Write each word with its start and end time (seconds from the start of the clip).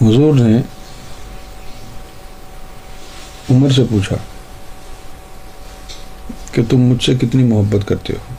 حضور 0.02 0.34
نے 0.34 0.58
عمر 3.50 3.70
سے 3.70 3.82
پوچھا 3.90 4.16
کہ 6.52 6.62
تم 6.68 6.80
مجھ 6.80 7.02
سے 7.04 7.14
کتنی 7.14 7.44
محبت 7.44 7.86
کرتے 7.88 8.12
ہو 8.12 8.34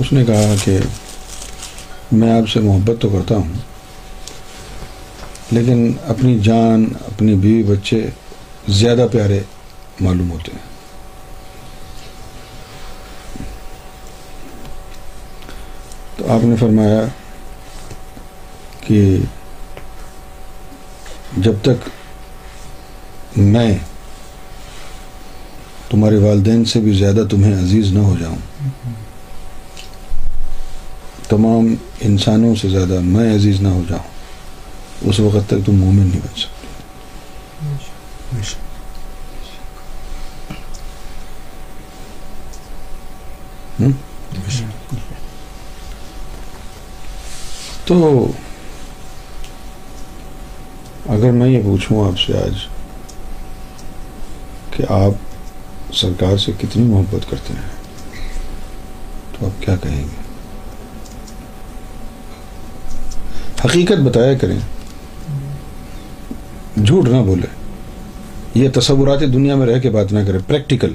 اس 0.00 0.12
نے 0.12 0.24
کہا 0.24 0.54
کہ 0.64 0.78
میں 2.12 2.30
آپ 2.32 2.48
سے 2.48 2.60
محبت 2.60 3.00
تو 3.00 3.08
کرتا 3.08 3.36
ہوں 3.36 3.52
لیکن 5.50 5.92
اپنی 6.06 6.38
جان 6.38 6.84
اپنی 7.06 7.34
بیوی 7.34 7.62
بچے 7.62 8.00
زیادہ 8.68 9.06
پیارے 9.12 9.40
معلوم 10.00 10.30
ہوتے 10.30 10.52
ہیں 10.52 10.70
تو 16.16 16.32
آپ 16.32 16.44
نے 16.44 16.56
فرمایا 16.56 17.04
کہ 18.92 19.18
جب 21.36 21.52
تک 21.62 21.88
میں 23.36 23.78
تمہارے 25.88 26.16
والدین 26.16 26.64
سے 26.64 26.80
بھی 26.80 26.92
زیادہ 26.92 27.22
تمہیں 27.30 27.54
عزیز 27.54 27.92
نہ 27.92 27.98
ہو 27.98 28.14
جاؤں 28.20 28.36
تمام 31.28 31.74
انسانوں 32.00 32.54
سے 32.54 32.68
زیادہ 32.68 33.00
میں 33.04 33.34
عزیز 33.34 33.60
نہ 33.60 33.68
ہو 33.68 33.82
جاؤں 33.88 35.08
اس 35.08 35.20
وقت 35.20 35.48
تک 35.48 35.66
تم 35.66 35.74
مومن 35.74 36.06
نہیں 36.06 36.20
بن 36.20 36.34
سکتے 36.36 36.60
تو 47.84 48.26
اگر 51.08 51.30
میں 51.30 51.48
یہ 51.48 51.62
پوچھوں 51.62 52.04
آپ 52.06 52.18
سے 52.18 52.36
آج 52.38 52.66
کہ 54.70 54.84
آپ 54.88 55.92
سرکار 55.94 56.36
سے 56.36 56.52
کتنی 56.58 56.82
محبت 56.82 57.30
کرتے 57.30 57.54
ہیں 57.54 57.70
تو 59.32 59.46
آپ 59.46 59.62
کیا 59.62 59.76
کہیں 59.76 60.02
گے 60.02 60.20
حقیقت 63.64 64.00
بتایا 64.00 64.34
کریں 64.34 64.58
جھوٹ 66.76 67.08
نہ 67.08 67.22
بولے 67.22 67.46
یہ 68.54 68.68
تصورات 68.74 69.20
دنیا 69.20 69.54
میں 69.54 69.66
رہ 69.66 69.80
کے 69.80 69.90
بات 69.90 70.12
نہ 70.12 70.24
کریں 70.26 70.38
پریکٹیکل 70.46 70.94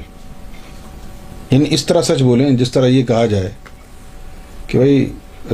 یعنی 1.51 1.65
ان 1.65 1.73
اس 1.73 1.85
طرح 1.85 2.01
سچ 2.01 2.21
بولیں 2.21 2.49
جس 2.51 2.71
طرح 2.71 2.87
یہ 2.87 3.05
کہا 3.05 3.25
جائے 3.25 3.49
کہ 4.67 4.77
بھائی 4.77 5.13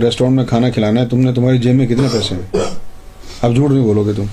ریسٹورینٹ 0.01 0.35
میں 0.35 0.45
کھانا 0.45 0.69
کھلانا 0.69 1.01
ہے 1.01 1.05
تم 1.05 1.19
نے 1.19 1.33
تمہاری 1.33 1.57
جیب 1.57 1.75
میں 1.75 1.87
کتنے 1.87 2.07
پیسے 2.13 2.35
ہیں 2.35 2.63
اب 3.41 3.55
جھوٹ 3.55 3.71
نہیں 3.71 3.83
بولو 3.83 4.03
گے 4.03 4.13
تم 4.13 4.25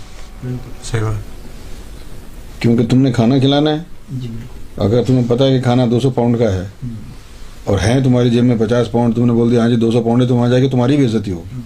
کیونکہ 2.60 2.86
تم 2.86 3.02
نے 3.02 3.12
کھانا 3.12 3.38
کھلانا 3.38 3.70
ہے 3.70 4.18
جی، 4.20 4.28
اگر 4.76 5.02
تمہیں 5.02 5.24
پتا 5.28 5.48
کہ 5.48 5.60
کھانا 5.60 5.84
دو 5.90 6.00
سو 6.00 6.10
پاؤنڈ 6.10 6.38
کا 6.38 6.52
ہے 6.52 6.66
اور 7.64 7.78
ہے 7.78 7.98
تمہاری 8.04 8.30
جیب 8.30 8.44
میں 8.44 8.56
پچاس 8.56 8.90
پاؤنڈ 8.90 9.14
تم 9.16 9.26
نے 9.26 9.32
بول 9.32 9.50
دیا 9.50 9.60
ہاں 9.60 9.68
جی 9.68 9.76
دو 9.76 9.90
سو 9.90 10.02
پاؤنڈ 10.02 10.22
ہے 10.22 10.28
تو 10.28 10.36
جا 10.38 10.48
جائے 10.48 10.68
تمہاری 10.68 10.96
بھی 10.96 11.04
عزتی 11.06 11.32
ہوگی 11.32 11.60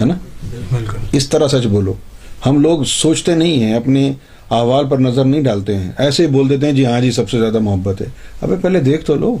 ہے 0.00 0.06
نا 0.06 0.14
اس 1.12 1.28
طرح 1.28 1.48
سچ 1.48 1.66
بولو 1.66 1.94
ہم 2.46 2.60
لوگ 2.60 2.82
سوچتے 2.84 3.34
نہیں 3.34 3.62
ہیں 3.62 3.74
اپنے 3.74 4.12
آواز 4.50 4.86
پر 4.90 4.98
نظر 4.98 5.24
نہیں 5.24 5.42
ڈالتے 5.42 5.76
ہیں 5.76 5.90
ایسے 5.98 6.22
ہی 6.22 6.28
بول 6.28 6.48
دیتے 6.50 6.66
ہیں 6.66 6.72
جی 6.72 6.86
ہاں 6.86 7.00
جی 7.00 7.10
سب 7.10 7.30
سے 7.30 7.38
زیادہ 7.38 7.58
محبت 7.58 8.00
ہے 8.00 8.06
ابھی 8.42 8.56
پہلے 8.62 8.80
دیکھ 8.80 9.04
تو 9.06 9.14
لو 9.16 9.36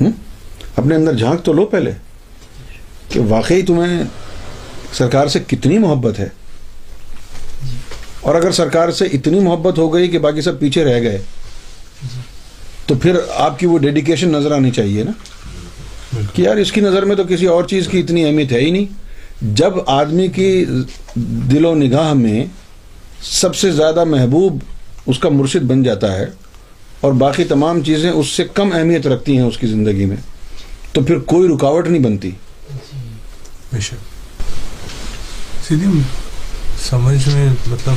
اپنے 0.00 0.94
اندر 0.94 1.14
جھانک 1.14 1.44
تو 1.44 1.52
لو 1.52 1.64
پہلے 1.66 1.92
کہ 3.08 3.20
واقعی 3.28 3.62
تمہیں 3.62 4.02
سرکار 4.92 5.26
سے 5.26 5.38
کتنی 5.46 5.78
محبت 5.78 6.18
ہے 6.18 6.28
اور 8.20 8.34
اگر 8.34 8.52
سرکار 8.52 8.90
سے 8.90 9.04
اتنی 9.12 9.40
محبت 9.40 9.78
ہو 9.78 9.92
گئی 9.94 10.08
کہ 10.08 10.18
باقی 10.18 10.42
سب 10.42 10.58
پیچھے 10.60 10.84
رہ 10.84 11.00
گئے 11.02 11.18
تو 12.86 12.94
پھر 12.94 13.16
آپ 13.36 13.58
کی 13.58 13.66
وہ 13.66 13.78
ڈیڈیکیشن 13.78 14.32
نظر 14.32 14.52
آنی 14.52 14.70
چاہیے 14.70 15.04
نا 15.04 15.12
کہ 16.34 16.42
یار 16.42 16.56
اس 16.56 16.72
کی 16.72 16.80
نظر 16.80 17.04
میں 17.04 17.16
تو 17.16 17.24
کسی 17.28 17.46
اور 17.46 17.64
چیز 17.64 17.88
کی 17.88 18.00
اتنی 18.00 18.24
اہمیت 18.24 18.52
ہے 18.52 18.60
ہی 18.60 18.70
نہیں 18.70 18.86
جب 19.54 19.72
آدمی 19.86 20.28
کی 20.28 20.64
دل 21.50 21.64
و 21.64 21.74
نگاہ 21.74 22.12
میں 22.12 22.44
سب 23.22 23.54
سے 23.56 23.70
زیادہ 23.70 24.04
محبوب 24.04 24.58
اس 25.06 25.18
کا 25.18 25.28
مرشد 25.28 25.64
بن 25.64 25.82
جاتا 25.82 26.12
ہے 26.12 26.26
اور 27.00 27.12
باقی 27.12 27.44
تمام 27.44 27.82
چیزیں 27.82 28.10
اس 28.10 28.28
سے 28.28 28.44
کم 28.54 28.72
اہمیت 28.72 29.06
رکھتی 29.06 29.36
ہیں 29.36 29.44
اس 29.44 29.58
کی 29.58 29.66
زندگی 29.66 30.04
میں 30.04 30.16
تو 30.92 31.02
پھر 31.02 31.18
کوئی 31.26 31.48
رکاوٹ 31.48 31.88
نہیں 31.88 32.02
بنتی 32.02 32.30
سمجھ 36.82 37.28
میں 37.28 37.48
مطلب 37.66 37.94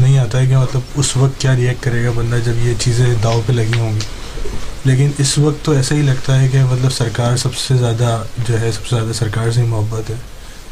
نہیں 0.00 0.18
آتا 0.18 0.40
ہے 0.40 0.46
کہ 0.46 0.56
مطلب 0.56 0.80
اس 0.94 1.16
وقت 1.16 1.40
کیا 1.40 1.54
ریئیکٹ 1.56 1.82
کرے 1.82 2.04
گا 2.04 2.10
بندہ 2.14 2.38
جب 2.44 2.66
یہ 2.66 2.74
چیزیں 2.78 3.06
داؤ 3.22 3.40
پہ 3.46 3.52
لگی 3.52 3.78
ہوں 3.78 3.92
گی 3.92 4.50
لیکن 4.84 5.10
اس 5.18 5.36
وقت 5.38 5.64
تو 5.64 5.72
ایسا 5.72 5.94
ہی 5.94 6.02
لگتا 6.02 6.40
ہے 6.40 6.48
کہ 6.48 6.62
مطلب 6.64 6.92
سرکار 6.92 7.36
سب 7.36 7.54
سے 7.54 7.76
زیادہ 7.76 8.22
جو 8.48 8.60
ہے 8.60 8.70
سب 8.72 8.86
سے 8.86 8.96
زیادہ 8.96 9.12
سرکار 9.12 9.50
سے 9.50 9.60
ہی 9.60 9.66
محبت 9.66 10.10
ہے 10.10 10.14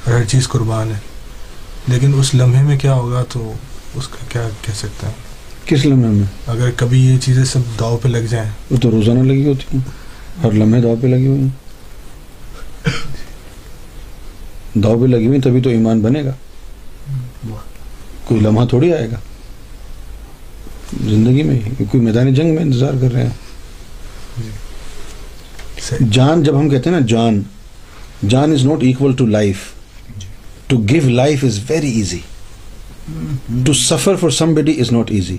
اور 0.04 0.14
ہر 0.14 0.24
چیز 0.24 0.48
قربان 0.48 0.90
ہے 0.90 0.98
لیکن 1.88 2.18
اس 2.18 2.34
لمحے 2.34 2.62
میں 2.62 2.78
کیا 2.78 2.94
ہوگا 2.94 3.22
تو 3.28 3.52
اس 3.94 4.08
کا 4.08 4.26
کیا 4.28 4.48
کہہ 4.62 4.74
سکتا 4.74 5.08
ہے 5.08 5.12
کس 5.66 5.84
لمحے 5.86 6.08
میں 6.08 6.26
اگر 6.46 6.70
کبھی 6.76 7.04
یہ 7.06 7.18
چیزیں 7.18 7.44
سب 7.44 7.78
داؤ 7.80 7.96
پہ 7.96 8.08
لگ 8.08 8.26
جائیں 8.30 8.50
وہ 8.70 8.76
تو 8.76 8.90
روزانہ 8.90 9.22
لگی 9.22 9.46
ہوتی 9.46 9.76
ہیں 9.76 9.88
ہر 10.44 10.52
لمحے 10.52 10.80
داؤ 10.80 10.94
پہ 11.02 11.06
لگی 11.06 11.26
ہوئی 11.26 11.40
ہیں 11.40 11.48
داؤ 14.74 15.00
پہ 15.00 15.06
لگی 15.06 15.26
ہوئی 15.26 15.40
تبھی 15.40 15.60
تو 15.60 15.70
ایمان 15.70 16.00
بنے 16.00 16.24
گا 16.24 16.32
کوئی 18.30 18.40
لمحہ 18.40 18.64
تھوڑی 18.68 18.92
آئے 18.92 19.06
گا 19.10 19.18
زندگی 21.04 21.42
میں 21.42 21.58
کوئی 21.78 22.02
میدان 22.02 22.32
جنگ 22.34 22.54
میں 22.54 22.62
انتظار 22.62 22.94
کر 23.00 23.12
رہے 23.12 23.22
ہیں 23.22 23.34
جان 26.10 26.42
جب 26.42 26.58
ہم 26.60 26.68
کہتے 26.68 26.90
ہیں 26.90 26.96
نا 26.96 27.06
جان 27.06 27.42
جان 28.28 28.52
is 28.52 28.64
not 28.66 28.80
equal 28.82 29.12
to 29.16 29.26
life 29.26 29.58
to 30.66 30.74
give 30.90 31.08
life 31.08 31.44
is 31.44 31.58
very 31.70 31.90
easy 31.92 32.20
to 33.64 33.72
suffer 33.80 34.16
for 34.16 34.30
some 34.38 34.54
body 34.54 34.74
is 34.80 34.92
not 34.92 35.10
easy 35.10 35.38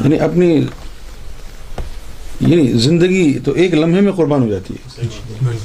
یعنی 0.00 0.20
اپنی 0.20 0.50
یہ 2.40 2.48
یعنی 2.48 2.78
زندگی 2.78 3.38
تو 3.44 3.52
ایک 3.52 3.74
لمحے 3.74 4.00
میں 4.00 4.12
قربان 4.12 4.42
ہو 4.42 4.48
جاتی 4.48 4.74
ہے 4.74 5.06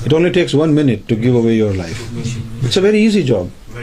it 0.06 0.14
only 0.14 0.30
takes 0.30 0.56
one 0.56 0.74
minute 0.76 1.10
to 1.10 1.16
give 1.16 1.38
away 1.38 1.54
your 1.54 1.74
life 1.74 2.02
it's 2.64 2.78
a 2.78 2.84
very 2.84 3.02
easy 3.02 3.22
job 3.24 3.48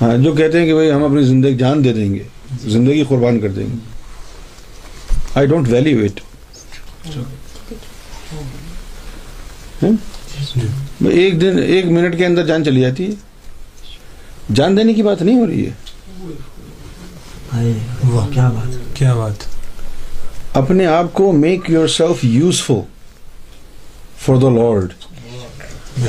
ہاں 0.00 0.16
جو 0.18 0.32
کہتے 0.32 0.58
ہیں 0.60 0.66
کہ 0.66 0.74
بھائی 0.74 0.90
ہم 0.90 1.04
اپنی 1.04 1.22
زندگی 1.22 1.56
جان 1.56 1.84
دے 1.84 1.92
دیں 1.92 2.12
گے 2.14 2.22
زندگی 2.62 3.04
قربان 3.08 3.40
کر 3.40 3.48
دیں 3.48 3.66
گے 3.66 3.78
آئی 5.34 5.46
ڈونٹ 5.46 5.68
ویلیو 5.68 6.04
اٹ 6.04 6.20
ایک 11.02 11.40
دن 11.40 11.58
ایک 11.58 11.86
منٹ 11.86 12.18
کے 12.18 12.26
اندر 12.26 12.46
جان 12.46 12.64
چلی 12.64 12.80
جاتی 12.80 13.06
ہے 13.06 14.54
جان 14.54 14.76
دینے 14.76 14.94
کی 14.94 15.02
بات 15.02 15.22
نہیں 15.22 15.38
ہو 15.38 15.46
رہی 15.46 15.66
ہے 15.66 15.72
کیا 18.32 18.48
بات 18.48 18.76
کیا 18.94 19.14
بات 19.14 19.51
اپنے 20.54 20.86
آپ 20.86 21.12
کو 21.12 21.30
make 21.32 21.70
your 21.70 21.86
self 21.88 22.24
useful 22.24 22.80
for 24.16 24.36
the 24.36 24.48
lord 24.48 24.92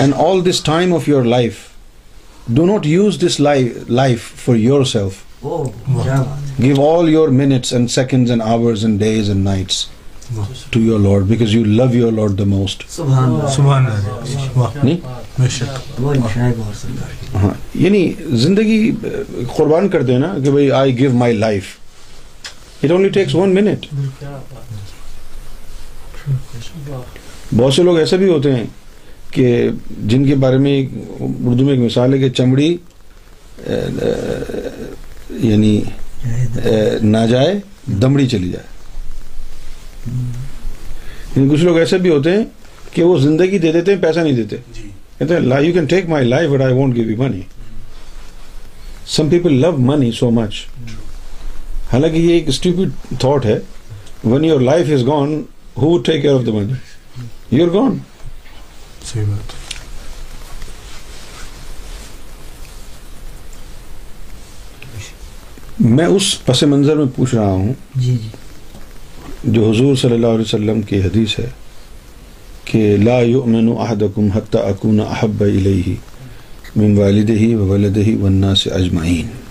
and 0.00 0.13
all 0.17 0.45
this 0.45 0.61
time 0.63 0.93
of 0.93 1.07
your 1.09 1.23
life 1.23 1.57
do 2.47 2.65
not 2.65 2.85
use 2.85 3.19
this 3.21 3.39
life 3.39 4.25
for 4.45 4.55
your 4.55 4.83
self 4.83 5.45
give 6.61 6.81
all 6.87 7.09
your 7.09 7.29
minutes 7.29 7.73
and 7.73 7.91
seconds 7.91 8.31
and 8.31 8.41
hours 8.43 8.83
and 8.85 8.99
days 8.99 9.29
and 9.29 9.43
nights 9.43 9.85
to 10.69 10.79
your 10.79 10.99
lord 10.99 11.25
because 11.27 11.55
you 11.55 11.63
love 11.65 11.85
your 11.93 12.11
lord 12.11 12.37
the 12.39 12.45
most 12.45 12.83
ہاں 17.33 17.53
یعنی 17.75 18.11
زندگی 18.35 18.91
قربان 19.55 19.89
کر 19.89 20.03
دینا 20.03 20.33
کہ 20.43 20.51
بھائی 20.51 20.71
I 20.71 20.97
give 20.99 21.13
my 21.13 21.33
life 21.33 21.75
it 22.83 22.91
only 22.91 23.09
takes 23.09 23.35
one 23.35 23.53
minute 23.55 23.85
بہت 27.51 27.73
سے 27.73 27.83
لوگ 27.83 27.97
ایسے 27.97 28.17
بھی 28.17 28.29
ہوتے 28.29 28.51
ہیں 28.51 28.65
کہ 29.31 29.69
جن 30.07 30.25
کے 30.25 30.35
بارے 30.35 30.57
میں 30.57 30.81
اردو 31.19 31.65
میں 31.65 31.73
ایک 31.73 31.81
مثال 31.81 32.13
ہے 32.13 32.19
کہ 32.19 32.29
چمڑی 32.31 32.75
یعنی 35.41 35.79
نہ 37.03 37.25
جائے 37.29 37.59
دمڑی 38.01 38.27
چلی 38.27 38.49
جائے 38.49 38.71
یعنی 41.35 41.49
کچھ 41.49 41.63
لوگ 41.63 41.77
ایسے 41.77 41.97
بھی 41.97 42.09
ہوتے 42.09 42.31
ہیں 42.31 42.43
کہ 42.91 43.03
وہ 43.03 43.17
زندگی 43.19 43.57
دے 43.57 43.71
دیتے 43.71 43.93
ہیں 43.93 44.01
پیسہ 44.01 44.19
نہیں 44.19 44.35
دیتے 44.35 44.57
جی۔ 44.73 44.89
کہتے 45.19 45.35
ہیں 45.35 45.61
you 45.61 45.73
can 45.73 45.85
take 45.85 46.09
my 46.09 46.27
life 46.27 46.49
but 46.49 46.61
I 46.61 46.73
want 46.73 46.95
give 46.95 47.09
you 47.11 47.17
money 47.17 47.41
some 49.07 49.29
people 49.29 49.53
love 49.55 49.71
money 49.79 50.11
so 50.11 50.29
much 50.31 50.65
حالانکہ 51.93 52.17
یہ 52.17 52.33
ایک 52.33 52.47
اسٹیپڈ 52.47 53.19
تھاٹ 53.19 53.45
ہے 53.45 53.57
when 54.23 54.45
your 54.45 54.61
life 54.61 54.87
is 54.93 55.05
gone 55.05 55.41
who 55.77 55.97
take 55.97 56.21
care 56.21 56.33
of 56.33 56.45
the 56.45 56.51
money 56.51 56.73
you 57.51 57.65
are 57.65 57.69
gone 57.71 57.97
صحیح 59.03 59.25
بات 59.25 59.61
میں 65.81 66.05
اس 66.07 66.33
پس 66.45 66.63
منظر 66.65 66.95
میں 66.95 67.05
پوچھ 67.15 67.35
رہا 67.35 67.51
ہوں 67.51 67.73
جی 67.95 68.17
جی 68.17 68.29
جو 69.45 69.69
حضور 69.69 69.95
صلی 69.95 70.13
اللہ 70.13 70.27
علیہ 70.27 70.41
وسلم 70.41 70.81
کی 70.81 71.01
حدیث 71.01 71.37
ہے 71.39 71.49
کہ 72.65 72.85
لا 72.97 73.19
یؤمن 73.21 73.71
احدکم 73.77 74.27
حتی 74.33 74.57
اکون 74.59 74.99
احب 75.01 75.43
الیہ 75.43 75.95
من 76.75 76.97
والدہی 76.97 77.53
و 77.55 77.67
ولدہ 77.67 78.09
والناس 78.17 78.67
اجمعین 78.71 79.42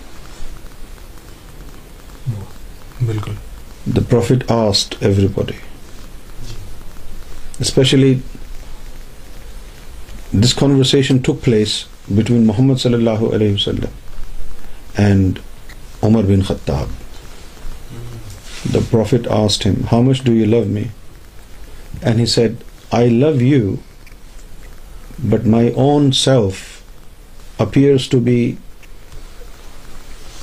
بالکل 3.06 3.32
the 3.97 4.00
prophet 4.09 4.50
asked 4.50 4.94
every 5.00 5.26
body 5.35 5.56
specially 7.61 8.14
this 10.32 10.55
conversation 10.55 11.19
took 11.19 11.44
place 11.44 11.85
between 12.11 12.47
Muhammad 12.47 12.81
صلی 12.81 12.94
اللہ 12.94 13.25
علیہ 13.35 13.55
وسلم 13.55 15.00
اینڈ 15.03 15.38
عمر 16.03 16.23
بن 16.23 16.43
خطاب 16.43 16.88
دا 18.75 18.79
prophet 18.91 19.29
asked 19.29 19.67
hmm 19.67 19.75
how 19.93 20.03
much 20.03 20.23
do 20.25 20.32
you 20.32 20.47
love 20.47 20.62
me 20.64 20.85
and 22.03 22.20
he 22.20 22.26
said 22.26 22.55
I 22.91 23.11
love 23.11 23.35
you 23.41 23.75
but 25.31 25.47
my 25.47 25.70
own 25.76 26.12
self 26.12 26.64
appears 27.59 28.09
to 28.09 28.20
be 28.20 28.41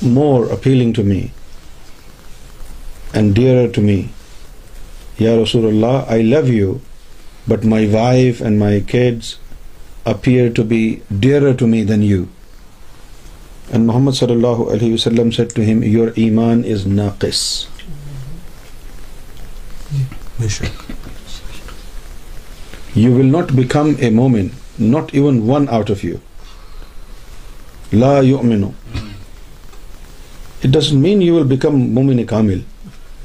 more 0.02 0.50
appealing 0.50 0.92
to 0.92 1.02
me 1.02 1.26
and 3.12 3.34
dear 3.36 3.66
to 3.66 3.82
me 3.82 4.02
یا 5.18 5.36
رسول 5.36 5.66
اللہ 5.66 6.02
I 6.06 6.22
love 6.22 6.46
you 6.46 6.72
but 7.48 7.64
my 7.64 7.86
wife 7.86 8.42
and 8.42 8.58
my 8.58 8.80
kids 8.86 9.34
appear 10.04 10.50
to 10.54 10.62
be 10.64 10.94
dear 11.10 11.50
to 11.52 11.66
me 11.66 11.84
than 11.84 12.02
you 12.02 12.22
and 13.70 13.86
Muhammad 13.86 14.12
صلی 14.12 14.32
اللہ 14.32 14.62
علیہ 14.72 14.92
وسلم 14.94 15.30
set 15.30 15.54
to 15.54 15.62
ہم 15.62 15.82
your 15.82 16.08
ایمان 16.14 16.62
is 16.72 16.86
ناقص 16.86 17.42
you 22.94 23.12
will 23.14 23.26
not 23.26 23.52
become 23.52 23.92
a 23.98 24.10
مومن 24.10 24.46
not 24.80 25.10
even 25.12 25.40
one 25.50 25.66
out 25.68 25.90
of 25.90 26.04
you 26.04 26.16
لا 27.92 28.18
یو 28.22 28.38
امینو 28.38 28.70
it 30.62 30.64
doesn't 30.64 31.02
mean 31.02 31.22
you 31.22 31.34
will 31.34 31.46
become 31.46 31.80
مومن 31.94 32.18
اے 32.18 32.24
کامل 32.24 32.60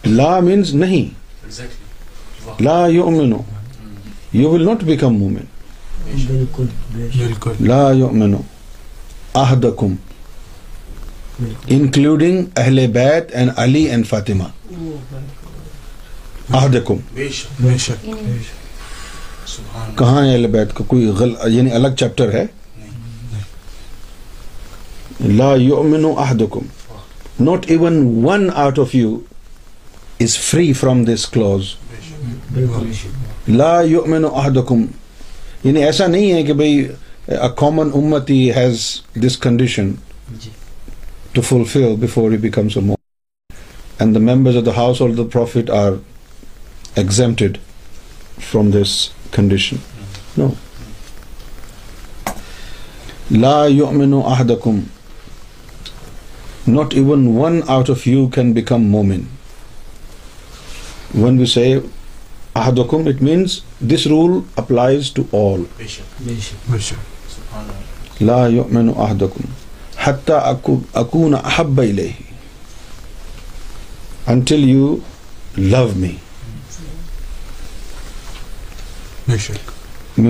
لا 0.07 0.39
مینس 0.39 0.73
نہیں 0.73 1.05
لا 2.59 2.87
یو 2.87 3.07
امینو 3.07 3.41
یو 4.33 4.49
ول 4.49 4.63
نوٹ 4.65 4.83
بیکم 4.83 5.17
مومن 5.19 5.45
بالکل 6.27 6.65
لا 7.59 7.91
یو 7.91 8.09
آہد 9.33 9.65
کم 9.79 9.95
انکلوڈنگ 11.67 12.43
اہل 12.55 12.85
بیت 12.93 13.35
اینڈ 13.35 13.51
علی 13.57 13.83
اینڈ 13.83 14.07
فاطمہ 14.07 14.43
کہاں 19.95 20.23
ہے 20.25 20.31
اہل 20.31 20.47
بیت 20.51 20.75
کا 20.75 20.83
کوئی 20.87 21.07
غل 21.19 21.33
یعنی 21.47 21.71
الگ 21.71 21.95
چیپٹر 21.97 22.33
ہے 22.33 22.45
لا 25.19 25.53
یو 25.57 25.79
امینو 25.79 26.13
آہد 26.17 26.41
کم 26.51 26.67
not 27.39 27.65
even 27.67 28.03
one 28.25 28.49
out 28.55 28.79
of 28.79 28.95
you 28.95 29.17
is 30.19 30.35
free 30.35 30.73
from 30.73 31.05
this 31.05 31.25
clause 31.25 31.75
لا 33.47 33.81
یو 33.81 34.05
مینو 34.05 34.29
یعنی 35.63 35.83
ایسا 35.83 36.07
نہیں 36.07 36.31
ہے 36.33 36.43
کہ 36.43 36.53
بھئی 36.53 36.87
a 37.27 37.49
common 37.61 37.91
امت 37.95 38.29
has 38.55 39.01
this 39.15 39.35
condition 39.35 39.97
to 41.33 41.41
fulfill 41.41 41.97
before 41.97 42.31
he 42.31 42.37
becomes 42.37 42.77
a 42.77 42.81
mu'min 42.81 42.95
and 43.99 44.15
the 44.15 44.19
members 44.19 44.55
of 44.55 44.65
the 44.65 44.73
household 44.73 45.11
of 45.11 45.17
the 45.17 45.25
prophet 45.37 45.69
are 45.69 45.97
exempted 46.95 47.59
from 48.51 48.71
this 48.71 49.09
condition 49.31 49.81
no 50.37 50.51
لا 53.31 53.65
يؤمن 53.65 54.13
احدكم 54.21 54.83
not 56.67 56.93
even 56.93 57.35
one 57.35 57.63
out 57.69 57.89
of 57.89 58.05
you 58.05 58.27
can 58.29 58.53
become 58.53 58.91
mu'min 58.91 59.25
love 61.15 61.35
this 63.89 64.07
role 64.07 64.39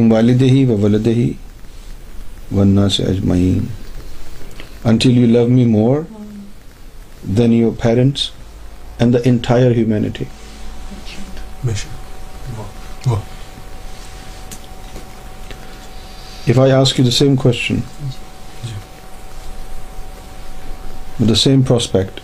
والده 0.12 0.65
والدہ 0.81 1.19
والناس 2.56 3.00
اجمعین 3.00 3.65
until 4.85 5.17
you 5.17 5.25
love 5.27 5.47
me 5.47 5.65
more 5.65 6.01
than 7.38 7.53
your 7.53 7.71
parents 7.81 8.29
and 9.00 9.13
the 9.13 9.19
entire 9.25 9.71
humanity 9.75 10.23
same 17.17 17.35
کو 17.35 17.51
the 21.29 21.35
same 21.35 21.62
prospect 21.62 22.19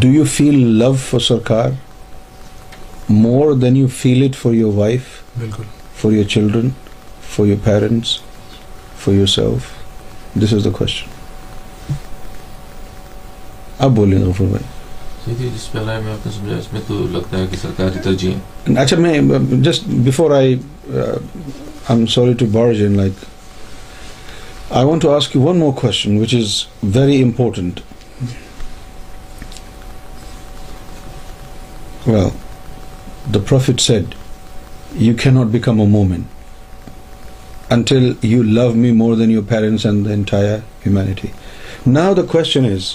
do 0.00 0.08
you 0.08 0.24
feel 0.24 0.66
love 0.66 0.92
for 0.92 1.20
سرکار 1.20 1.70
more 3.08 3.52
than 3.52 3.76
you 3.76 3.86
feel 3.96 4.22
it 4.22 4.36
for 4.42 4.52
your 4.52 4.72
wife 4.74 5.02
بالکل 5.38 5.62
for 6.00 6.12
your 6.12 6.24
children 6.24 6.68
for 7.36 7.46
your 7.46 7.56
parents 7.64 8.18
for 9.04 9.14
your 9.14 9.26
self 9.26 9.62
this 10.42 10.52
is 10.52 10.64
the 10.64 10.70
question 10.70 11.09
اب 13.80 13.94
بولتا 13.96 14.56
جی 15.26 15.48
جی، 18.16 18.32
ہے 18.76 18.86
just 19.62 19.86
before 20.04 20.30
I 20.30 20.54
I 20.94 21.16
am 21.88 22.04
sorry 22.06 22.32
to 22.38 22.46
barge 22.52 22.82
in 22.84 22.96
like 22.96 23.24
I 24.70 24.86
want 24.86 25.02
to 25.02 25.10
ask 25.10 25.36
you 25.36 25.42
one 25.42 25.58
more 25.58 25.72
question 25.80 26.18
which 26.18 26.34
is 26.34 26.54
very 26.96 27.22
important 27.22 27.80
well 32.06 32.28
the 33.34 33.40
profit 33.40 33.80
said 33.80 34.14
you 34.98 35.14
کی 35.22 35.30
not 35.30 35.46
become 35.50 35.80
a 35.80 35.86
مومن 35.88 36.22
until 37.70 38.12
you 38.22 38.42
love 38.42 38.72
me 38.74 38.90
more 38.92 39.16
than 39.16 39.30
your 39.30 39.42
parents 39.48 39.86
and 39.86 40.04
the 40.04 40.08
the 40.08 40.14
entire 40.14 40.56
humanity 40.86 41.28
now 41.86 42.14
question 42.22 42.72
is 42.72 42.94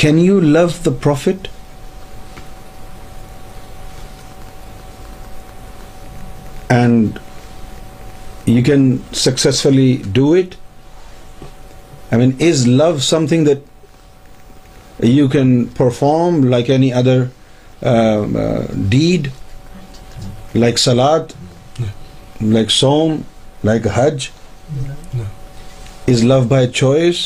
can 0.00 0.18
you 0.18 0.40
love 0.40 0.66
the 0.86 0.90
prophet 1.02 1.48
and 6.68 7.18
you 8.46 8.62
can 8.64 8.96
successfully 9.14 9.96
do 10.12 10.32
it 10.32 10.54
I 12.10 12.20
mean 12.20 12.30
is 12.48 12.66
love 12.68 12.98
some 12.98 13.26
thing 13.26 13.46
that 13.46 15.04
you 15.04 15.28
can 15.28 15.64
perform 15.76 16.44
like 16.44 16.70
any 16.70 16.92
other 16.94 17.22
deed 18.88 19.28
like 20.54 20.78
salad 20.78 21.32
like 22.40 22.70
سوم 22.70 23.20
like 23.64 23.86
Hajj 23.94 24.28
is 26.08 26.24
love 26.24 26.40
by 26.48 26.68
choice 26.68 27.25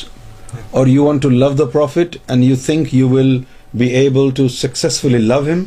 اور 0.71 0.87
you 0.87 1.05
want 1.05 1.23
to 1.23 1.29
love 1.31 1.51
the 1.51 1.65
prophet 1.65 2.17
and 2.27 2.45
you 2.45 2.57
think 2.67 2.95
you 2.95 3.09
will 3.09 3.39
be 3.75 3.87
able 4.01 4.31
to 4.31 4.49
successfully 4.49 5.19
love 5.19 5.41
ہم 5.49 5.65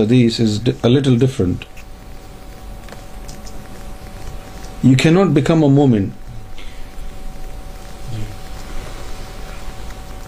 different 1.19 1.65
you 4.83 4.95
came 4.97 5.17
a 5.17 5.69
moment 5.69 6.09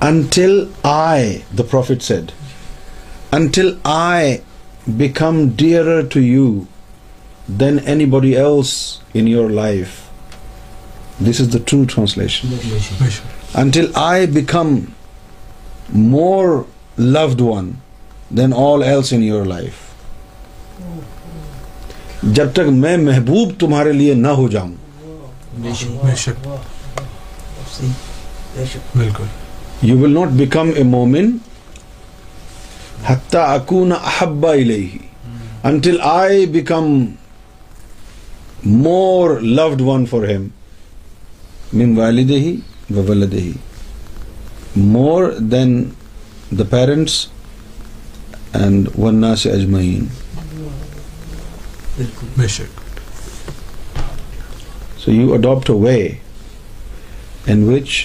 until 0.02 0.64
I 0.84 1.38
the 1.58 1.64
prophet 1.64 2.04
said 2.04 2.32
until 3.32 3.74
I 3.84 4.38
become 4.98 5.44
dearer 5.56 6.02
to 6.02 6.20
you 6.20 6.48
than 7.60 7.78
any 7.86 8.06
body 8.06 8.36
else 8.38 8.72
in 9.14 9.28
your 9.28 9.50
life 9.50 9.98
this 11.28 11.42
is 11.42 11.54
the 11.54 11.60
true 11.66 11.84
translation 11.96 12.56
until 13.54 13.86
I 13.94 14.26
become 14.26 14.80
more 15.90 16.48
loved 16.98 17.42
one 17.42 17.72
than 18.38 18.54
all 18.58 18.84
else 18.84 19.14
in 19.14 19.24
your 19.24 19.46
life 19.46 19.88
جب 22.24 22.54
تک 22.54 22.70
میں 22.70 22.96
محبوب 22.98 23.52
تمہارے 23.60 23.92
لیے 23.92 24.14
نہ 24.14 24.28
ہو 24.28 24.48
جاؤں 24.48 24.74
بالکل 28.96 29.24
you 29.82 29.98
will 30.00 30.14
not 30.14 30.30
become 30.30 30.70
a 30.76 30.84
مومن 30.84 31.38
حبلئی 33.08 34.88
until 35.64 35.98
I 36.02 36.46
become 36.46 37.06
more 38.66 39.40
loved 39.40 39.82
one 39.82 40.06
for 40.06 40.28
him 40.28 40.48
والدی 41.98 42.56
وی 42.90 43.52
more 44.76 45.32
than 45.52 45.84
the 46.60 46.64
parents 46.70 47.26
and 48.54 48.90
ونا 48.98 49.36
سے 49.36 49.52
اجمعین 49.52 50.06
so 55.06 55.12
you 55.12 55.34
adapt 55.34 55.70
a 55.70 55.76
way 55.76 55.98
in 57.48 57.64
which 57.64 57.90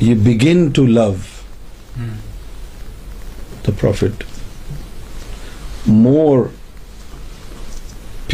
you 0.00 0.16
begin 0.24 0.68
to 0.70 0.86
love 0.86 1.12
the 3.64 3.72
Prophet, 3.72 4.24
more 5.86 6.50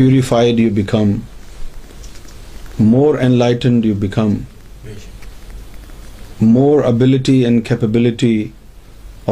purified 0.00 0.59
you 0.59 0.71
become, 0.71 1.25
more 2.79 3.19
enlightened 3.19 3.85
you 3.85 3.95
become, 3.95 4.47
more 6.41 6.83
ability 6.83 7.45
and 7.45 7.65
capability 7.65 8.53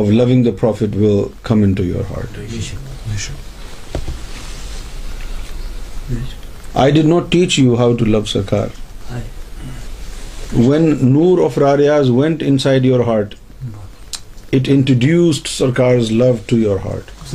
of 0.00 0.09
loving 0.11 0.43
the 0.43 0.53
Prophet 0.53 0.95
will 0.95 1.33
come 1.43 1.63
into 1.63 1.85
your 1.85 2.05
heart. 2.05 2.29
I 6.75 6.91
did 6.91 7.07
not 7.07 7.31
teach 7.31 7.57
you 7.59 7.77
how 7.77 7.95
to 7.97 8.05
love 8.05 8.25
Sarkar. 8.25 8.71
When 10.69 11.13
Noor 11.13 11.41
of 11.43 11.55
Rariyaz 11.55 12.11
went 12.15 12.43
inside 12.43 12.85
your 12.85 13.03
heart, 13.05 13.35
it 14.55 14.69
introduced 14.69 15.49
سرکار 15.49 15.97
love 16.11 16.33
to 16.47 16.59
your 16.59 16.79
heart 16.85 17.35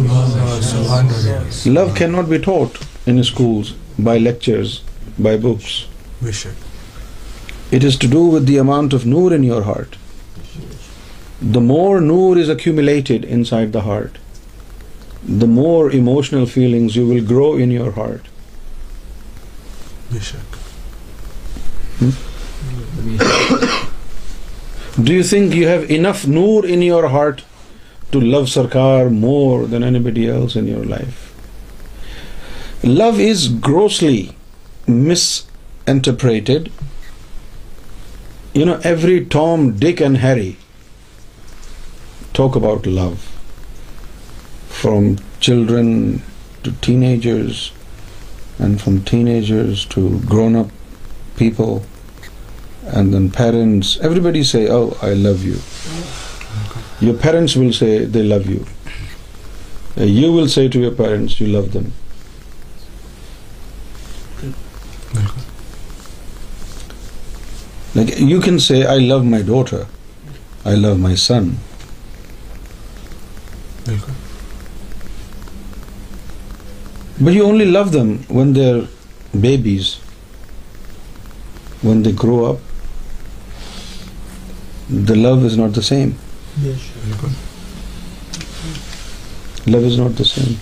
love 1.68 1.86
can 1.96 2.12
not 2.12 2.25
be 2.25 2.38
taught 2.38 2.77
in 3.06 3.22
by 4.03 4.27
by 5.20 5.38
books 5.38 6.46
it 7.74 7.86
is 7.86 7.98
to 7.98 8.08
do 8.12 8.24
with 8.32 8.48
the 8.48 8.60
amount 8.60 8.94
of 8.94 9.06
نور 9.06 9.32
in 9.32 9.44
your 9.44 9.62
heart 9.62 9.96
the 11.56 11.60
more 11.60 12.00
نور 12.00 12.38
is 12.38 12.50
accumulated 12.50 13.25
in 13.29 13.44
side 13.44 13.74
the 13.74 13.84
heart 13.86 14.18
the 15.41 15.46
more 15.48 15.91
emotional 15.91 16.46
feelings 16.46 16.98
you 16.98 17.08
will 17.08 17.25
grow 17.29 17.51
in 17.53 17.72
your 17.72 17.91
heart 17.98 18.27
بے 20.12 20.20
شک 20.24 20.58
Do 25.01 25.13
you 25.13 25.24
think 25.24 25.56
you 25.56 25.68
have 25.68 25.89
enough 25.89 26.27
noor 26.27 26.65
in 26.65 26.82
your 26.82 27.08
heart 27.08 27.44
to 28.12 28.20
love 28.20 28.48
Sarkar 28.48 29.10
more 29.10 29.65
than 29.65 29.82
anybody 29.82 30.27
else 30.27 30.58
in 30.58 30.68
your 30.68 30.84
life? 30.84 31.34
Love 32.84 33.18
is 33.20 33.48
grossly 33.48 34.36
misinterpreted. 34.88 36.72
You 38.53 38.65
know, 38.65 38.82
every 38.84 39.25
Tom, 39.25 39.77
Dick 39.77 40.01
and 40.01 40.18
Harry 40.18 40.58
talk 42.34 42.58
about 42.58 42.86
love, 42.86 43.20
from 44.68 45.20
children 45.39 46.24
to 46.63 46.74
teenagers 46.82 47.72
and 48.58 48.82
from 48.82 49.06
teenagers 49.06 49.86
to 49.86 50.20
grown-up 50.22 50.72
people 51.38 51.86
and 52.91 53.13
then 53.13 53.29
parents, 53.29 54.00
everybody 54.01 54.44
say, 54.44 54.68
oh, 54.70 54.98
I 55.01 55.13
love 55.13 55.44
you. 55.44 55.56
Okay. 56.70 57.06
Your 57.06 57.15
parents 57.15 57.56
will 57.56 57.72
say 57.74 58.06
they 58.06 58.24
love 58.24 58.46
you. 58.48 58.65
Uh, 59.98 60.03
you 60.03 60.32
will 60.32 60.48
say 60.48 60.68
to 60.70 60.79
your 60.79 60.91
parents 60.91 61.39
you 61.39 61.48
love 61.48 61.72
them. 61.72 61.91
Okay. 65.15 65.41
Like 67.96 68.20
you 68.20 68.39
can 68.39 68.60
say, 68.60 68.86
I 68.86 68.98
love 68.98 69.25
my 69.25 69.41
daughter, 69.41 69.88
I 70.63 70.75
love 70.75 71.00
my 71.00 71.15
son. 71.15 71.58
Okay. 73.88 74.13
But 77.22 77.34
you 77.34 77.44
only 77.44 77.65
love 77.65 77.91
them 77.91 78.20
when 78.27 78.53
they're 78.53 78.88
babies. 79.39 80.00
When 81.82 82.03
they 82.03 82.12
grow 82.12 82.46
up, 82.46 82.60
the 84.89 85.15
love 85.15 85.44
is 85.46 85.56
not 85.58 85.74
the 85.74 85.84
same. 85.84 86.18
Yes. 86.62 86.79
Love 89.68 89.84
is 89.84 89.98
not 89.98 90.15
the 90.15 90.25
same. 90.25 90.58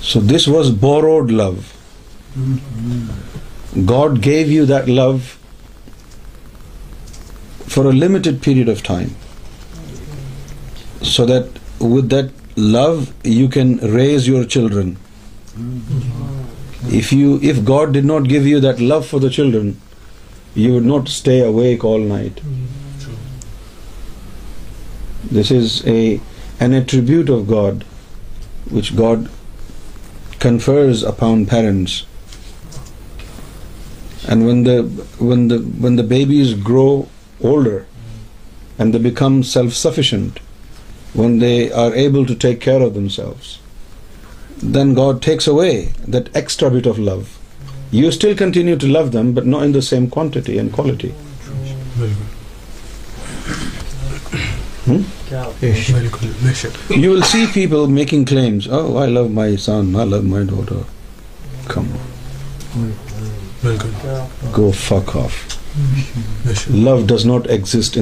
So 0.00 0.20
this 0.20 0.46
was 0.46 0.70
borrowed 0.70 1.30
love. 1.30 1.72
God 3.84 4.20
gave 4.22 4.50
you 4.50 4.66
that 4.66 4.88
love 4.88 5.36
for 7.66 7.86
a 7.86 7.92
limited 7.92 8.40
period 8.42 8.68
of 8.68 8.82
time, 8.82 9.10
so 11.02 11.26
that 11.26 11.58
with 11.80 12.08
that 12.10 12.30
love 12.56 13.12
you 13.24 13.48
can 13.48 13.78
raise 13.78 14.28
your 14.28 14.44
children. 14.44 14.96
If 16.88 17.64
God 17.64 17.92
did 17.92 18.04
not 18.04 18.28
give 18.28 18.46
you 18.46 18.60
that 18.60 18.80
love 18.80 19.06
for 19.06 19.18
the 19.18 19.28
children, 19.28 19.80
you 20.56 20.72
would 20.72 20.84
not 20.84 21.08
stay 21.08 21.40
awake 21.40 21.84
all 21.84 21.98
night. 21.98 22.40
Hmm. 22.40 22.66
True. 23.00 23.16
This 25.30 25.50
is 25.50 25.84
an 25.84 26.72
attribute 26.72 27.28
of 27.28 27.46
God, 27.46 27.84
which 28.70 28.96
God 28.96 29.28
confers 30.38 31.02
upon 31.02 31.46
parents. 31.46 32.06
And 34.28 34.44
when 34.46 34.64
the 34.64 36.06
babies 36.08 36.54
grow 36.54 37.08
older 37.40 37.86
and 38.78 38.92
they 38.92 38.98
become 38.98 39.42
self-sufficient, 39.42 40.40
when 41.12 41.38
they 41.38 41.70
are 41.70 41.94
able 41.94 42.26
to 42.26 42.34
take 42.34 42.60
care 42.60 42.82
of 42.82 42.94
themselves, 42.94 43.58
then 44.56 44.94
God 44.94 45.22
takes 45.22 45.46
away 45.46 45.92
that 46.08 46.34
extra 46.34 46.70
bit 46.70 46.86
of 46.86 46.98
love. 46.98 47.35
Same 49.80 50.06
کوئی 50.06 50.58
I 50.58 51.02
love 66.70 67.02
does 67.08 67.26
not 67.26 67.46
exit 67.48 67.98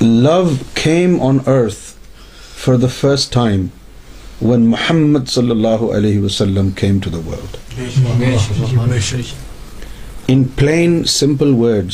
love 0.00 0.50
came 0.74 1.22
on 1.22 1.38
earth 1.46 1.93
for 2.64 2.74
the 2.74 2.86
first 3.00 3.32
time 3.32 3.66
when 4.42 4.70
Muhammad 4.70 5.28
صلی 5.28 5.50
اللہ 5.50 5.66
علیہ 5.66 6.20
وسلم 6.20 6.68
to 6.76 7.10
the 7.10 7.18
world 7.18 7.56
simple 11.08 11.54
word 11.54 11.92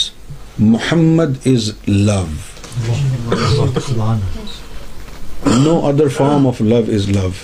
Muhammad 0.59 1.47
is 1.47 1.71
love 1.87 2.25
no 5.47 5.87
other 5.87 6.09
form 6.09 6.47
of 6.47 6.61
love 6.61 6.83
is 6.95 7.09
لوٹ 7.09 7.45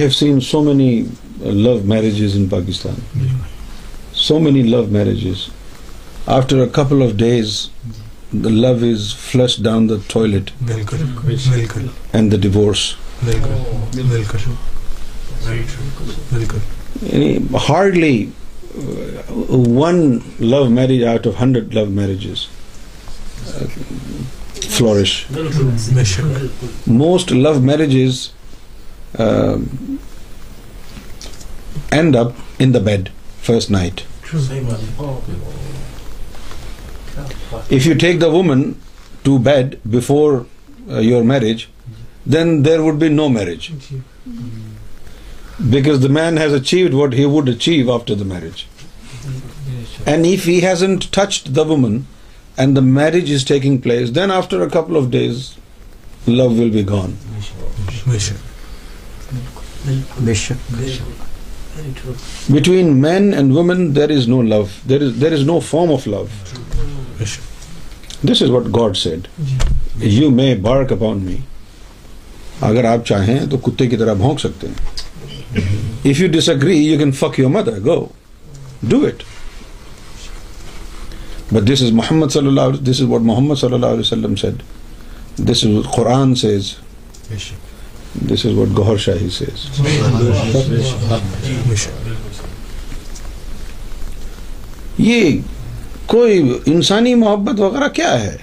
have 0.00 0.14
seen 0.14 0.40
so 0.42 0.62
many 0.62 0.90
uh, 1.02 1.06
love 1.68 1.86
marriages 1.86 2.36
in 2.36 2.48
Pakistan. 2.50 3.00
So 4.12 4.38
many 4.38 4.64
love 4.64 4.90
marriages. 4.90 5.50
After 6.26 6.62
a 6.62 6.68
couple 6.68 7.02
of 7.02 7.16
days, 7.16 7.70
love 8.32 8.74
is 8.92 9.14
flush 9.30 9.56
down 9.58 9.88
hardly 17.68 18.26
one 19.48 20.18
love 20.40 20.64
marriage 20.70 21.04
out 21.04 21.26
of 21.26 21.40
hundred 21.40 21.74
love 21.74 21.84
marriages 21.86 22.46
flourish 24.70 25.24
most 26.86 27.32
love 27.32 27.54
marriages 27.60 28.28
end 31.90 32.16
up 32.16 32.32
in 32.58 32.74
the 32.74 32.78
bed 32.78 33.08
first 33.42 33.70
night 33.70 34.00
If 37.70 37.86
you 37.86 37.94
take 37.94 38.20
the 38.20 38.30
woman 38.30 38.80
to 39.24 39.38
bed 39.38 39.80
before 39.88 40.46
uh, 40.90 40.98
your 40.98 41.24
marriage, 41.24 41.68
then 42.26 42.62
there 42.62 42.82
would 42.82 42.98
be 42.98 43.08
no 43.08 43.28
marriage, 43.28 43.72
because 45.70 46.00
the 46.00 46.08
man 46.08 46.36
has 46.36 46.52
achieved 46.52 46.94
what 46.94 47.14
he 47.14 47.24
would 47.26 47.48
achieve 47.48 47.88
after 47.88 48.14
the 48.14 48.24
marriage. 48.24 48.66
And 50.06 50.26
if 50.26 50.44
he 50.44 50.60
hasn't 50.60 51.10
touched 51.12 51.54
the 51.54 51.64
woman 51.64 52.06
and 52.56 52.76
the 52.76 52.82
marriage 52.82 53.30
is 53.30 53.44
taking 53.44 53.80
place, 53.80 54.10
then 54.10 54.30
after 54.30 54.62
a 54.62 54.70
couple 54.70 54.96
of 54.96 55.10
days 55.10 55.56
love 56.26 56.58
will 56.58 56.70
be 56.70 56.82
gone. 56.82 57.16
Between 62.50 62.96
main 63.02 63.32
and 63.34 63.52
women 63.52 63.94
there 63.96 64.10
is 64.10 64.28
no 64.28 64.42
love 64.42 64.62
there 64.88 65.02
is 65.02 65.20
there 65.20 65.32
is 65.32 65.44
no 65.46 65.58
form 65.60 65.92
of 65.92 66.08
love 66.08 66.24
this 68.22 68.42
is 68.42 68.50
what 68.50 68.66
God 68.76 68.96
said 68.96 69.28
you 70.02 70.30
may 70.30 70.54
bark 70.54 70.92
upon 70.92 71.18
می 71.18 71.36
اگر 72.60 72.84
آپ 72.84 73.06
چاہیں 73.06 73.38
تو 73.50 73.56
کتے 73.56 73.86
کی 73.86 73.96
طرح 73.96 74.14
بھونک 74.14 74.40
سکتے 74.40 74.66
ہیں 74.66 75.60
if 76.04 76.20
you 76.20 76.28
dish 76.28 76.48
agree 76.48 76.76
you 76.76 76.98
can 76.98 77.12
fuck 77.12 77.38
your 77.38 77.50
mother 77.50 77.78
go 77.84 78.04
do 78.82 79.00
it 79.06 79.22
but 81.52 81.68
this 81.68 81.82
is 81.82 81.92
محمد 81.92 82.32
صلی 82.32 82.46
اللہ 82.46 82.76
دس 82.80 83.00
از 83.00 83.08
واٹ 83.08 83.20
محمد 83.20 83.54
صلی 83.54 83.74
اللہ 83.74 83.86
علیہ 83.86 84.00
وسلم 84.00 84.36
said 84.36 84.62
this 85.38 85.64
is 85.64 85.94
Quran 85.94 86.34
says 86.34 86.72
بے 87.30 87.38
شک 87.38 87.67
this 88.22 88.46
is 88.46 88.52
what 88.52 88.76
Gohar 88.76 88.96
Shahi 88.96 89.28
says 89.30 89.66
یہ 94.98 95.38
کوئی 96.06 96.42
انسانی 96.66 97.14
محبت 97.14 97.60
وغیرہ 97.60 97.88
کیا 97.88 98.20
ہے 98.20 98.36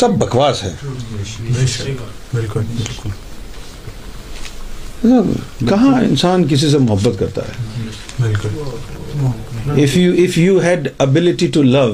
سب 0.00 0.10
بکواس 0.18 0.62
ہے 0.62 0.74
کہاں 5.68 5.94
انسان 6.00 6.46
کسی 6.48 6.70
سے 6.70 6.78
محبت 6.78 7.18
کرتا 7.18 7.42
ہے 7.42 8.32
if 9.74 9.96
if 9.96 9.96
you 9.96 10.14
you 10.36 10.58
had 10.60 10.88
ability 10.98 11.46
to 11.46 11.62
love 11.62 11.93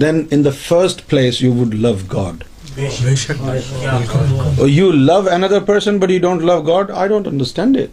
then 0.00 0.22
in 0.30 0.44
the 0.44 0.50
first 0.68 1.08
place 1.08 1.42
you 1.42 1.52
would 1.52 1.74
love 1.74 1.94
God 2.12 2.44
Oh, 4.58 4.64
you 4.66 4.92
love 4.92 5.26
another 5.26 5.60
person 5.60 5.98
but 5.98 6.10
you 6.10 6.18
don't 6.20 6.42
love 6.42 6.64
God? 6.64 6.90
I 6.90 7.08
don't 7.08 7.26
understand 7.26 7.76
it. 7.76 7.90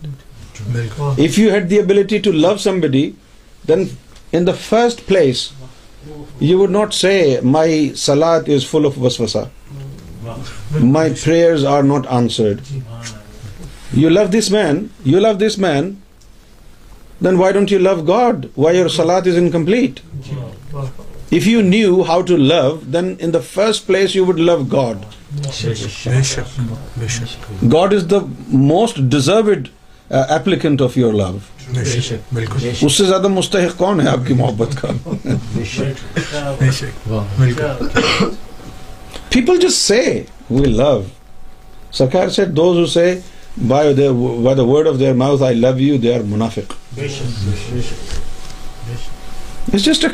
If 1.17 1.38
you 1.38 1.49
had 1.51 1.69
the 1.69 1.79
ability 1.79 2.19
to 2.21 2.31
love 2.31 2.60
somebody, 2.62 3.15
then 3.65 3.89
in 4.31 4.45
the 4.45 4.53
first 4.53 5.05
place 5.07 5.53
you 6.39 6.57
would 6.60 6.69
not 6.69 6.93
say, 6.93 7.39
my 7.41 7.91
salat 7.93 8.47
is 8.47 8.63
full 8.63 8.86
of 8.86 8.95
waswasa, 8.95 9.49
my 10.79 11.10
prayers 11.13 11.63
are 11.63 11.83
not 11.83 12.05
answered. 12.07 12.62
You 13.93 14.10
love 14.10 14.31
this 14.31 14.49
man, 14.49 14.91
you 15.03 15.19
love 15.19 15.39
this 15.39 15.57
man, 15.57 16.01
then 17.21 17.38
why 17.38 17.51
don't 17.51 17.71
you 17.71 17.79
love 17.79 18.05
God? 18.05 18.49
Why 18.55 18.71
your 18.71 18.89
salat 18.89 19.27
is 19.27 19.38
incomplete? 19.38 20.01
First 23.53 23.86
place 23.88 24.15
you 24.15 24.25
would 24.25 24.39
love 24.39 24.57
God 24.71 24.97
God 27.73 27.93
is 27.93 28.05
the 28.12 28.17
most 28.49 28.99
applicant 30.10 30.81
of 30.81 30.97
your 30.97 31.13
love 31.13 31.38
اس 32.81 32.93
سے 32.93 33.03
زیادہ 33.03 33.27
مستحق 33.27 33.77
کون 33.77 34.01
ہے 34.01 34.07
آپ 34.07 34.27
کی 34.27 34.33
محبت 34.33 34.75
کا 34.81 34.88
پیپل 39.29 39.57
جس 39.62 39.75
سے 39.77 40.01
سے 40.01 40.21
وی 40.49 40.65
لو 40.65 40.73
لو 40.75 41.01
سرکار 41.91 42.45
دوز 42.55 42.77
اسے 42.83 43.10
by 43.67 43.93
the 43.93 44.12
word 44.12 44.88
of 44.88 44.99
their 44.99 45.13
mouth 45.13 45.43
I 45.43 45.62
you 45.79 45.97
they 45.97 46.13
are 46.13 46.21
like 49.69 50.12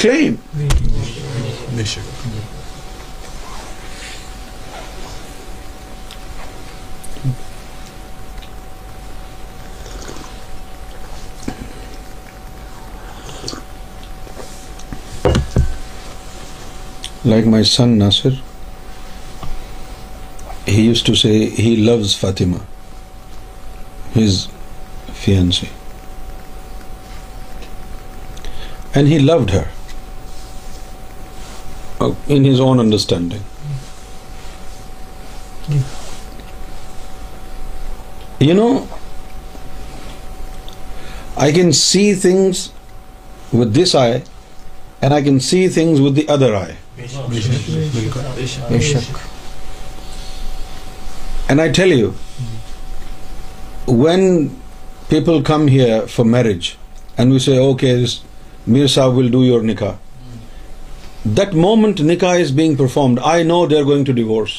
my 17.48 17.64
son 17.64 17.98
Nasir 17.98 18.30
has 20.68 21.04
to 21.04 21.14
see 21.16 21.30
he 21.60 21.76
loves 21.76 22.16
Fatima 22.20 22.58
And 28.96 29.08
he 29.08 29.20
loved 29.20 29.50
her 29.50 29.68
uh, 32.00 32.14
in 32.28 32.44
his 32.44 32.60
own 32.60 32.80
understanding. 32.80 33.42
You 38.40 38.54
know, 38.54 38.88
I 41.38 41.52
can 41.52 41.74
see 41.74 42.14
things 42.14 42.72
with 43.52 43.74
this 43.74 43.96
eye 43.96 44.24
and 45.02 45.14
I 45.14 45.22
can 45.22 45.40
see 45.40 45.68
things 45.70 46.00
with 46.02 46.16
the 46.16 46.28
other 46.28 46.56
eye. 46.56 46.78
And 51.50 51.62
I 51.62 51.70
tell 51.72 51.88
you, 51.90 52.12
when 53.88 54.62
people 55.10 55.42
come 55.42 55.68
here 55.68 56.08
for 56.08 56.24
marriage 56.26 56.78
and 57.18 57.32
we 57.32 57.40
say, 57.40 57.58
okay, 57.60 58.06
Mir 58.68 58.88
صاحب 58.88 59.18
will 59.18 59.32
do 59.32 59.44
your 59.46 59.62
nikah 59.62 59.92
that 61.38 61.54
moment 61.56 62.02
nikah 62.02 62.36
is 62.36 62.52
being 62.52 62.76
performed 62.76 63.20
I 63.24 63.44
know 63.44 63.66
they 63.66 63.78
are 63.78 63.84
going 63.84 64.06
to 64.06 64.14
Davis 64.14 64.50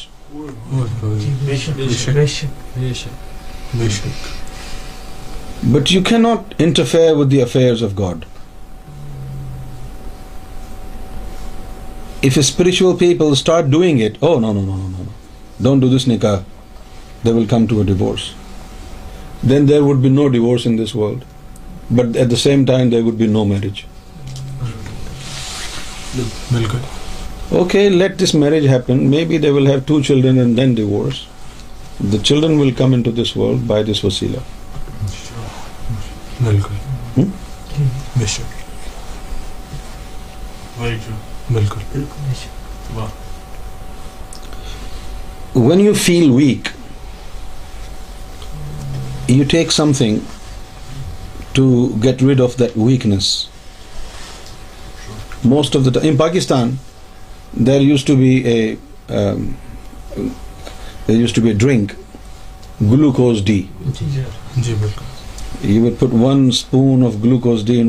but 5.63 5.91
you 5.91 6.01
can 6.03 6.21
not 6.21 6.53
interfere 6.57 7.15
with 7.15 7.31
the 7.31 7.41
of 7.41 7.57
God 7.97 8.25
if 12.21 12.37
spiritual 12.37 12.95
people 12.99 13.31
start 13.31 13.65
doing 13.65 14.01
it 14.01 14.23
oh 14.23 14.39
no 14.39 14.53
no 14.53 14.61
no 14.61 14.75
no 14.77 14.87
no 14.87 15.03
don't 15.59 15.81
do 15.81 15.97
this 15.97 16.07
نکاح 16.07 16.37
they 17.25 17.31
will 17.31 17.45
come 17.45 17.65
to 17.65 17.81
a 17.81 17.93
then 19.49 19.67
there 19.69 19.81
would 19.81 19.97
be 19.97 20.09
no 20.09 20.27
divorce 20.27 20.67
in 20.67 20.77
this 20.77 20.95
world 20.95 21.23
but 21.91 22.17
at 22.17 22.31
the 22.31 22.35
same 22.35 22.65
time 22.65 22.89
there 22.89 23.03
would 23.03 23.13
be 23.13 23.27
no 23.27 23.43
marriage 23.45 23.81
بالکل 26.51 26.77
okay 27.49 27.87
let 27.89 28.19
this 28.19 28.33
marriage 28.35 28.67
happen 28.67 29.09
may 29.09 29.23
be 29.25 29.37
they 29.37 29.49
will 29.49 29.67
have 29.67 29.79
two 29.85 30.01
children 30.01 30.37
and 30.37 30.57
then 30.57 30.73
divorce 30.75 31.21
the 32.13 32.17
children 32.17 32.59
will 32.59 32.71
come 32.77 32.93
in 32.93 33.01
to 33.01 33.11
this 33.11 33.35
world 33.37 33.65
by 33.67 33.83
this 33.83 34.03
وسیلا 34.05 34.39
بالکل 36.41 36.73
hmm? 37.17 37.29
بالکل 41.51 41.99
when 45.55 45.79
you 45.79 45.93
feel 45.93 46.29
weak 46.31 46.69
you 49.27 49.43
take 49.49 49.71
some 49.71 49.91
thing 49.93 50.17
to 51.53 51.65
get 52.03 52.23
rid 52.23 52.41
of 52.41 52.59
that 52.59 52.77
weakness 52.77 53.33
most 55.45 55.75
of 55.75 55.85
the 55.85 56.09
Pakistan 56.17 56.75
there 57.65 57.81
used 57.81 58.03
to 58.05 58.15
be 58.15 58.35
a 58.45 58.57
used 61.07 61.33
to 61.33 61.41
be 61.41 61.49
a 61.49 61.53
drink 61.55 61.91
glucose 62.91 63.43
D 63.45 63.61
you 65.63 65.83
Wade 65.83 66.03
one 66.13 66.47
spoon 66.47 67.05
of 67.05 67.13
glucose 67.23 67.65
D 67.65 67.81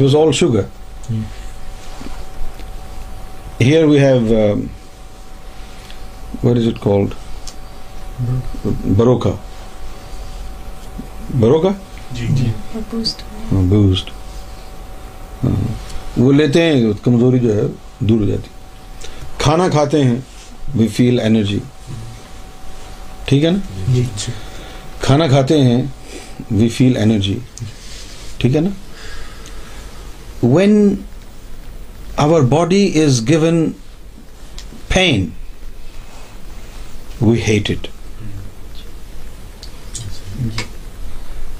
was 0.00 0.16
all 0.16 0.32
sugar 0.32 0.62
here 3.60 3.84
we 3.84 3.98
have 3.98 4.18
what 6.42 6.56
is 6.56 6.66
it 6.66 6.86
بروکا 8.96 9.30
بروکا 11.40 11.68
جی، 12.14 12.26
جی۔ 12.36 12.50
ہاں، 15.44 15.50
ہاں۔ 15.50 15.74
وہ 16.16 16.32
لیتے 16.32 16.62
ہیں 16.62 16.92
کمزوری 17.04 17.38
جو 17.38 17.54
ہے 17.54 17.66
دور 18.00 18.20
ہو 18.20 18.26
جاتی 18.26 18.48
کھانا 19.38 19.68
کھاتے 19.68 20.02
ہیں 20.04 20.18
وی 20.74 20.88
فیل 20.88 21.20
اینرجی 21.20 21.58
ٹھیک 23.24 23.44
ہے 23.44 23.50
نا 23.50 23.92
جی، 23.94 24.04
کھانا 25.00 25.26
کھاتے 25.26 25.60
ہیں 25.62 25.82
وی 26.50 26.68
فیل 26.68 26.96
اینرجی 26.96 27.38
ٹھیک 28.38 28.56
ہے 28.56 28.60
نا 28.60 28.70
when 30.42 30.94
our 32.16 32.42
body 32.48 32.84
is 33.02 33.22
given 33.28 33.64
pain 34.88 35.28
we 37.20 37.40
hate 37.42 37.70
it 37.70 37.86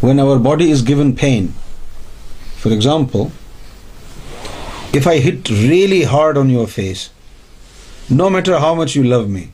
when 0.05 0.21
our 0.21 0.39
body 0.39 0.71
is 0.71 0.83
given 0.83 1.17
pain. 1.17 1.55
For 2.63 2.71
example, 2.71 3.33
if 4.93 5.07
I 5.07 5.17
hit 5.19 5.49
really 5.49 6.03
hard 6.03 6.37
on 6.37 6.51
your 6.51 6.67
face, 6.67 7.09
no 8.11 8.29
matter 8.29 8.59
how 8.59 8.75
much 8.75 8.95
you 8.95 9.03
love 9.03 9.31
me, 9.31 9.53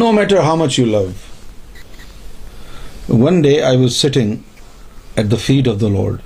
No 0.00 0.12
matter 0.12 0.40
how 0.40 0.54
much 0.56 0.78
you 0.78 0.86
love. 0.86 1.16
One 3.08 3.42
day 3.42 3.62
I 3.62 3.74
was 3.76 3.96
sitting 3.96 4.44
at 5.16 5.28
the 5.28 5.36
feet 5.36 5.66
of 5.66 5.80
the 5.80 5.88
Lord, 5.88 6.22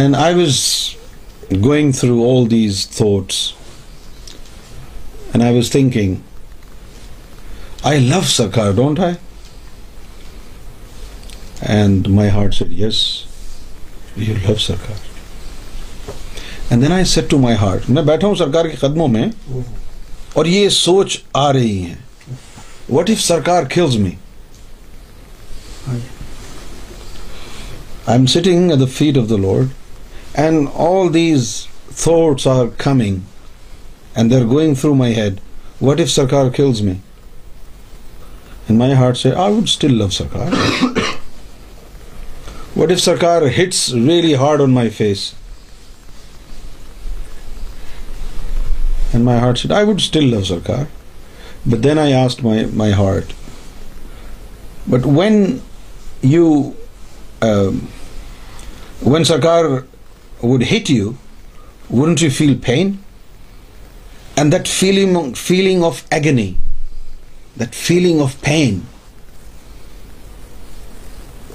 and 0.00 0.14
I 0.16 0.32
was 0.32 0.97
going 1.50 1.92
through 1.92 2.22
all 2.22 2.44
these 2.46 2.84
thoughts 2.86 3.54
and 5.32 5.42
I 5.42 5.52
was 5.52 5.68
thinking, 5.70 6.22
I 7.84 7.98
love 7.98 8.24
Sarkar, 8.24 8.74
don't 8.74 8.98
I? 8.98 9.16
And 11.62 12.08
my 12.10 12.28
heart 12.28 12.54
said, 12.54 12.70
Yes, 12.70 13.26
you 14.16 14.34
love 14.34 14.58
Sarkar. 14.58 14.98
And 16.70 16.82
then 16.82 16.92
I 16.92 17.02
said 17.02 17.30
to 17.30 17.38
my 17.38 17.54
heart, 17.54 17.88
میں 17.88 18.02
بیٹھا 18.02 18.26
ہوں 18.28 18.34
سرکار 18.34 18.64
کے 18.64 18.76
قدموں 18.80 19.08
میں 19.08 19.26
اور 20.32 20.46
یہ 20.46 20.68
سوچ 20.68 21.18
آ 21.34 21.52
رہی 21.52 21.84
ہے 21.84 21.94
واٹ 22.88 23.10
اف 23.10 23.20
سرکار 23.20 23.64
kills 23.70 23.96
me 23.96 24.10
I 25.88 26.00
am 28.18 28.26
sitting 28.34 28.70
at 28.70 28.80
the 28.80 28.86
feet 28.94 29.18
of 29.18 29.30
the 29.30 29.36
lord 29.36 29.68
And 30.34 30.68
all 30.68 31.08
these 31.08 31.66
thoughts 31.66 32.46
are 32.46 32.68
coming 32.68 33.26
and 34.14 34.30
they're 34.30 34.44
going 34.44 34.74
through 34.74 34.94
my 34.94 35.10
head. 35.10 35.40
What 35.78 36.00
if 36.00 36.08
Sarkar 36.08 36.52
kills 36.52 36.82
me? 36.82 37.00
And 38.68 38.78
my 38.78 38.94
heart 38.94 39.16
says, 39.16 39.34
I 39.34 39.48
would 39.48 39.68
still 39.68 39.92
love 39.92 40.10
Sarkar. 40.10 40.50
What 42.74 42.92
if 42.92 42.98
Sarkar 42.98 43.50
hits 43.50 43.92
really 43.92 44.34
hard 44.34 44.60
on 44.60 44.70
my 44.70 44.88
face? 44.88 45.34
And 49.12 49.24
my 49.24 49.38
heart 49.40 49.58
said, 49.58 49.72
I 49.72 49.82
would 49.82 50.00
still 50.00 50.24
love 50.24 50.44
Sarkar. 50.44 50.86
But 51.66 51.82
then 51.82 51.98
I 51.98 52.12
asked 52.12 52.42
my 52.44 52.90
heart, 52.90 53.34
but 54.86 55.04
when 55.04 55.60
um, 57.42 57.88
Sarkar 59.24 59.86
would 60.42 60.64
hit 60.72 60.90
you 60.90 61.12
won't 61.90 62.22
you 62.22 62.30
feel 62.30 62.54
pained 62.66 62.96
then 64.36 65.32
feeling 65.34 65.82
of 65.84 66.02
ایگنیگ 66.10 66.52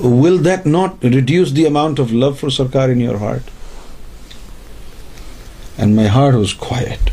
will 0.01 0.45
that 0.45 0.67
reduce 1.03 1.55
the 1.55 1.67
amount 1.67 1.99
of 1.99 2.11
love 2.11 2.33
for 2.33 2.49
Sarkar 2.49 2.89
in 2.89 3.01
your 3.01 3.15
heart 3.15 3.41
and 5.77 5.95
my 5.95 6.07
heart 6.07 6.35
was 6.35 6.57
quiet 6.57 7.09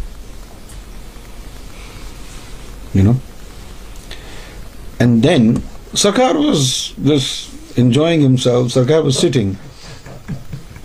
and 4.99 5.25
then 5.25 5.55
سرکار 5.95 6.35
was 6.35 6.63
enjoying 7.77 8.37
سرکار 8.69 9.01
وز 9.01 9.17
س 9.17 9.25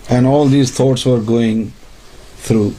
And 0.08 0.26
all 0.26 0.46
these 0.46 0.70
thoughts 0.70 1.04
were 1.04 1.20
going 1.20 1.72
through. 2.36 2.74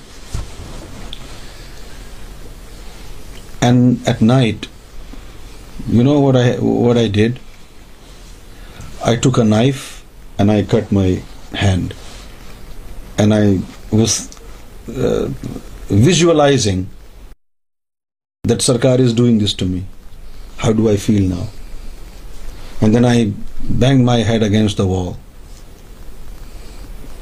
And 3.62 4.08
at 4.08 4.22
night, 4.22 4.68
you 5.90 6.04
know 6.04 6.20
what 6.20 6.98
I 6.98 7.08
did? 7.08 7.40
I 9.04 9.16
took 9.16 9.38
a 9.38 9.44
knife 9.44 10.06
and 10.40 10.52
I 10.52 10.64
cut 10.64 10.92
my 10.92 11.22
hand. 11.54 11.94
And 13.18 13.34
I 13.34 13.60
was 13.92 14.30
uh, 14.88 15.28
visualizing 15.90 16.90
that 18.44 18.60
Sarkar 18.60 19.00
is 19.00 19.14
doing 19.14 19.40
this 19.40 19.54
to 19.56 19.66
me. 19.66 19.86
How 20.58 20.72
do 20.72 20.90
I 20.90 20.98
feel 20.98 21.28
now? 21.28 21.48
And 22.82 22.96
then 22.96 23.06
I 23.06 23.34
banged 23.70 24.06
my 24.06 24.20
head 24.20 24.44
against 24.44 24.78
the 24.78 24.88
wall. 24.88 25.18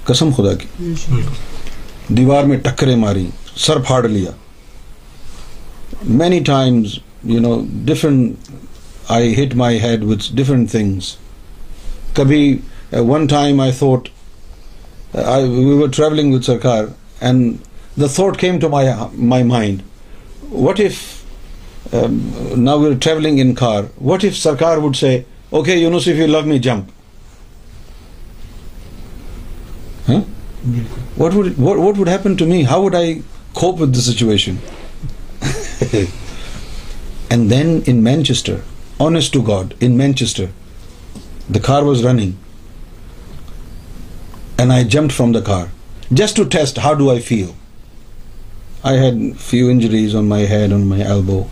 قسم 0.06 0.32
خدا 0.38 0.54
کی 0.54 1.22
دیوار 2.10 2.44
میں 2.44 2.58
ٹکریں 2.64 2.96
ماری 2.96 3.26
سر 3.58 3.80
پھاڑ 3.82 4.04
لیا 4.08 4.32
many 6.18 6.40
times 6.46 6.98
you 7.24 7.40
know 7.42 7.54
different 7.86 8.50
I 9.10 9.34
hit 9.36 9.56
my 9.56 9.80
head 9.82 10.04
with 10.04 10.30
different 10.36 10.72
things 10.72 11.16
کبھی 12.14 12.58
one 12.92 13.28
time 13.28 13.62
I 13.62 13.72
thought 13.72 14.10
travelling 15.14 16.34
with 16.34 16.46
Sarkar 16.46 16.86
and 17.22 17.54
the 18.02 18.08
thought 18.16 18.40
came 18.40 18.60
to 18.60 18.70
my 18.70 18.90
my 19.14 19.44
mind 19.44 19.82
what 20.52 20.80
if 20.80 21.04
now 22.58 22.80
we're 22.80 22.98
travelling 23.02 23.40
in 23.40 23.54
car 23.56 23.84
what 24.02 24.24
if 24.24 24.38
Sarkar 24.38 24.78
would 24.78 24.96
say 24.96 25.20
okay 25.50 25.76
you 25.76 25.90
know 25.90 26.00
you 26.08 26.28
love 26.28 26.42
me 26.42 26.60
jump 26.60 26.95
Huh? 30.08 30.22
What 31.16 31.98
would 31.98 32.08
happen 32.08 32.38
to 32.38 32.46
me? 32.46 32.64
How 32.64 32.82
would 32.82 32.96
I 32.96 33.22
cope 33.54 33.80
with 33.80 33.94
the 33.94 34.02
situation? 34.02 34.60
And 37.30 37.50
then 37.50 37.82
in 37.84 38.04
Manchester, 38.04 38.64
honest 39.00 39.34
to 39.34 39.42
God, 39.42 39.76
in 39.82 39.98
Manchester, 39.98 40.52
the 41.50 41.60
car 41.60 41.84
was 41.84 42.04
running 42.04 42.38
and 44.58 44.72
I 44.72 44.84
jumped 44.84 45.14
from 45.14 45.32
the 45.32 45.42
car 45.42 45.70
just 46.14 46.36
to 46.38 46.46
test 46.46 46.78
how 46.78 46.96
do 46.96 47.10
I 47.10 47.20
feel. 47.20 47.56
I 48.84 48.94
had 48.94 49.38
few 49.38 49.70
injuries 49.70 50.16
on 50.16 50.28
my 50.28 50.40
head, 50.42 50.72
on 50.72 50.88
my 50.88 51.02
elbow. 51.02 51.50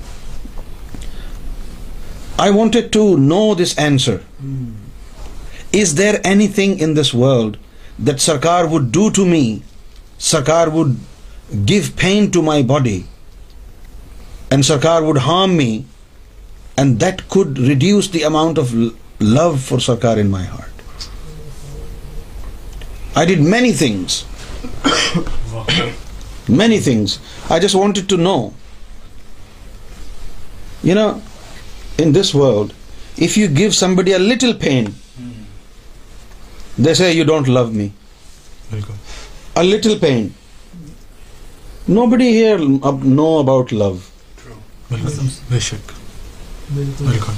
I 2.38 2.52
wanted 2.52 2.94
to 2.94 3.18
know 3.18 3.56
this 3.56 3.78
answer. 3.78 4.18
Hmm. 4.40 4.74
Is 5.72 5.96
there 5.96 6.22
anything 6.24 6.80
in 6.80 6.94
this 6.94 7.14
world 7.14 7.58
that 8.04 8.18
Sarkar 8.18 8.70
would 8.70 8.92
do 8.92 9.10
to 9.12 9.26
me, 9.26 9.64
Sarkar 10.20 10.72
would 10.72 10.98
give 11.66 11.96
pain 11.96 12.32
to 12.32 12.42
my 12.42 12.62
body, 12.62 13.06
and 14.52 14.64
Sarkar 14.64 15.06
would 15.06 15.18
harm 15.18 15.56
me, 15.56 15.86
and 16.78 17.00
that 17.00 17.30
could 17.30 17.58
reduce 17.58 18.10
the 18.10 18.24
amount 18.24 18.58
of 18.58 18.74
love 19.20 19.62
for 19.62 19.78
Sarkar 19.78 20.18
in 20.18 20.30
my 20.30 20.44
heart. 20.44 20.70
I 23.16 23.26
did 23.26 23.42
many 23.42 23.72
things, 23.72 24.26
many 26.50 26.80
things. 26.80 27.20
I 27.50 27.60
just 27.60 27.76
wanted 27.76 28.10
to 28.10 28.18
know, 28.18 28.54
you 30.82 30.96
know, 30.96 31.22
in 31.98 32.12
this 32.12 32.34
world, 32.34 32.74
if 33.16 33.38
you 33.38 33.48
give 33.48 33.74
somebody 33.76 34.12
a 34.14 34.20
little 34.20 34.54
pain, 34.54 34.96
say 36.78 37.12
you 37.12 37.24
don't 37.26 37.50
love 37.50 37.66
me 37.68 37.88
بالکل 38.72 38.94
a 39.56 39.62
little 39.62 39.98
pain 40.00 40.28
know 41.90 42.06
body 42.06 42.28
here 42.28 42.60
know 43.06 43.28
about 43.40 43.74
love 43.74 43.96
شک 45.60 45.92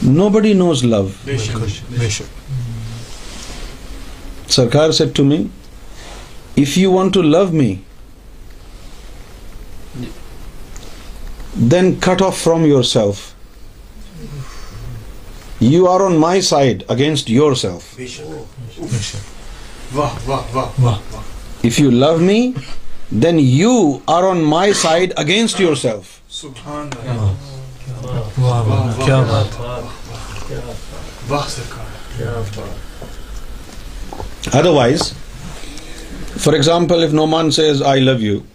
نو 0.03 0.29
بڈی 0.29 0.53
knows 0.53 0.83
love 0.83 1.07
Sarkar 4.49 4.91
said 4.91 5.15
to 5.15 5.23
me 5.23 5.43
if 6.57 6.77
you 6.77 6.91
want 6.91 7.13
to 7.13 7.21
love 7.21 7.45
me 7.51 7.73
then 11.71 11.93
cut 11.99 12.21
off 12.21 12.37
from 12.37 12.65
your 12.65 12.83
self 12.83 13.33
you 15.61 15.87
are 15.87 15.99
on 15.99 16.15
my 16.15 16.41
side 16.41 16.83
against 16.87 17.29
your 17.29 17.55
self 17.55 18.54
If 21.63 21.79
you 21.79 21.91
love 21.91 22.21
me, 22.21 22.55
then 23.11 23.39
you 23.39 24.01
are 24.07 24.27
on 24.27 24.43
my 24.43 24.71
side 24.71 25.13
against 25.17 25.59
yourself. 25.59 26.21
Subhanallah. 26.29 27.35
Otherwise, 34.53 35.13
for 36.37 36.55
example, 36.55 37.01
if 37.03 37.11
Noman 37.13 37.51
says, 37.51 37.81
I 37.81 37.99
love 37.99 38.21
you, 38.21 38.45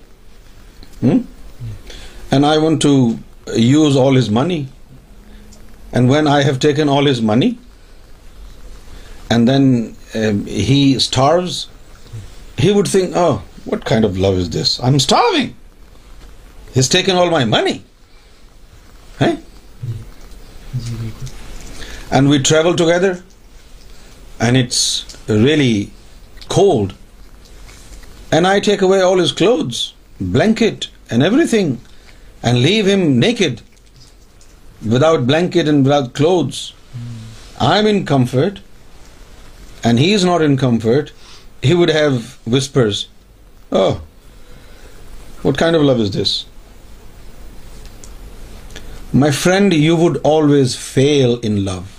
hmm, 1.01 1.19
and 2.31 2.47
I 2.47 2.59
want 2.59 2.81
to 2.83 3.19
use 3.57 3.97
all 3.97 4.15
his 4.15 4.31
money, 4.31 4.69
and 5.93 6.09
when 6.09 6.27
I 6.29 6.43
have 6.43 6.59
taken 6.61 6.89
all 6.89 7.05
his 7.05 7.21
money, 7.21 7.59
and 9.31 9.49
then 9.49 9.97
um, 10.15 10.47
he 10.47 10.99
starves, 10.99 11.69
he 12.59 12.73
would 12.73 12.89
think, 12.89 13.13
oh, 13.15 13.43
what 13.65 13.85
kind 13.85 14.05
of 14.05 14.19
love 14.19 14.37
is 14.37 14.51
this? 14.51 14.81
I'm 14.81 14.99
starving. 14.99 15.57
He's 16.73 16.89
taken 16.89 17.17
all 17.17 17.31
my 17.31 17.45
money. 17.45 17.85
Hey? 19.19 19.39
And 22.11 22.29
we 22.29 22.39
travel 22.41 22.75
together, 22.75 23.23
and 24.41 24.57
it's 24.57 25.05
really 25.29 25.93
cold, 26.49 26.95
and 28.33 28.47
I 28.47 28.61
take 28.61 28.83
away 28.83 29.01
all 29.01 29.19
his 29.19 29.33
clothes, 29.33 29.95
blanket 30.21 30.89
and 31.11 31.23
everything, 31.23 31.81
and 32.43 32.63
leave 32.63 32.87
him 32.87 33.19
naked, 33.19 33.63
without 34.89 35.27
blanket 35.27 35.69
and 35.69 35.85
without 35.85 36.15
clothes. 36.15 36.73
I'm 37.61 37.87
in 37.87 38.07
comfort, 38.07 38.61
and 39.85 39.99
he 39.99 40.13
is 40.13 40.25
not 40.25 40.43
in 40.43 40.57
comfort, 40.57 41.13
he 41.63 41.75
would 41.75 41.91
have 41.91 42.39
whispers, 42.47 43.09
"Oh, 43.73 44.01
what 45.43 45.59
kind 45.59 45.77
of 45.77 45.83
love 45.83 46.01
is 46.01 46.11
this? 46.11 46.45
My 49.13 49.31
friend, 49.31 49.73
you 49.73 49.97
would 49.97 50.19
always 50.35 50.77
fail 50.77 51.39
in 51.51 51.65
love." 51.65 51.87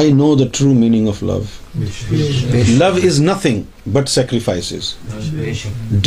I 0.00 0.10
know 0.18 0.34
the 0.36 0.46
true 0.58 0.74
meaning 0.74 1.08
of 1.08 1.20
love. 1.22 1.56
Love 2.80 2.98
is 3.10 3.20
nothing 3.20 3.66
but 3.86 4.08
sacrifices, 4.08 4.94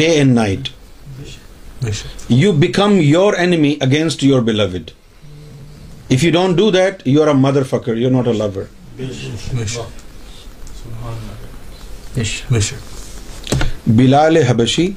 day 0.02 0.20
and 0.20 0.34
night. 0.36 0.70
You 2.30 2.54
become 2.54 3.00
your 3.02 3.36
enemy 3.46 3.78
against 3.82 4.24
your 4.24 4.42
beloved. 4.42 4.94
If 6.10 6.24
you 6.24 6.32
don't 6.32 6.58
do 6.58 6.72
that 6.72 7.08
you 7.08 7.22
are 7.22 7.28
a 7.28 7.34
mother 7.34 7.64
فکر 7.64 7.98
you 7.98 8.10
not 8.10 8.28
a 8.28 8.34
lover 8.34 8.64
Bilal 13.88 14.38
حبشی 14.38 14.92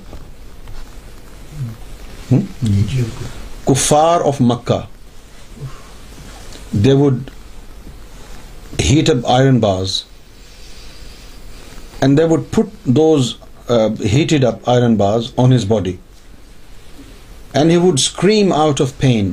کفار 3.65 4.21
of 4.21 4.41
Mecca 4.41 4.81
they 6.73 6.93
would 6.93 7.31
heat 8.81 9.11
up 9.11 9.27
iron 9.27 9.59
bars 9.61 10.03
and 12.01 12.19
they 12.19 12.25
would 12.25 12.43
put 12.51 12.87
those 12.97 13.35
heated 14.15 14.45
up 14.45 14.69
iron 14.71 14.97
bars 14.97 15.31
on 15.37 15.53
his 15.53 15.65
body 15.65 15.97
and 17.53 17.71
he 17.71 17.77
would 17.77 17.99
scream 17.99 18.53
out 18.53 18.81
of 18.81 18.93
pain 18.99 19.33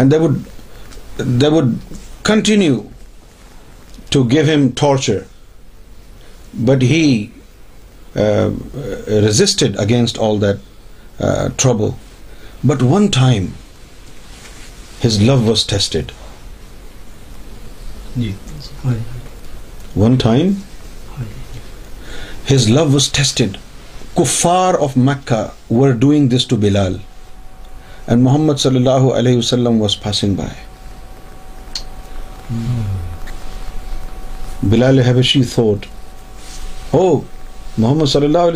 and 0.00 0.12
they 0.12 0.18
would 0.18 0.38
they 1.40 1.48
would 1.48 1.74
continue 2.24 2.80
to 4.10 4.22
give 4.30 4.52
him 4.54 4.68
torture 4.80 5.18
but 6.66 6.82
he 6.82 7.04
resisted 9.26 9.78
against 9.80 10.18
all 10.20 10.40
that 10.42 11.20
trouble 11.56 11.90
but 12.64 12.82
one 12.82 13.06
time 13.12 13.46
his 15.04 15.20
love 15.20 15.40
was 15.42 15.64
tested 15.66 16.12
one 19.96 20.16
time 20.16 20.52
his 22.52 22.68
love 22.68 22.86
was 22.90 23.10
tested 23.12 23.56
کفار 24.16 24.74
of 24.80 24.96
Mecca 24.96 25.46
were 25.70 25.90
doing 26.00 26.28
this 26.28 26.46
to 26.46 26.56
Bilal 26.56 26.96
Muhammad 28.08 28.54
صلی 28.58 28.76
اللہ 28.76 28.90
علیہ 28.90 29.36
وسلم 29.36 29.82
was 29.82 30.00
passing 30.02 30.34
بلالی 34.62 35.02
صلی 38.06 38.24
اللہ 38.24 38.38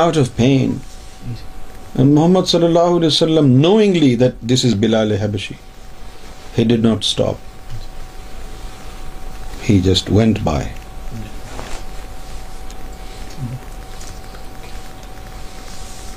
out 0.00 0.18
of 0.18 0.36
pain 0.36 0.76
محمد 1.94 2.44
صلی 2.46 2.64
اللہ 2.64 2.78
علیہ 2.78 3.06
وسلم 3.06 3.46
knowingly 3.46 4.14
dot 6.76 7.02
stop 7.02 7.34
he 9.66 9.80
just 9.80 10.08
went 10.08 10.44
by. 10.44 10.70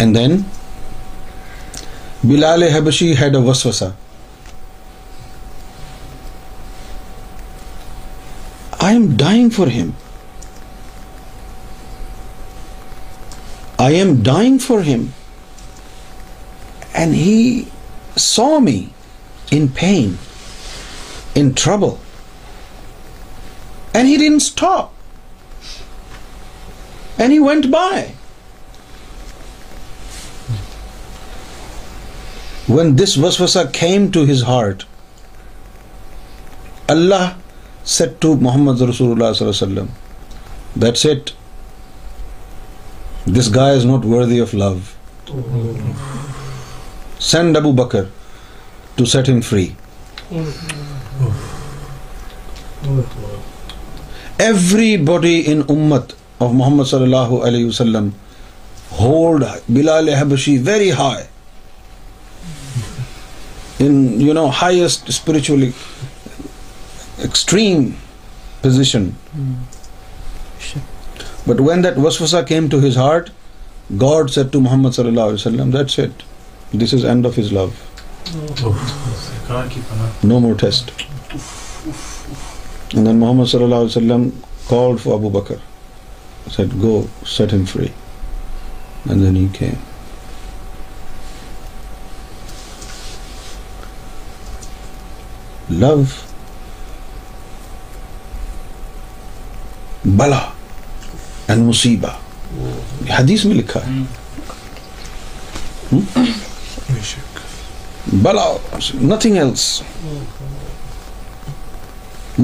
And 0.00 0.15
then 0.15 0.45
Bilal-e-Habashi 2.21 3.15
had 3.15 3.33
a 3.35 3.39
waswasa. 3.39 3.95
I 8.79 8.93
am 8.93 9.17
dying 9.17 9.49
for 9.49 9.67
him. 9.67 9.95
I 13.79 13.91
am 13.93 14.21
dying 14.21 14.59
for 14.59 14.83
him. 14.83 15.13
And 16.93 17.15
he 17.15 17.67
saw 18.15 18.59
me 18.59 18.93
in 19.51 19.69
pain, 19.69 20.17
in 21.33 21.55
trouble. 21.55 21.99
Guy 23.95 24.28
is 43.75 43.85
not 43.85 44.05
worthy 44.05 44.41
of 44.41 44.53
love 44.53 44.73
scene 47.21 47.51
Dabboo 47.53 47.71
Bakr 47.71 48.03
to 48.95 49.05
set 49.05 49.29
him 49.29 49.41
free 49.41 49.67
every 54.39 54.95
body 54.97 55.41
in 55.47 55.62
امت 55.69 56.12
of 56.39 56.51
Muhammad 56.53 56.83
صلی 56.83 57.03
اللہ 57.03 57.31
علیہ 57.45 57.65
وسلم 57.65 58.09
hold 58.99 59.43
Bilal 59.69 60.09
Habshi 60.09 60.57
very 60.65 60.91
high 60.91 61.23
in 63.79 64.21
you 64.21 64.33
know 64.33 64.45
highest 64.62 65.09
spiritually 65.09 65.69
extreme 67.17 67.89
position 68.62 69.09
but 71.47 71.62
when 71.62 71.83
that 71.83 71.97
وسوسا 71.97 72.41
came 72.47 72.69
to 72.69 72.79
his 72.79 72.97
heart 72.97 73.29
God 74.01 74.31
said 74.31 74.51
to 74.53 74.59
Muhammad 74.59 74.95
صلی 74.95 75.07
اللہ 75.07 75.21
علیہ 75.21 75.33
وسلم 75.33 75.71
that's 75.71 75.99
it 75.99 76.23
this 76.73 76.93
is 76.93 77.05
end 77.05 77.25
of 77.25 77.39
his 77.39 77.51
love 77.53 77.67
no 80.23 80.39
more 80.39 80.53
test 80.59 80.91
And 82.95 83.05
then 83.05 83.19
Muhammad 83.19 83.47
sallallahu 83.47 83.89
alayhi 83.89 84.17
wa 84.17 84.67
called 84.67 85.01
for 85.01 85.15
Abu 85.15 85.29
Bakr. 85.29 85.59
Said, 86.49 86.79
go, 86.81 87.07
set 87.23 87.51
him 87.51 87.65
free. 87.65 87.91
And 89.09 89.23
then 89.23 89.35
he 89.35 89.49
came. 89.49 89.77
Love. 95.69 96.25
Bala. 100.05 100.53
And 101.47 101.67
musiba. 101.67 102.15
حدیث 103.09 103.43
میں 103.45 103.55
لکھا 103.55 103.79
ہے 103.85 104.01
بلا 108.23 108.45
nothing 109.01 109.35
else 109.38 109.65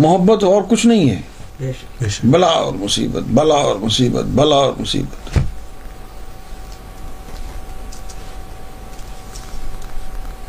محبت 0.00 0.43
اور 0.43 0.61
کچھ 0.69 0.85
نہیں 0.85 1.09
ہے 1.09 1.21
بلا 2.23 2.47
اور 2.47 2.73
مصیبت 2.73 3.23
بلا 3.33 3.55
اور 3.55 3.75
مصیبت 3.75 4.25
بلا 4.35 4.55
اور 4.55 4.73
مصیبت 4.79 5.37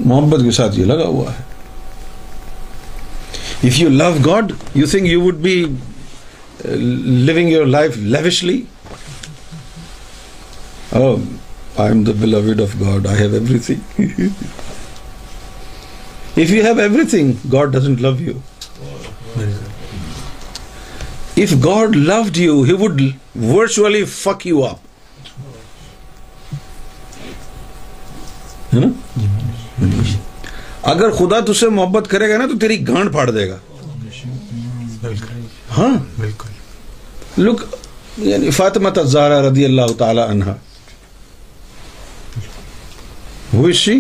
محبت 0.00 0.40
کے 0.44 0.50
ساتھ 0.50 0.78
یہ 0.78 0.84
لگا 0.84 1.06
ہوا 1.06 1.32
ہے 1.32 1.44
if 3.68 3.78
you 3.80 3.88
love 3.88 4.10
God 4.26 4.52
you 4.74 4.86
think 4.86 5.06
you 5.06 5.20
would 5.22 5.34
be 5.34 5.54
living 6.64 7.48
your 7.48 7.66
life 7.66 7.96
lavishly 7.96 8.60
I 10.92 11.14
I 11.76 11.92
am 11.92 12.02
the 12.02 12.12
beloved 12.20 12.60
of 12.60 12.80
God 12.80 13.06
have 13.06 13.32
every 13.32 13.58
thing 13.58 14.00
if 16.36 16.50
you 16.50 16.64
have 16.64 16.78
every 16.80 17.06
thing 17.10 17.32
God 17.52 17.72
doesn't 17.72 18.00
love 18.00 18.14
you 18.18 18.38
if 21.36 21.54
God 21.64 21.96
you 22.38 22.62
he 22.62 22.72
would 22.72 23.02
virtually 23.42 24.04
fuck 24.04 24.46
you 24.46 24.64
up 24.64 24.84
اگر 30.82 31.10
خدا 31.10 31.40
تجھے 31.46 31.68
محبت 31.68 32.10
کرے 32.10 32.28
گا 32.30 32.36
نا 32.38 32.46
تو 32.46 32.58
تیری 32.58 32.86
گانٹ 32.88 33.12
پھاڑ 33.12 33.30
دے 33.30 33.48
گا 33.48 33.56
ہاں 35.76 35.94
بالکل 36.18 37.42
لک 37.42 37.62
یعنی 38.18 38.50
فاطمہ 38.50 38.88
تزارا 38.94 39.40
رضی 39.48 39.64
اللہ 39.64 39.92
تعالی 39.98 40.20
عنہا 40.20 40.56
سی 43.74 43.98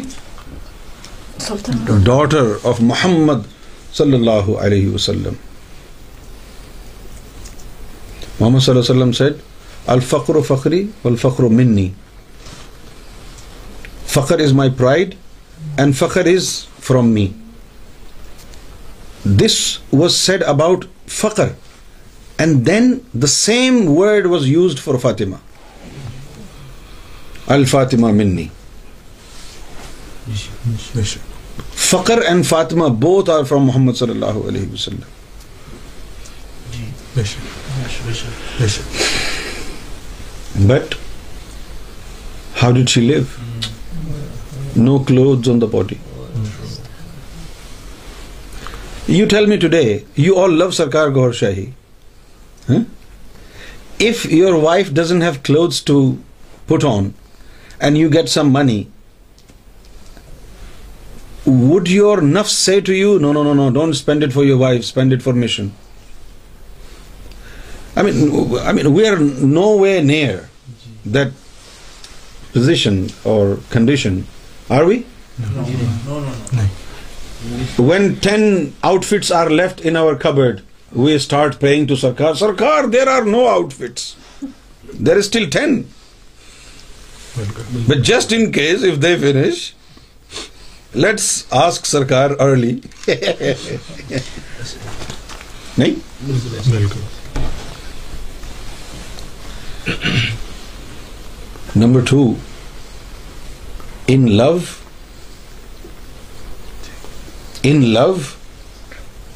ڈاٹر 2.04 2.52
آف 2.62 2.80
محمد 2.80 3.42
صلی 3.96 4.14
اللہ 4.14 4.50
علیہ 4.60 4.88
وسلم 4.88 5.34
محمد 8.40 8.60
صلی 8.60 8.74
اللہ 8.74 8.84
علیہ 8.84 8.94
وسلم 8.94 9.12
سیٹ 9.12 9.36
الفقر 9.86 10.36
و 10.36 10.42
فخری 10.42 10.86
الفر 11.04 11.42
منی 11.50 11.88
فخر 14.06 14.38
از 14.38 14.52
مائی 14.52 14.70
پرائڈ 14.76 15.14
اینڈ 15.76 15.96
فخر 15.96 16.26
is 16.26 16.50
from 16.80 17.10
me 17.10 17.26
this 19.24 19.56
was 19.92 20.14
said 20.14 20.42
about 20.46 20.84
فخر 21.10 21.48
and 22.38 22.66
then 22.66 22.98
the 23.12 23.26
same 23.26 23.88
word 23.88 24.26
was 24.26 24.46
used 24.46 24.78
for 24.78 24.98
Fatima 25.02 25.36
الفاطمہ 27.46 28.10
منی 28.12 28.46
فخر 31.86 32.20
فاطمہ 32.42 32.84
بوتھ 33.00 33.30
آر 33.30 33.44
فرام 33.44 33.66
محمد 33.66 33.96
صلی 33.96 34.10
اللہ 34.10 34.38
علیہ 34.48 34.64
but 40.66 40.94
how 42.62 42.70
D 42.72 43.00
love 43.00 43.22
no 44.76 44.98
cloth 44.98 45.48
on 45.48 45.60
the 45.60 45.66
body 45.66 45.94
you 49.08 49.26
tell 49.28 49.46
me 49.46 49.56
to 49.56 49.68
day 49.68 49.82
you 50.16 50.38
all 50.38 50.58
love 50.58 50.70
سور 50.70 51.32
شاہی 51.32 51.66
if 54.00 54.26
your 54.26 54.52
wife 54.62 54.90
doesn't 54.92 55.22
have 55.22 55.32
cloth 55.44 55.84
to 55.84 56.00
put 56.66 56.84
on 56.84 57.08
and 57.78 57.98
you 57.98 58.08
get 58.12 58.28
some 58.28 58.52
money 58.52 58.82
would 61.46 61.88
your 61.88 62.18
nafs 62.18 62.48
say 62.48 62.80
to 62.80 62.92
you, 62.92 63.18
no, 63.18 63.70
don't 63.70 63.94
spend 63.94 64.22
it 64.22 64.32
for 64.32 64.44
your 64.44 64.58
wife, 64.58 64.84
spend 64.84 65.12
it 65.12 65.22
for 65.22 65.32
mission? 65.32 65.72
I 67.94 68.02
mean, 68.02 68.92
we 68.92 69.06
are 69.06 69.18
nowhere 69.18 70.02
near 70.02 70.50
that 71.06 71.32
position 72.52 73.10
or 73.24 73.58
condition, 73.70 74.26
are 74.68 74.84
we? 74.84 75.06
No. 75.38 75.62
When 77.78 78.18
10 78.18 78.74
outfits 78.82 79.30
are 79.30 79.48
left 79.48 79.80
in 79.80 79.94
our 79.96 80.16
cupboard, 80.16 80.62
we 80.92 81.16
start 81.18 81.60
praying 81.60 81.86
to 81.88 81.94
Sarkar, 81.94 82.34
Sarkar, 82.34 82.90
there 82.90 83.08
are 83.08 83.24
no 83.24 83.46
outfits. 83.48 84.16
There 84.92 85.16
is 85.16 85.26
still 85.26 85.48
10. 85.48 85.88
But 87.86 88.02
just 88.02 88.32
in 88.32 88.50
case, 88.52 88.82
if 88.82 88.98
they 89.00 89.16
finish, 89.18 89.75
let's 90.96 91.26
ask 91.56 91.86
Sarkar 91.86 92.30
early 92.40 92.70
نہیں 95.78 95.94
بالکل 96.66 97.00
number 101.76 102.00
two 102.10 102.22
in 104.06 104.30
love 104.32 104.56
in 107.62 107.84
love 107.88 108.12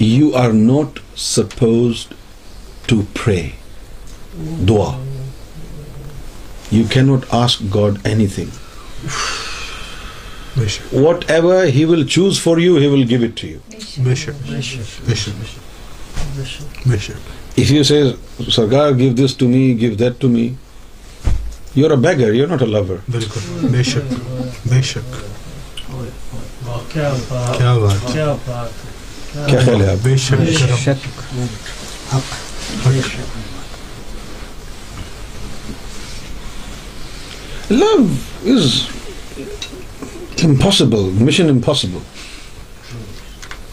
you 0.00 0.30
are 0.37 0.52
not 0.52 0.98
supposed 1.16 2.14
to 2.87 3.00
pray 3.14 3.48
دعا 4.68 4.90
you 6.72 6.85
کی 6.90 7.00
not 7.00 7.35
ask 7.35 7.74
God 7.74 7.98
any 8.02 8.26
thing 8.35 8.59
what 10.92 11.30
ever 11.30 11.64
he 11.74 11.85
will 11.85 12.06
choose 12.06 12.40
for 12.40 12.59
you 12.59 12.76
he 12.78 12.87
will 12.87 13.04
give 13.11 13.22
it 13.22 13.40
to 13.40 13.46
you 13.46 13.59
if 17.56 17.70
you 17.70 17.83
C 17.83 18.02
Sarkar 18.50 18.92
give 18.98 19.12
this 19.14 19.37
to 19.37 19.48
me 19.48 19.64
give 19.80 19.94
that 19.94 20.20
to 20.20 20.28
me 20.28 20.48
you 21.76 21.87
are 21.87 21.90
a 21.90 21.96
beggar 22.06 22.35
you 22.35 22.46
not 22.46 22.62
a 22.62 22.68
lover 22.68 22.96
بالکل 23.11 23.66
بے 23.70 23.83
شک 23.83 24.14
بے 24.66 24.83
شک 24.83 25.16
کیا 26.92 27.12
بات 27.28 28.12
کیا 28.12 28.35
خیال 29.35 29.81
ہے 29.81 29.94
بے 30.02 30.16
شک 30.18 30.40
لو 37.71 37.96
از 38.46 38.73
impossible, 40.44 41.10
mission 41.12 41.48
impossible. 41.48 42.02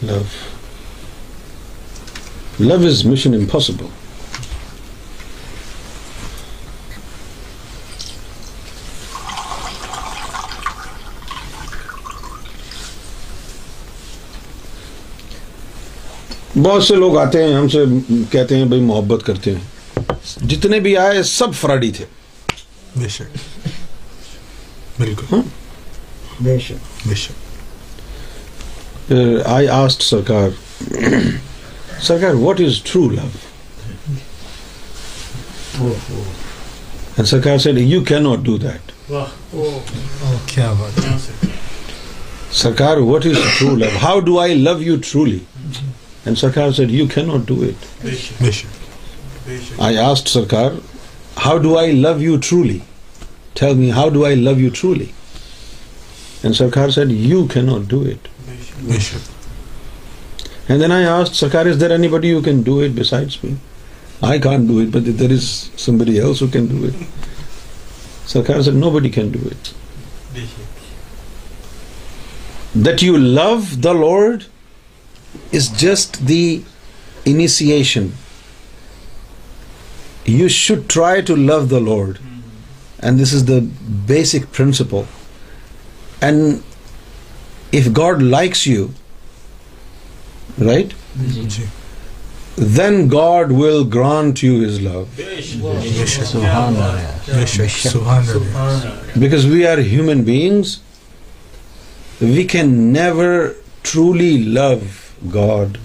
Love. 0.02 0.32
Love 2.60 2.84
is 2.84 3.04
mission 3.04 3.34
impossible. 3.34 3.90
بہت 16.56 16.82
سے 16.84 16.94
لوگ 16.94 17.16
آتے 17.18 17.42
ہیں 17.44 17.54
ہم 17.54 17.68
سے 17.68 17.78
کہتے 18.30 18.56
ہیں 18.56 18.64
بھائی 18.64 18.82
محبت 18.82 19.26
کرتے 19.26 19.54
ہیں 19.54 20.46
جتنے 20.48 20.80
بھی 20.80 20.96
آئے 20.96 21.22
سب 21.22 21.54
فراڈی 21.60 21.90
تھے 21.96 22.04
بے 22.96 23.08
شک 23.08 23.36
بالکل 25.00 25.26
ہاں؟ 25.32 25.42
بے 26.40 26.58
شک 26.58 27.06
بے 27.06 27.14
شک 27.14 29.12
آئی 29.46 29.68
آسٹ 29.68 30.02
سرکار 30.02 30.48
سرکار 32.02 32.34
واٹ 32.34 32.60
از 32.60 32.80
ٹرو 32.82 33.08
لو 33.10 33.28
سرکار 37.24 37.58
سے 37.58 37.70
you 37.72 38.02
can 38.04 38.22
not 38.22 38.44
do 38.44 38.56
that 38.58 38.92
کیا 40.46 40.72
بات 40.72 41.00
سرکار 42.52 42.96
what 42.98 43.26
is 43.26 43.36
true 43.58 43.74
love 43.76 43.86
how 44.02 44.20
do 44.20 44.38
I 44.40 44.54
love 44.54 44.80
you 44.82 44.96
truly 45.02 45.38
and 46.24 46.38
سرکار 46.38 46.72
said 46.72 46.90
you 46.90 47.06
can 47.14 47.28
not 47.28 47.48
do 47.48 47.62
it 47.62 47.78
I 49.78 49.98
asked 49.98 50.28
سرکار 50.28 50.70
how 51.44 51.58
do 51.58 51.76
I 51.78 51.92
love 51.92 52.20
you 52.22 52.36
truly 52.48 52.78
ٹھیک 53.54 53.76
me 53.76 53.90
how 53.90 54.08
do 54.08 54.24
I 54.24 54.34
love 54.36 54.58
you 54.60 54.70
truly 54.80 55.04
سرکار 56.42 56.90
said 56.90 57.06
you 57.10 57.46
کیو 57.46 57.74
اٹھ 57.74 58.28
سرکار 61.32 61.66
دو 73.76 73.82
the 73.82 73.92
lord 73.92 74.42
is 75.52 75.70
just 75.78 76.16
دیشن 76.28 78.06
you 80.26 80.48
should 80.48 80.78
try 80.86 81.20
to 81.20 81.36
love 81.36 81.64
the 81.66 81.78
lord 81.78 82.18
and 82.98 83.22
this 83.22 83.34
is 83.34 83.48
the 83.48 83.58
basic 84.06 84.52
principle 84.52 85.00
And 86.20 86.62
if 87.72 87.92
God 87.92 88.22
likes 88.22 88.66
you, 88.66 88.94
right? 90.58 90.92
Then 92.56 93.06
God 93.08 93.52
will 93.52 93.84
grant 93.84 94.42
you 94.42 94.60
His 94.60 94.80
love. 94.80 95.08
Because 99.20 99.46
we 99.46 99.64
are 99.66 99.80
human 99.80 100.24
beings, 100.24 100.80
we 102.20 102.44
can 102.44 102.92
never 102.92 103.54
truly 103.84 104.42
love 104.42 105.14
God. 105.30 105.78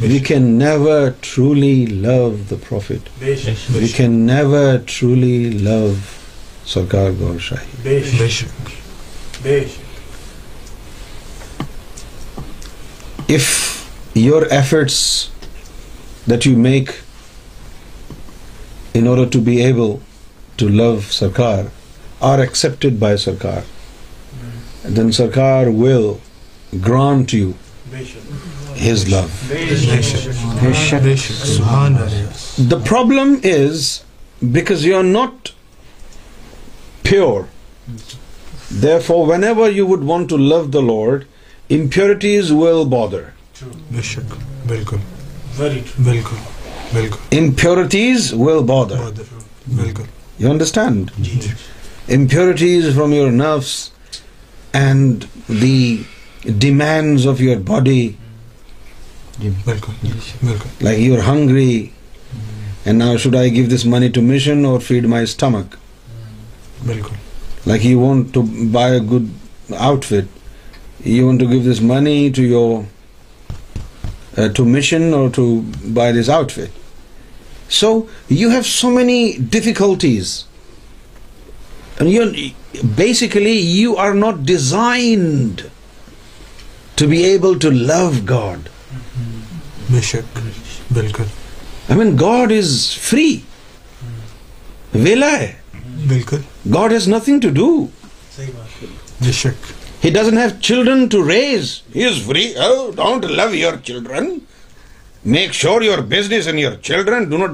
We 0.00 0.20
can 0.20 0.58
never 0.58 1.14
truly 1.22 1.86
love 1.86 2.48
the 2.48 2.56
Prophet. 2.56 3.02
We 3.74 3.88
can 3.88 4.24
never 4.26 4.78
truly 4.78 5.50
love 5.58 6.18
Sarkar 6.64 7.18
Gaur 7.18 7.34
Shahi. 7.48 7.66
If 13.28 13.90
your 14.14 14.46
efforts 14.52 15.30
that 16.26 16.46
you 16.46 16.56
make 16.56 17.00
in 18.94 19.06
order 19.08 19.26
to 19.26 19.38
be 19.40 19.60
able 19.62 20.00
to 20.58 20.68
love 20.68 21.06
Sarkar 21.10 21.70
are 22.20 22.40
accepted 22.40 23.00
by 23.00 23.14
Sarkar, 23.14 23.62
hmm. 23.62 24.94
then 24.94 25.08
Sarkar 25.08 25.74
will 25.74 26.20
grant 26.80 27.32
you 27.32 27.54
his 28.74 29.10
love. 29.10 29.48
The 32.68 32.80
problem 32.84 33.40
is 33.42 34.04
because 34.52 34.84
you 34.84 34.94
are 34.96 35.02
not 35.02 35.52
pure 37.02 37.48
hmm. 37.86 38.21
When 38.72 39.44
you 39.74 39.86
would 39.86 40.02
want 40.02 40.28
to 40.28 40.36
love 40.36 40.64
the 40.64 40.80
lord 40.80 41.24
بارٹیلٹیز 41.70 42.52
from 52.94 53.12
your 53.12 53.30
nerves 53.30 53.90
and 54.72 55.24
demand 56.62 57.26
of 57.26 57.40
your 57.40 57.56
body 57.56 58.08
like 60.80 61.00
you 61.00 61.16
ہنگریڈ 61.26 63.36
I 63.36 63.52
give 63.52 63.76
this 63.76 63.86
money 63.86 64.08
to 64.08 64.22
mission 64.22 64.64
اور 64.64 64.80
Fred 64.80 65.06
my 65.06 65.24
stomach 65.24 65.76
بالکل 66.86 67.31
Like 67.64 67.84
you 67.84 67.98
want 67.98 68.32
to 68.34 68.42
buy 68.72 68.88
a 68.90 69.00
good 69.00 69.30
outfit, 69.76 70.26
you 71.04 71.26
want 71.26 71.40
to 71.40 71.46
give 71.46 71.64
this 71.64 71.80
money 71.80 72.30
to 72.30 72.42
your 72.42 72.86
uh, 74.36 74.48
to 74.48 74.64
mission 74.64 75.12
or 75.14 75.30
to 75.30 75.62
buy 75.98 76.12
this 76.12 76.28
outfit. 76.28 76.70
So 77.68 78.08
you 78.28 78.50
have 78.50 78.66
so 78.66 78.90
many 78.90 79.38
difficulties, 79.38 80.44
and 81.98 82.10
basically 82.96 83.52
you 83.52 83.96
are 83.96 84.14
not 84.14 84.44
designed 84.44 85.70
to 86.96 87.06
be 87.06 87.24
able 87.24 87.58
to 87.58 87.70
love 87.70 88.26
God. 88.26 88.68
I 91.88 91.94
mean, 91.94 92.16
God 92.16 92.50
is 92.50 92.94
free. 92.94 93.44
Vela 94.92 95.30
hai. 95.30 95.56
Free 96.70 97.04
don't 102.94 103.24
love 103.24 103.54
your 103.54 103.72
sure 105.52 105.82
your 105.82 105.98
business 105.98 106.48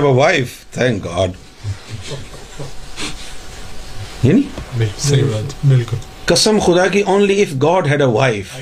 کسم 6.25 6.59
خدا 6.65 6.87
کیڈ 6.87 8.01
a 8.01 8.07
wife 8.07 8.55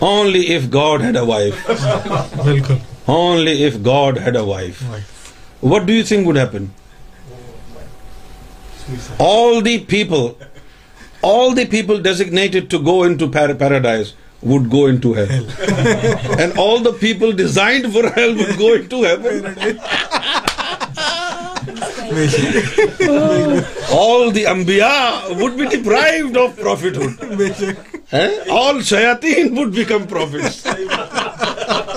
only 0.00 0.54
if 0.54 0.74
God 0.74 1.02
had 1.02 1.16
a 1.16 1.22
wife 1.22 1.70
بالکل 2.44 2.74
Only 3.08 3.64
if 3.64 3.82
God 3.82 4.18
had 4.18 4.36
a 4.36 4.44
wife. 4.44 4.80
What 5.60 5.86
do 5.86 5.92
you 5.92 6.04
think 6.04 6.26
would 6.26 6.36
happen? 6.36 6.72
All 9.18 9.60
the 9.62 9.80
people 9.80 10.36
designated 12.00 12.70
to 12.70 12.78
go 12.78 13.02
into 13.04 13.28
paradise 13.28 14.14
would 14.42 14.70
go 14.70 14.86
into 14.86 15.12
hell. 15.14 15.46
And 16.40 16.56
all 16.58 16.80
the 16.80 16.92
people 16.94 17.32
designed 17.32 17.92
for 17.92 18.08
hell 18.10 18.34
would 18.34 18.58
go 18.58 18.74
into 18.74 19.02
heaven. 19.02 19.44
All 23.92 24.30
the 24.30 24.44
Anbiya 24.44 25.36
would 25.40 25.56
be 25.56 25.66
deprived 25.68 26.36
of 26.36 26.56
prophethood. 26.58 27.18
Eh? 28.12 28.44
All 28.50 28.74
Shayateen 28.74 29.56
would 29.56 29.72
become 29.72 30.06
prophets. 30.06 30.66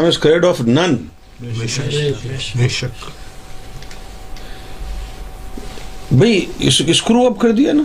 بھائی 6.11 6.45
screw 6.61 7.27
اپ 7.27 7.41
کر 7.41 7.51
دیا 7.51 7.73
نا 7.73 7.83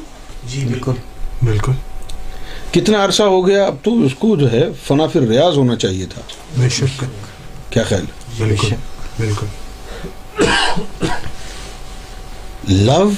جی 0.49 0.65
بالکل 0.65 0.91
بالکل 1.43 1.71
کتنا 2.71 3.03
عرصہ 3.05 3.23
ہو 3.23 3.45
گیا 3.47 3.65
اب 3.65 3.75
تو 3.83 3.99
اس 4.03 4.13
کو 4.19 4.35
جو 4.35 4.51
ہے 4.51 4.63
فنا 4.87 5.05
پھر 5.07 5.27
ریاض 5.27 5.57
ہونا 5.57 5.75
چاہیے 5.75 6.05
تھا 6.13 6.21
بے 6.57 6.69
شک 6.69 7.03
کیا 7.69 7.83
خیال 7.83 8.05
بالکل 8.37 9.45
لو 12.69 13.09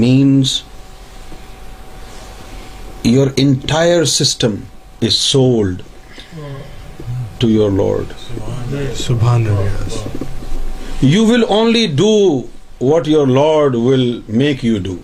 means 0.00 0.60
your 3.04 3.28
entire 3.36 4.04
system 4.04 4.54
is 5.02 5.14
sold 5.14 5.82
to 7.38 7.48
your 7.50 7.70
lord 7.70 8.12
سبحان 8.96 9.46
اللہ 9.46 10.29
you 11.02 11.24
will 11.26 11.44
only 11.48 11.86
do 11.96 12.14
what 12.80 13.08
your 13.08 13.26
lord 13.26 13.74
will 13.74 14.20
make 14.28 14.64
you 14.64 14.78
do 14.78 14.96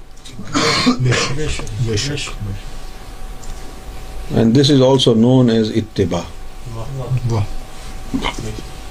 and 4.30 4.54
this 4.58 4.70
is 4.70 4.82
also 4.82 5.14
known 5.14 5.50
as 5.50 5.70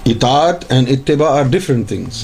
اطاعت 0.05 0.65
اینڈ 0.69 1.21
آر 1.21 1.43
ڈفرنٹ 1.43 1.87
تھنگس 1.89 2.24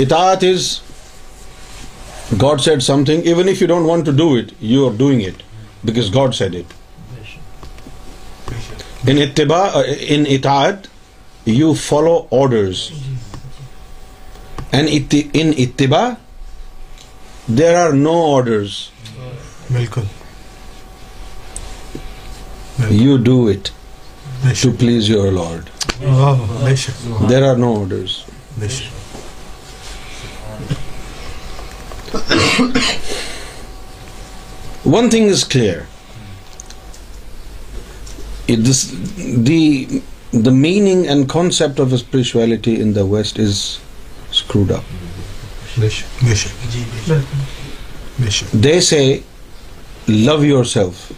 اطاعت 0.00 0.44
is 0.44 0.70
God 2.42 2.60
said 2.60 2.82
some 2.82 3.04
thing 3.04 3.20
even 3.24 3.48
if 3.48 3.62
you 3.62 3.68
don't 3.68 3.86
want 3.86 4.06
to 4.06 4.12
do 4.12 4.32
it 4.34 4.52
you 4.60 4.86
are 4.86 4.92
doing 4.96 5.22
it 5.22 5.42
because 5.84 6.14
God 6.14 6.34
said 6.34 6.54
it 6.54 6.72
اتبا 9.08 9.62
اطاعت 10.26 10.86
you 11.46 11.72
follow 11.74 12.16
orders 12.32 12.80
and 14.70 15.14
in 15.32 15.52
اتباع 15.58 16.08
there 17.58 17.74
are 17.76 17.92
no 17.92 18.14
orders 18.34 18.72
بالکل 19.72 20.02
you 22.90 23.16
do 23.24 23.44
it 23.46 23.68
to 24.62 24.70
please 24.78 25.10
your 25.10 25.32
lord 25.32 25.70
there 27.30 27.48
are 27.48 27.56
no 27.56 27.74
orders 27.80 28.20
one 34.86 35.10
thing 35.10 35.30
is 35.30 35.44
clear 35.44 35.80
the 39.46 40.00
the 40.32 40.50
meaning 40.50 41.06
and 41.06 41.28
concept 41.28 41.78
of 41.78 41.96
spirituality 41.98 42.80
in 42.80 42.94
the 42.94 43.04
West 43.04 43.38
is 43.38 43.80
screwed 44.30 44.70
up. 44.70 44.84
They 48.54 48.80
say, 48.80 49.22
love 50.08 50.44
yourself. 50.44 51.12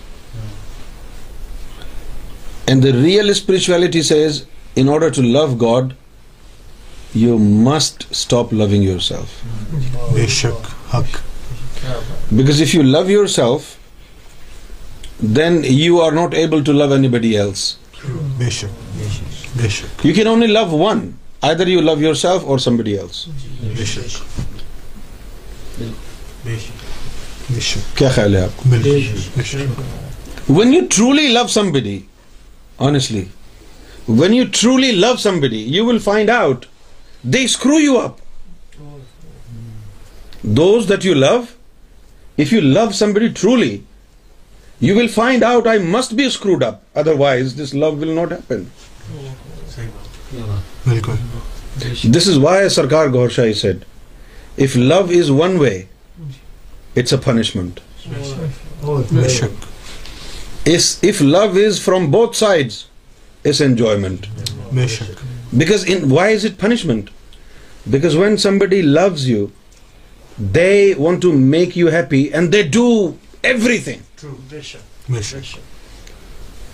And 2.66 2.82
the 2.82 2.92
real 2.92 3.32
spirituality 3.34 4.02
says, 4.02 4.46
in 4.74 4.88
order 4.88 5.10
to 5.10 5.22
love 5.22 5.58
God, 5.58 5.96
you 7.12 7.38
must 7.38 8.12
stop 8.12 8.52
loving 8.52 8.82
yourself. 8.82 9.44
Because 12.34 12.60
if 12.60 12.74
you 12.74 12.82
love 12.82 13.08
yourself, 13.08 13.78
then 15.20 15.62
you 15.62 16.00
are 16.00 16.10
not 16.10 16.34
able 16.34 16.64
to 16.64 16.72
love 16.72 16.90
anybody 16.90 17.36
else. 17.36 17.78
شک 18.50 18.98
بے 19.56 19.68
شک 19.68 20.06
you 20.06 20.14
can 20.14 20.26
only 20.26 20.46
love 20.46 20.64
one 20.70 21.10
other 21.42 21.66
you 21.66 21.80
love 21.80 21.94
your 22.00 22.14
self 22.14 22.44
اور 22.44 22.58
somebody 22.58 22.96
کیا 27.96 28.08
خیال 28.08 28.36
ہے 28.36 28.42
آپ 28.42 28.56
کو 28.56 28.68
when 30.48 30.74
you 30.74 30.80
truly 30.90 31.26
love 31.28 31.46
some 31.48 31.70
body 31.72 31.98
honestly 32.78 33.24
when 34.08 34.34
you 34.34 34.44
truly 34.52 34.90
love 34.92 35.16
some 35.16 35.40
body 35.40 35.62
you 35.76 35.86
will 35.86 35.98
find 35.98 36.30
out 36.30 36.66
they 37.22 37.44
screw 37.44 37.80
you 37.80 37.98
up 37.98 38.22
those 40.42 40.88
that 40.88 41.04
you 41.04 41.14
love 41.14 41.36
if 42.38 42.52
you 42.52 42.60
love 42.60 42.90
some 42.92 43.12
body 43.12 43.28
truly 43.28 43.76
you 44.84 44.96
will 44.96 45.06
find 45.08 45.44
out 45.44 45.66
I 45.66 45.78
must 45.78 46.12
be 46.12 46.24
screwed 46.26 46.64
up 46.64 46.98
other 46.98 47.14
wise 47.18 47.54
this 47.60 47.74
love 47.74 47.90
will 47.92 48.08
not 48.08 48.32
ناٹن 48.32 48.64
this 52.12 52.28
is 52.28 52.36
why 52.38 52.68
Sarkar 52.68 53.08
Gohar 53.12 53.28
Shahi 53.28 53.54
said 53.54 53.84
if 54.58 54.76
love 54.76 55.02
is 55.18 55.30
one 55.30 55.56
way 55.60 55.70
it's 56.96 57.12
a 57.12 57.18
punishment 57.24 57.80
if 61.02 61.22
love 61.22 61.48
is 61.66 61.80
from 61.80 62.10
بہت 62.10 62.36
side 62.36 62.72
is 63.44 63.62
because 65.52 65.84
why 66.10 66.34
is 66.34 66.44
it 66.44 66.60
punishment 66.60 67.10
because 67.86 68.16
when 68.16 68.36
somebody 68.36 68.82
loves 68.82 69.28
you 69.28 69.46
they 70.54 70.72
want 70.98 71.22
to 71.22 71.32
make 71.32 71.78
you 71.78 71.88
happy 71.88 72.22
and 72.22 72.52
they 72.52 72.62
do 72.62 72.86
every 73.42 73.78
thing 73.78 74.13
true 74.24 74.38
mission. 74.50 74.80
mission. 75.08 75.38
mission. 75.40 75.62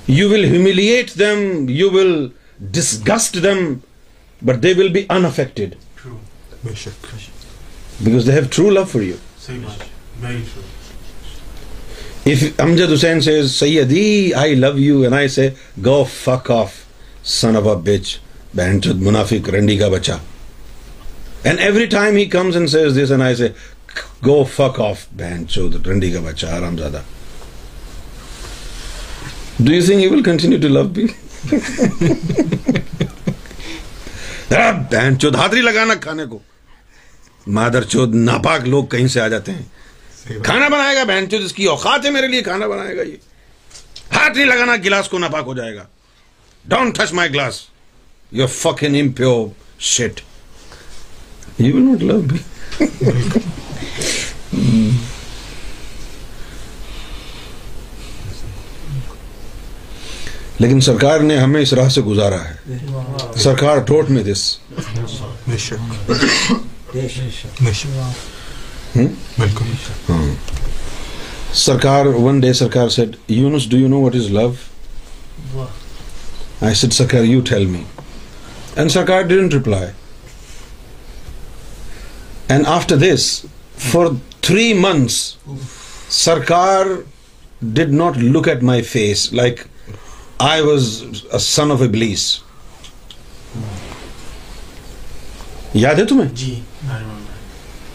You 0.06 0.28
will 0.28 0.42
humiliate 0.42 1.14
them, 1.14 1.68
you 1.68 1.90
will 1.90 2.30
disgust 2.70 3.42
them, 3.42 3.82
but 4.40 4.62
they 4.62 4.74
will 4.74 4.90
be 4.90 5.08
unaffected. 5.11 5.76
True. 5.96 6.18
Mission. 6.62 6.92
mission. 7.12 7.34
Because 8.04 8.26
they 8.26 8.32
have 8.32 8.50
true 8.50 8.70
love 8.70 8.90
for 8.90 9.02
you. 9.02 9.18
Say 9.36 9.58
much. 9.58 9.78
Very 10.18 10.42
true. 10.42 10.62
If 12.24 12.56
Amjad 12.58 12.88
Hussain 12.88 13.20
says, 13.22 13.52
Sayyadi, 13.52 14.34
I 14.34 14.54
love 14.54 14.78
you, 14.78 15.04
and 15.04 15.14
I 15.14 15.26
say, 15.26 15.56
go 15.80 16.04
fuck 16.04 16.50
off, 16.50 16.86
son 17.22 17.56
of 17.56 17.66
a 17.66 17.76
bitch, 17.76 18.18
Banchud 18.54 19.00
Munafik 19.00 19.50
Randi 19.52 19.78
ka 19.78 19.88
bacha. 19.90 20.20
And 21.44 21.58
every 21.58 21.88
time 21.88 22.16
he 22.16 22.28
comes 22.28 22.54
and 22.56 22.68
says 22.68 22.94
this, 22.94 23.11
and 23.11 23.22
I 23.22 23.34
say, 23.34 23.54
go 24.22 24.44
fuck 24.44 24.78
off, 24.78 25.08
Banchud 25.16 25.84
Randi 25.86 26.12
ka 26.12 26.20
bacha, 26.20 26.61
Ramzada. 26.61 27.02
Do 29.62 29.72
you 29.72 29.82
think 29.82 30.00
he 30.00 30.08
will 30.08 30.22
continue 30.22 30.58
to 30.58 30.68
love 30.68 30.96
me? 30.96 31.08
بہن 34.90 35.18
چود 35.18 35.34
ہاتھری 35.36 35.61
لگانا 35.61 35.94
کھانے 36.00 36.24
کو 36.30 36.38
مادر 37.46 37.82
چود 37.92 38.14
ناپاک 38.14 38.66
لوگ 38.68 38.84
کہیں 38.90 39.06
سے 39.08 39.20
آ 39.20 39.26
جاتے 39.28 39.52
ہیں 39.52 40.38
کھانا 40.42 40.68
بنائے 40.68 40.96
گا 40.96 41.04
بہن 41.04 41.30
چود 41.30 41.44
اس 41.44 41.52
کی 41.52 41.64
اوقات 41.66 42.04
ہے 42.06 42.11
میرے 42.11 42.26
لیے 42.26 42.42
کھانا 42.42 42.66
بنائے 42.66 42.96
گا 42.96 43.02
یہ 43.02 43.16
ہاتھ 44.14 44.36
نہیں 44.36 44.46
لگانا 44.46 44.76
گلاس 44.84 45.08
کو 45.08 45.18
ناپاک 45.18 45.46
ہو 45.46 45.54
جائے 45.54 45.74
گا 45.76 45.84
don't 46.64 46.98
touch 46.98 47.12
my 47.12 47.32
glass 47.32 47.61
you 48.32 48.46
fuck 48.46 48.84
pure 49.16 49.46
لیکن 60.61 60.80
سرکار 60.80 61.20
نے 61.20 61.36
ہمیں 61.36 61.61
اس 61.61 61.72
راہ 61.72 61.88
سے 61.88 62.00
گزارا 62.00 62.38
ہے 62.44 62.78
سرکار 63.36 63.78
ٹوٹ 63.86 64.11
میں 64.11 64.22
دس 64.22 64.42
سرکار 71.54 72.06
one 72.16 72.40
day 72.40 72.52
Sarkar 72.52 72.88
Younis 73.28 73.68
do 73.70 73.76
you 73.76 73.88
know 73.88 74.00
what 74.00 74.16
is 74.16 74.30
love 74.30 74.52
I 76.61 76.74
Sarkar 76.74 77.24
you 77.24 77.40
tell 77.40 77.66
me 77.66 77.82
and 78.76 78.90
Sarkar 78.90 79.24
reply 79.24 79.90
and 82.48 82.66
after 82.66 82.96
this 82.98 83.30
for 83.90 84.06
three 84.40 84.72
months 84.74 85.34
Sarkar 86.14 86.86
did 87.62 87.92
not 87.94 88.18
look 88.18 88.48
at 88.48 88.62
my 88.62 88.82
face 88.82 89.32
like 89.32 89.61
I 90.40 90.62
was 90.62 90.84
a 91.32 91.38
son 91.38 91.70
of 91.70 91.82
a 91.82 91.88
glass 91.88 92.22
یاد 95.74 95.98
ہے 95.98 96.04
تمہیں 96.04 96.28
جی 96.34 96.61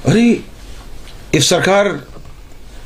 ارے 0.05 0.27
if 1.33 1.43
سرکار 1.43 1.85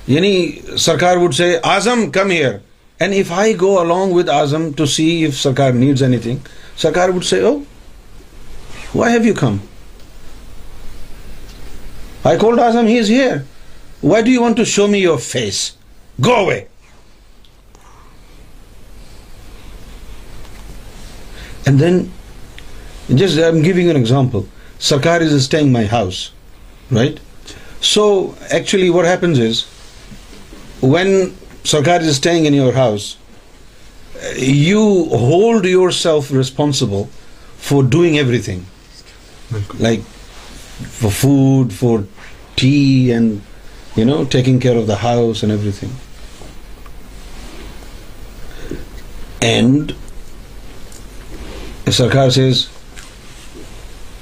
یعنی 0.07 0.31
سرکار 0.77 1.17
would 1.17 1.33
say 1.35 1.55
Azam 1.63 2.09
come 2.11 2.31
here 2.31 2.53
and 2.99 3.13
if 3.15 3.31
I 3.37 3.59
go 3.61 3.77
along 3.79 4.13
with 4.13 4.29
Azam 4.29 4.71
to 4.77 4.85
see 4.85 5.07
if 5.25 5.39
Sarkar 5.41 5.71
needs 5.73 6.03
any 6.03 6.17
thing 6.23 6.47
Sarkar 6.77 7.09
would 7.09 7.25
say 7.25 7.41
oh 7.41 7.57
why 8.95 9.13
have 9.13 9.27
you 9.27 9.33
come 9.39 9.57
I 12.23 12.37
could 12.37 12.59
he 12.87 12.99
is 12.99 13.09
here 13.09 13.37
why 14.03 14.23
do 14.23 14.31
you 14.31 14.41
want 14.41 14.57
to 14.57 14.63
show 14.67 14.87
me 14.87 14.99
your 14.99 15.17
face 15.23 15.69
go 16.25 16.35
away 16.35 16.59
And 21.69 21.77
then, 21.77 22.11
just 23.13 23.37
I'm 23.37 23.61
giving 23.61 23.91
an 23.91 23.95
example. 23.95 24.47
Sarkar 24.79 25.21
is 25.21 25.45
staying 25.45 25.71
my 25.71 25.85
house, 25.85 26.31
right? 26.89 27.19
So 27.79 28.35
actually 28.49 28.89
what 28.89 29.05
happens 29.05 29.37
is, 29.37 29.65
when 30.81 31.11
Sarkar 31.73 31.99
is 32.01 32.15
staying 32.15 32.45
in 32.45 32.55
your 32.55 32.71
house, 32.73 33.17
you 34.35 35.05
hold 35.11 35.65
yourself 35.65 36.31
responsible 36.31 37.05
for 37.57 37.83
doing 37.83 38.17
everything, 38.17 38.65
like 39.77 40.01
for 40.97 41.11
food, 41.11 41.71
for 41.71 42.03
tea, 42.55 43.11
and 43.11 43.43
you 43.95 44.05
know, 44.05 44.25
taking 44.25 44.59
care 44.59 44.75
of 44.75 44.87
the 44.87 44.95
house 44.95 45.43
and 45.43 45.51
everything. 45.51 45.91
And 49.39 49.95
سرکار 51.91 52.27
از 52.27 52.65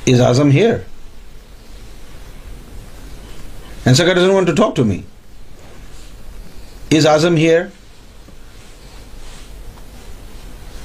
از 0.08 0.22
Azam 0.22 0.52
here 0.52 0.74
and 3.86 3.98
Sarkar 3.98 4.16
doesn't 4.16 4.30
want 4.30 4.48
to 4.48 4.56
talk 4.56 4.76
to 4.76 4.84
میز 4.84 7.08
Azam 7.08 7.38
hair 7.38 7.62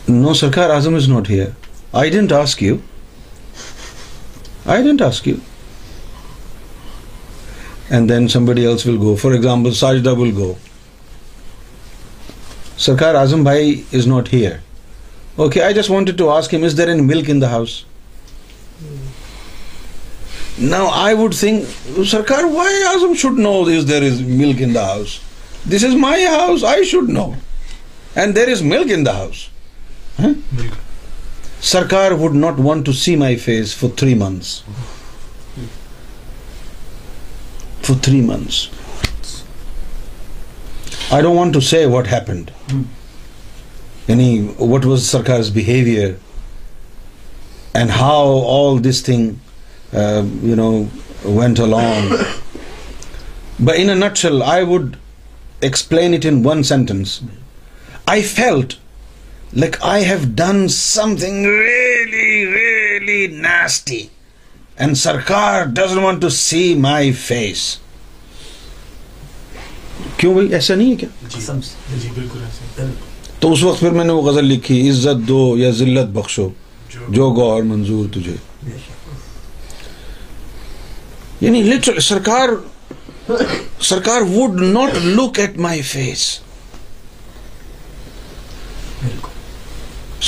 know 0.09 0.35
Sarkar 0.35 0.71
Azam 0.71 0.95
is 0.95 1.09
not 1.09 1.31
here 1.31 1.47
I 1.93 2.11
didn't 2.11 2.33
ask 2.33 2.63
you 2.63 2.77
I 4.67 4.83
didn't 4.83 5.03
ask 5.03 5.29
you 5.29 5.37
and 7.89 8.09
then 8.09 8.29
some 8.29 8.47
body 8.47 8.67
else 8.67 8.87
will 8.87 8.97
go 8.97 9.17
for 9.17 9.33
example 9.33 9.75
Sajid 9.75 10.07
will 10.07 10.37
go 10.37 10.55
Sarkar 12.79 13.15
Azam 13.15 13.45
بھائی 13.45 13.83
is 13.93 14.07
not 14.07 14.33
here 14.33 14.72
house 15.39 15.91
Sarkar 22.11 22.45
would 32.11 32.35
not 32.35 32.55
want 32.59 32.87
to 32.87 32.93
see 32.93 33.17
my 33.17 33.37
face 33.37 33.77
for 33.77 33.91
three 33.91 34.15
months 34.15 34.63
want 41.11 41.55
to 41.55 41.61
see 41.61 41.85
what 41.85 42.13
happened 42.13 42.51
یعنی 44.09 44.31
what 44.59 44.87
was 44.87 45.03
Sarkar's 45.07 45.51
behaviour 45.55 46.13
and 47.73 47.91
how 47.91 48.41
all 48.51 48.83
this 48.85 49.03
thing 49.05 49.31
you 50.43 50.55
know 50.55 50.71
went 51.25 51.61
along 51.61 52.15
ب 53.61 53.71
in 53.77 53.99
nutshell 54.01 54.43
I 54.43 54.65
would 54.65 54.97
explain 55.61 56.15
it 56.15 56.27
in 56.27 56.43
one 56.47 56.63
sentence 56.63 57.19
I 58.07 58.23
felt 58.25 58.75
like 59.55 59.77
I 59.83 60.05
have 60.05 60.19
done 60.35 60.67
some 60.69 61.15
thing 61.17 61.47
really 61.47 62.45
really 62.55 63.27
nasty 63.37 64.03
and 64.77 64.97
Sarkar 64.97 65.65
doesn't 65.75 65.99
want 65.99 66.21
to 66.23 66.29
see 66.31 66.63
my 66.79 67.13
face 67.27 67.77
کیوں 70.17 70.35
بھائی 70.35 70.53
ایسا 70.55 70.75
نہیں 70.75 70.91
ہے 70.91 70.97
کیا 70.97 71.09
جی, 71.29 71.41
جی، 72.01 72.09
بالکل 72.15 72.39
تو 73.43 73.51
اس 73.53 73.63
وقت 73.63 73.81
پھر 73.81 73.91
میں 73.91 74.05
نے 74.05 74.13
وہ 74.13 74.23
غزل 74.23 74.45
لکھی 74.45 74.79
عزت 74.91 75.29
دو 75.29 75.41
یا 75.59 75.71
ذلت 75.79 76.09
بخشو 76.09 76.49
جو 77.09 77.31
گور 77.35 77.63
منظور 77.63 78.07
تجھے 78.15 78.37
یعنی 81.41 81.63
literal 81.63 82.01
Sarkar 82.01 82.49
Sarkar 83.81 84.23
would 84.29 84.61
not 84.63 84.97
look 85.05 85.39
at 85.41 85.59
my 85.59 85.83
face 85.83 86.27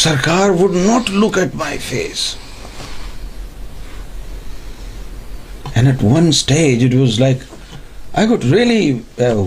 سرکار 0.03 0.51
would 0.61 0.77
not 0.77 1.11
look 1.15 1.39
at 1.39 1.55
my 1.55 1.79
face 1.89 2.29
and 5.75 5.89
at 5.89 6.05
one 6.05 6.29
stage 6.29 6.85
it 6.85 6.95
was 6.95 7.21
like 7.21 7.53
I 8.13 8.29
got 8.29 8.45
really 8.53 8.99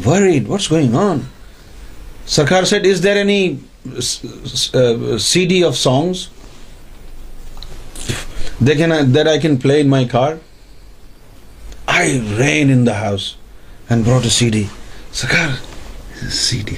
worried 0.05 0.47
what's 0.49 0.71
going 0.71 0.95
on 0.95 1.19
Sarkar 2.27 2.63
said 2.63 2.85
is 2.87 3.03
there 3.03 3.15
any 3.15 3.55
C 5.19 5.45
D 5.45 5.63
of 5.63 5.77
songs 5.77 6.27
دے 8.67 8.75
کی 8.75 8.83
there 9.15 9.27
I 9.27 9.39
can 9.39 9.55
play 9.57 9.81
my 9.83 10.05
car 10.07 10.33
I 11.95 12.19
ran 12.37 12.71
in 12.71 12.87
house 12.89 13.33
and 13.89 14.05
brought 14.05 14.25
C 14.31 14.49
D 14.49 14.63
sir 15.13 15.27
D 16.65 16.75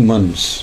months 0.02 0.62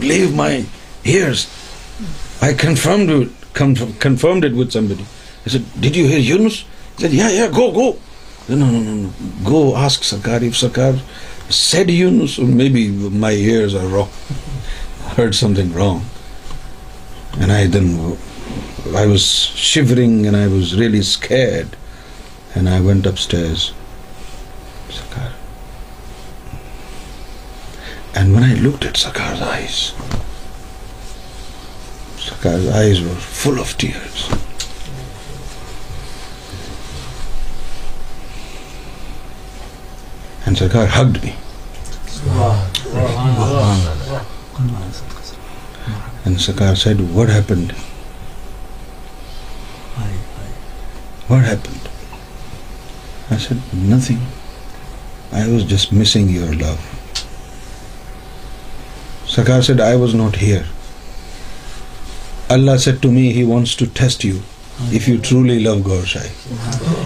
blue 0.00 0.28
my 0.30 0.62
his 1.04 1.46
آئیٹ 2.40 2.64
ویسے 5.44 5.58
said, 6.98 7.12
Yeah, 7.12 7.30
yeah, 7.30 7.48
go, 7.48 7.72
go. 7.72 7.98
No, 8.48 8.56
no, 8.56 8.80
no, 8.80 8.94
no. 8.94 9.12
Go 9.44 9.76
ask 9.76 10.02
Sarkar. 10.02 10.42
If 10.42 10.54
Sarkar 10.54 10.98
said 11.50 11.90
Yunus, 11.90 12.38
or 12.38 12.46
maybe 12.46 12.88
my 12.88 13.32
ears 13.32 13.74
are 13.74 13.86
wrong. 13.86 14.10
I 15.04 15.14
Heard 15.14 15.34
something 15.34 15.72
wrong. 15.72 16.04
And 17.38 17.52
I 17.52 17.66
then, 17.66 18.16
I 18.94 19.06
was 19.06 19.24
shivering 19.24 20.26
and 20.26 20.36
I 20.36 20.48
was 20.48 20.78
really 20.78 21.02
scared. 21.02 21.76
And 22.54 22.68
I 22.68 22.80
went 22.80 23.06
upstairs. 23.06 23.72
Sarkar. 24.88 25.32
And 28.14 28.34
when 28.34 28.42
I 28.42 28.54
looked 28.54 28.84
at 28.84 28.94
Sakar's 28.94 29.42
eyes, 29.42 29.92
Sakar's 32.16 32.66
eyes 32.68 33.00
were 33.02 33.14
full 33.14 33.60
of 33.60 33.76
tears. 33.78 34.28
سرڈ 40.56 41.18
بھی 41.18 41.30
your 56.28 56.52
love 56.52 56.74
سرڈ 59.60 59.80
I 59.80 59.96
was 59.96 60.14
not 60.14 60.36
her 60.42 60.62
Allah 62.48 62.76
said 62.76 63.02
to 63.02 63.10
me 63.10 63.42
wants 63.42 63.76
to 63.76 63.84
test 63.94 64.24
you 64.24 64.38
if 64.92 65.08
you 65.08 65.16
truly 65.28 65.58
love 65.58 65.78
Gohar 65.86 66.04
شاید 66.06 66.32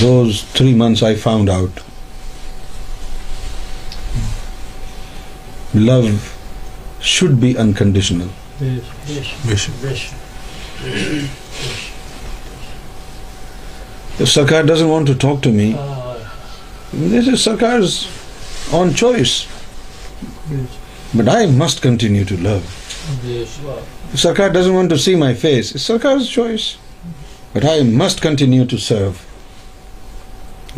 three 0.00 0.74
months 0.74 1.02
I 1.02 1.16
found 1.16 1.50
out 1.50 1.80
love 5.74 6.00
should 7.02 7.30
be 7.30 7.54
unconditional 7.58 8.28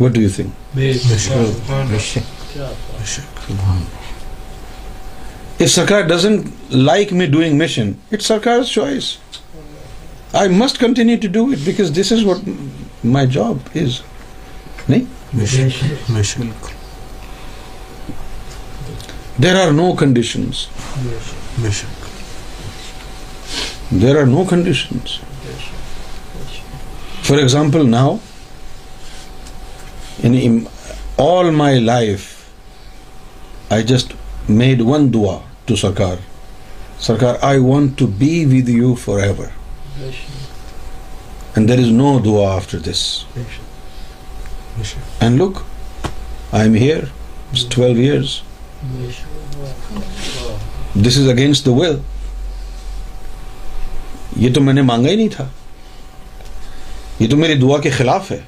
What 0.00 0.13
do 0.13 0.21
you 0.21 0.29
think? 0.29 0.53
If 0.75 1.03
Sarkar 5.69 6.07
doesn't 6.07 6.51
like 6.71 7.11
me 7.11 7.27
doing 7.27 7.57
mission, 7.57 7.99
it's 8.11 8.27
Sarkar's 8.27 8.69
choice. 8.69 9.19
I 10.33 10.47
must 10.47 10.79
continue 10.79 11.17
to 11.17 11.27
do 11.27 11.51
it 11.53 11.63
because 11.63 11.91
this 11.91 12.11
is 12.11 12.25
what 12.25 12.41
my 13.03 13.27
job 13.27 13.61
is. 13.75 14.01
There 19.39 19.57
are 19.57 19.73
no 19.73 19.93
conditions. 19.93 20.67
For 27.21 27.39
example, 27.39 27.83
now 27.83 28.19
all 30.19 31.49
my 31.49 31.79
life 31.79 32.25
I 33.69 33.83
just 33.83 34.13
made 34.49 34.81
one 34.81 35.13
دعا 35.13 35.37
to 35.65 35.75
Sarkar 35.75 36.15
Sarkar 36.99 37.35
I 37.41 37.59
want 37.59 37.97
to 37.97 38.07
be 38.07 38.45
with 38.45 38.69
you 38.69 38.93
for 38.95 39.19
ever 39.19 39.45
there 41.57 41.79
is 41.79 41.91
no 41.91 42.19
دعا 42.19 42.55
after 42.55 42.79
this 42.79 43.01
and 45.19 45.41
look 45.41 45.59
I 46.51 46.63
am 46.63 46.75
here 46.75 47.03
twelve 47.69 47.99
years 47.99 48.39
this 50.95 51.17
is 51.17 51.29
against 51.29 51.65
the 51.65 51.71
will 51.71 51.97
یہ 54.37 54.53
تو 54.53 54.61
میں 54.61 54.73
نے 54.73 54.81
مانگا 54.81 55.09
ہی 55.09 55.15
نہیں 55.15 55.27
تھا 55.27 55.47
یہ 57.19 57.29
تو 57.29 57.37
میری 57.37 57.53
دعا 57.53 57.77
کے 57.77 57.89
خلاف 57.89 58.31
ہے 58.31 58.39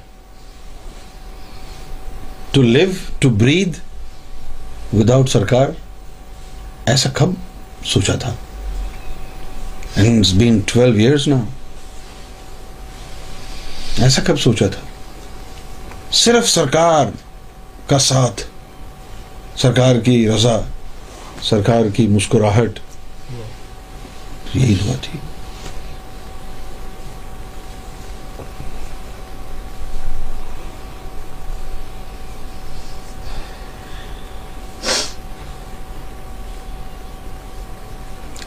to 2.56 2.62
live 2.62 2.90
to 3.18 3.28
breathe 3.28 3.76
without 4.94 5.30
Sarkar 5.30 5.68
ایسا 6.86 7.10
کب 7.14 7.30
سوچا 7.84 8.14
تھا 8.14 8.34
ایسا 13.98 14.22
کب 14.26 14.40
سوچا 14.40 14.66
تھا 14.66 14.80
صرف 16.12 16.48
سرکار 16.48 17.06
کا 17.86 17.98
ساتھ 17.98 18.42
سرکار 19.56 20.00
کی 20.00 20.28
رضا 20.28 20.58
سرکار 21.42 21.90
کی 21.94 22.06
مسکراہٹ 22.06 22.78
یہی 24.54 24.74
دعا 24.74 24.94
تھی 25.00 25.18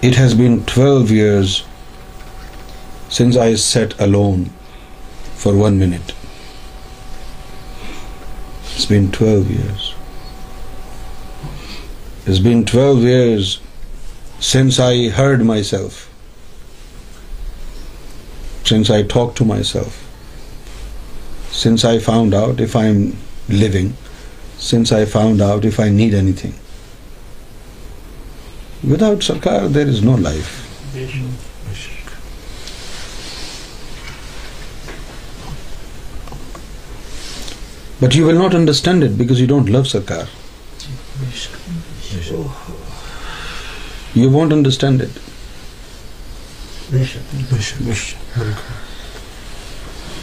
It 0.10 0.16
has 0.16 0.34
been 0.34 0.66
12 0.66 1.12
years 1.12 1.64
since 3.10 3.38
I 3.38 3.54
sat 3.54 3.94
alone 4.02 4.50
for 5.36 5.56
1 5.56 5.78
minute. 5.78 6.16
It's 8.74 8.88
been 8.88 9.12
12 9.12 9.52
years. 9.52 9.94
It's 12.26 12.40
been 12.40 12.66
12 12.66 13.04
years 13.04 13.60
since 14.40 14.80
I 14.80 15.10
heard 15.10 15.46
myself, 15.46 16.10
since 18.64 18.90
I 18.90 19.04
talked 19.04 19.38
to 19.38 19.46
myself, 19.46 19.94
since 21.52 21.86
I 21.86 22.00
found 22.00 22.34
out 22.34 22.60
if 22.60 22.76
I'm 22.76 23.16
living, 23.48 23.94
since 24.58 24.92
I 24.92 25.06
found 25.06 25.40
out 25.40 25.66
if 25.66 25.80
I 25.80 25.90
need 25.90 26.16
anything. 26.16 26.56
Without 28.84 29.20
Sarkar, 29.20 29.68
there 29.72 29.88
is 29.88 30.02
no 30.02 30.16
life. 30.16 30.66
But 38.00 38.16
you 38.16 38.26
will 38.26 38.36
not 38.36 38.56
understand 38.56 39.04
it 39.04 39.18
because 39.18 39.42
you 39.42 39.48
don't 39.48 39.68
love 39.70 39.86
Sarkar. 39.86 40.28
You 44.16 44.30
won't 44.30 44.54
understand 44.54 45.02
it. 45.02 45.12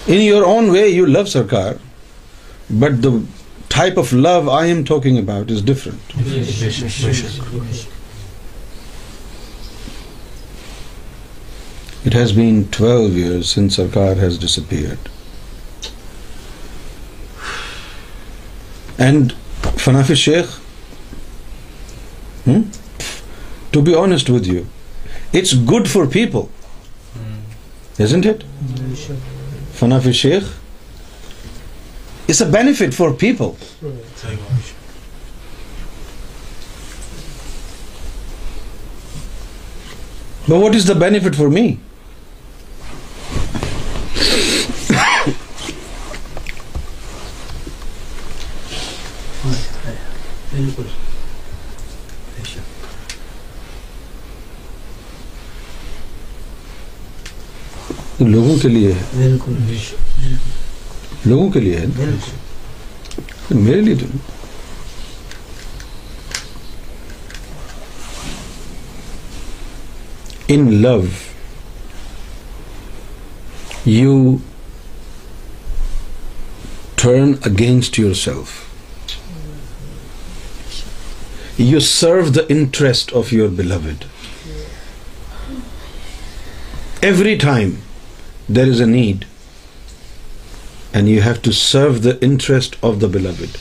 In 0.09 0.23
your 0.23 0.45
own 0.47 0.73
way, 0.73 0.89
you 0.89 1.07
love 1.07 1.27
Sarkar, 1.27 1.79
but 2.71 3.03
the 3.03 3.25
type 3.69 3.97
of 3.99 4.13
love 4.13 4.49
I 4.49 4.67
am 4.67 4.85
talking 4.85 5.19
about 5.19 5.51
is 5.51 5.61
different. 5.61 6.01
Twelve 12.11 13.07
year 13.15 13.41
in 13.57 13.69
Sarkar 13.69 14.17
has 14.17 14.39
disappear 14.41 14.95
and 18.99 19.33
fanafi 19.79 20.15
sheikh 20.15 20.59
ہوں 22.47 22.63
to 23.71 23.81
be 23.81 23.95
honest 23.95 24.31
with 24.31 24.47
you 24.47 24.63
it's 25.35 25.55
good 25.73 25.89
for 25.89 26.07
people 26.07 26.41
fanafi 29.79 30.13
sheikh 30.13 30.43
it's 32.29 32.43
a 32.43 32.45
benefit 32.45 32.95
for 32.95 33.11
people 33.11 33.51
what 40.49 40.75
is 40.75 40.89
the 40.89 40.93
benefit 40.93 41.37
for 41.37 41.49
me 41.49 41.75
لوگوں 58.21 58.57
کے 58.63 58.69
لیے 58.69 58.93
بالکل 59.17 59.55
لوگوں 61.27 61.51
کے 61.51 61.61
لیے 61.61 61.85
میرے 63.51 63.81
لیے 63.81 63.95
in 70.49 70.75
love 70.75 71.01
you 73.87 74.37
turn 76.95 77.33
against 77.43 77.99
your 77.99 78.15
self 78.15 78.66
You 81.57 81.81
serve 81.81 82.35
the 82.35 82.47
interest 82.51 83.13
of 83.13 83.33
your 83.33 83.49
beloved. 83.49 84.05
Every 87.03 87.39
time 87.39 87.79
there 88.47 88.67
is 88.67 88.79
a 88.79 88.87
need, 88.87 89.27
and 90.93 91.09
you 91.09 91.23
have 91.23 91.41
to 91.43 91.53
serve 91.53 92.03
the 92.03 92.23
interest 92.23 92.77
of 92.83 93.01
the 93.01 93.09
beloved. 93.09 93.59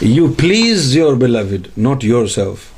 You 0.00 0.32
please 0.32 0.94
your 0.94 1.16
beloved, 1.16 1.76
not 1.76 2.04
yourself. 2.04 2.72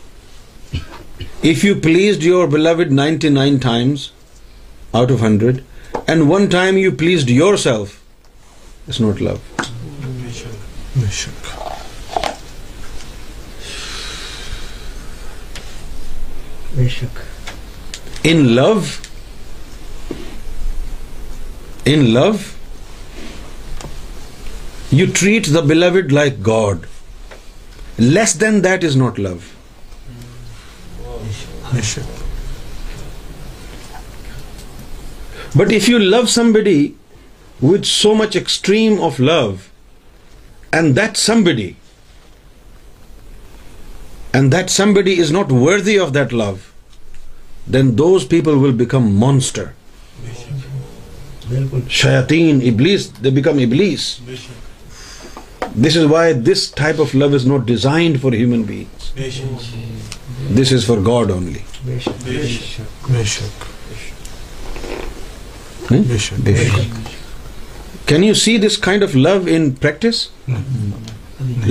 If 1.43 1.63
you 1.63 1.75
pleased 1.75 2.23
your 2.23 2.47
beloved 2.47 2.91
99 2.91 3.61
times 3.61 4.13
out 4.95 5.11
of 5.11 5.21
100, 5.21 5.63
and 6.07 6.31
one 6.31 6.49
time 6.49 6.79
you 6.79 6.93
pleased 6.93 7.29
yourself, 7.29 8.03
it's 8.89 9.01
not 9.01 9.21
love. 9.21 9.41
In 21.93 22.05
love, 22.19 22.43
you 24.91 25.07
treat 25.07 25.47
the 25.47 25.63
beloved 25.63 26.13
like 26.13 26.43
God. 26.43 26.87
Less 27.99 28.33
than 28.35 28.63
that 28.63 28.83
is 28.83 28.97
not 28.97 29.19
love. 29.19 29.57
But 35.55 35.73
if 35.73 35.89
you 35.89 35.99
love 35.99 36.31
somebody 36.31 36.97
with 37.61 37.85
so 37.85 38.15
much 38.15 38.37
extreme 38.37 39.01
of 39.01 39.19
love, 39.19 39.71
and 40.73 40.95
that 40.95 41.17
somebody 41.17 41.77
is 45.19 45.31
not 45.31 45.51
worthy 45.53 45.99
of 45.99 46.13
that 46.13 46.33
love, 46.33 46.70
then 47.73 47.97
those 47.97 48.25
people 48.25 48.59
will 48.59 48.73
become 48.73 49.15
monster. 49.15 49.75
Shayateen, 51.99 52.63
Iblis, 52.63 53.09
they 53.23 53.31
become 53.31 53.59
Iblis. 53.59 54.21
This 55.75 55.97
is 55.97 56.07
why 56.07 56.33
this 56.33 56.71
type 56.71 56.99
of 56.99 57.15
love 57.15 57.35
is 57.35 57.47
not 57.47 57.67
designed 57.67 58.21
for 58.21 58.33
human 58.33 58.65
beings. 58.65 59.13
This 60.59 60.73
is 60.73 60.85
for 60.85 61.01
God 61.01 61.31
only. 61.31 61.65
Can 68.07 68.23
you 68.23 68.35
see 68.35 68.57
this 68.59 68.77
kind 68.77 69.03
of 69.03 69.15
love 69.15 69.47
in 69.49 69.75
practice? 69.77 70.31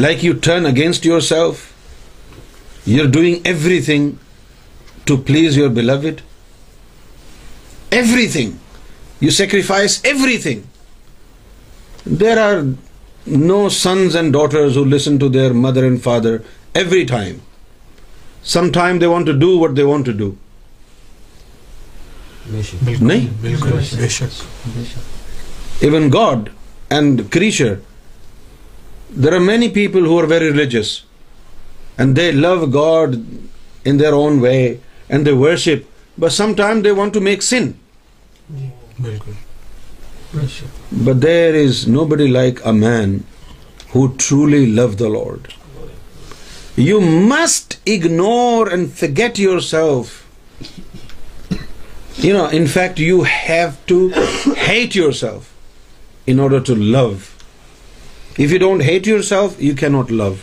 Like 0.00 0.23
you 0.23 0.33
turn 0.33 0.65
against 0.65 1.05
yourself, 1.05 1.73
you're 2.85 3.07
doing 3.07 3.41
everything 3.45 4.17
to 5.11 5.17
please 5.29 5.57
your 5.57 5.69
beloved? 5.69 6.21
Everything. 7.91 8.59
You 9.19 9.31
sacrifice 9.31 10.01
everything. 10.13 10.67
There 12.05 12.39
are 12.39 12.65
no 13.25 13.59
sons 13.69 14.15
and 14.15 14.33
daughters 14.33 14.75
who 14.75 14.85
listen 14.85 15.19
to 15.19 15.29
their 15.29 15.53
mother 15.53 15.85
and 15.85 16.01
father 16.01 16.43
every 16.73 17.05
time. 17.05 17.41
Sometimes 18.41 18.99
they 19.01 19.07
want 19.07 19.25
to 19.25 19.33
do 19.33 19.57
what 19.57 19.75
they 19.75 19.83
want 19.83 20.05
to 20.05 20.13
do. 20.13 20.29
Even 25.81 26.09
God 26.09 26.51
and 26.89 27.31
creature, 27.31 27.81
there 29.11 29.33
are 29.33 29.39
many 29.39 29.69
people 29.69 30.01
who 30.01 30.17
are 30.17 30.25
very 30.25 30.49
religious 30.51 31.03
and 31.97 32.15
they 32.15 32.31
love 32.31 32.71
God 32.71 33.21
in 33.85 33.97
their 33.97 34.15
own 34.15 34.39
way 34.41 34.79
and 35.09 35.25
they 35.25 35.33
worship, 35.33 35.85
but 36.17 36.31
sometimes 36.31 36.83
they 36.83 36.91
want 36.91 37.13
to 37.13 37.19
make 37.19 37.41
sin. 37.41 37.79
But 40.91 41.21
there 41.21 41.55
is 41.55 41.87
nobody 41.87 42.27
like 42.27 42.63
a 42.63 42.73
man 42.73 43.25
who 43.89 44.15
truly 44.15 44.67
loves 44.67 44.97
the 44.97 45.09
Lord. 45.09 45.53
You 46.75 47.01
must 47.01 47.79
ignore 47.85 48.69
and 48.69 48.93
forget 48.93 49.39
yourself. 49.39 50.25
You 52.17 52.33
know, 52.33 52.47
in 52.47 52.67
fact, 52.67 52.99
you 52.99 53.23
have 53.23 53.83
to 53.87 54.09
hate 54.09 54.93
yourself 54.93 55.53
in 56.27 56.39
order 56.39 56.59
to 56.59 56.75
love. 56.75 57.35
If 58.37 58.51
you 58.51 58.59
don't 58.59 58.81
hate 58.81 59.07
yourself, 59.07 59.61
you 59.61 59.73
cannot 59.73 60.11
love. 60.11 60.43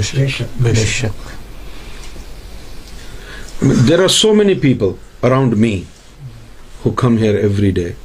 Beshak. 0.00 1.12
There 3.60 4.02
are 4.02 4.08
so 4.08 4.34
many 4.34 4.54
people 4.54 4.98
around 5.22 5.56
me 5.56 5.86
who 6.82 6.92
come 6.92 7.18
here 7.18 7.38
every 7.38 7.72
day, 7.72 7.94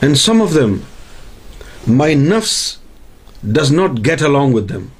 and 0.02 0.18
some 0.18 0.40
of 0.40 0.52
them, 0.54 0.84
my 1.86 2.10
nafs 2.14 2.78
does 3.58 3.70
not 3.70 4.02
get 4.02 4.20
along 4.20 4.52
with 4.52 4.68
them. 4.68 4.90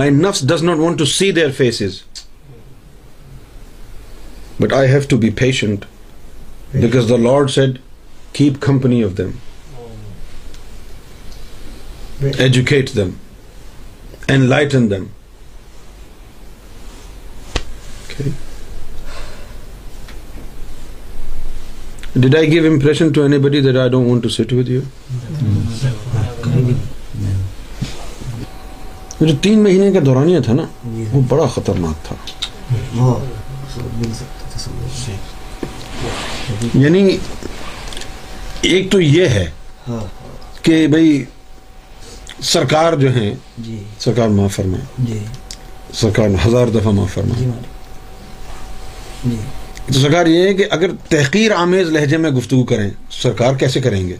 My 0.00 0.08
nafs 0.08 0.46
does 0.46 0.62
not 0.62 0.78
want 0.78 0.98
to 0.98 1.06
see 1.06 1.30
their 1.32 1.50
faces, 1.50 2.04
but 4.60 4.72
I 4.72 4.86
have 4.86 5.08
to 5.08 5.16
be 5.16 5.30
patient 5.30 5.86
because 6.72 7.08
the 7.08 7.18
Lord 7.18 7.50
said, 7.50 7.80
keep 8.32 8.60
company 8.60 9.02
of 9.02 9.16
them. 9.16 9.40
Educate 12.20 12.94
them 12.96 13.10
and 14.26 14.48
lighten 14.48 14.90
them 14.90 15.04
that 22.14 22.36
I 22.36 22.50
give 22.50 22.78
ٹوٹ 24.48 24.68
جو 29.20 29.34
تین 29.42 29.62
مہینے 29.62 29.92
کا 29.92 30.00
دورانیا 30.06 30.40
تھا 30.40 30.52
نا 30.52 30.64
وہ 31.12 31.20
بڑا 31.28 31.46
خطرناک 31.46 32.04
تھا 32.04 32.16
یعنی 36.74 37.16
ایک 38.62 38.92
تو 38.92 39.00
یہ 39.00 39.26
ہے 39.28 39.50
کہ 40.62 40.86
بھائی 40.86 41.24
سرکار 42.42 42.92
جو 42.92 43.12
ہیں 43.14 43.34
جی 43.58 43.82
سرکار 44.00 44.48
فرمائیں 44.48 44.84
جی 44.98 45.18
سرکار 45.94 46.28
ہزار 46.46 46.66
دفعہ 46.66 46.92
جی, 47.38 47.50
جی 49.24 49.36
تو 49.86 49.92
سرکار 49.92 50.26
یہ 50.26 50.46
ہے 50.46 50.54
کہ 50.54 50.64
اگر 50.70 50.90
تحقیر 51.08 51.52
آمیز 51.52 51.90
لہجے 51.90 52.16
میں 52.16 52.30
گفتگو 52.30 52.64
کریں 52.64 52.90
سرکار 53.12 53.54
کیسے 53.54 53.80
کریں 53.80 54.06
گے 54.08 54.16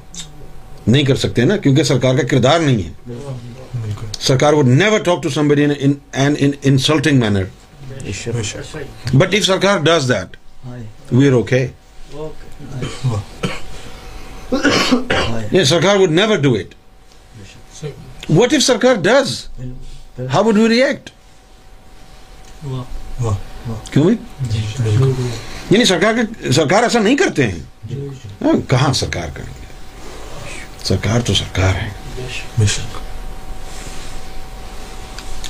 نہیں 0.86 1.04
کر 1.04 1.16
سکتے 1.16 1.44
نا 1.44 1.56
کیونکہ 1.56 1.82
سرکار 1.82 2.14
کا 2.14 2.26
کردار 2.26 2.60
نہیں 2.60 2.82
ہے 2.82 3.14
Sarkar 4.20 4.52
would 4.52 4.66
never 4.68 4.98
talk 4.98 5.22
to 5.22 5.28
insulting 6.64 7.20
manner 7.20 7.44
but 9.14 9.34
if 9.34 9.44
Sarkar 9.46 9.78
does 9.78 10.08
that 10.08 10.36
we 11.12 11.28
are 11.28 11.32
okay 11.32 11.66
Sarkar 15.64 15.96
would 15.96 16.10
never 16.10 16.36
do 16.36 16.54
it 16.54 16.74
what 18.30 18.52
if 18.52 18.62
Sarkar 18.62 18.94
does 18.94 19.46
how 20.32 20.50
Sarkar 25.84 26.82
ایسا 26.82 26.98
نہیں 26.98 27.16
کرتے 27.16 27.50
تو 31.24 31.34
سرکار 31.34 31.72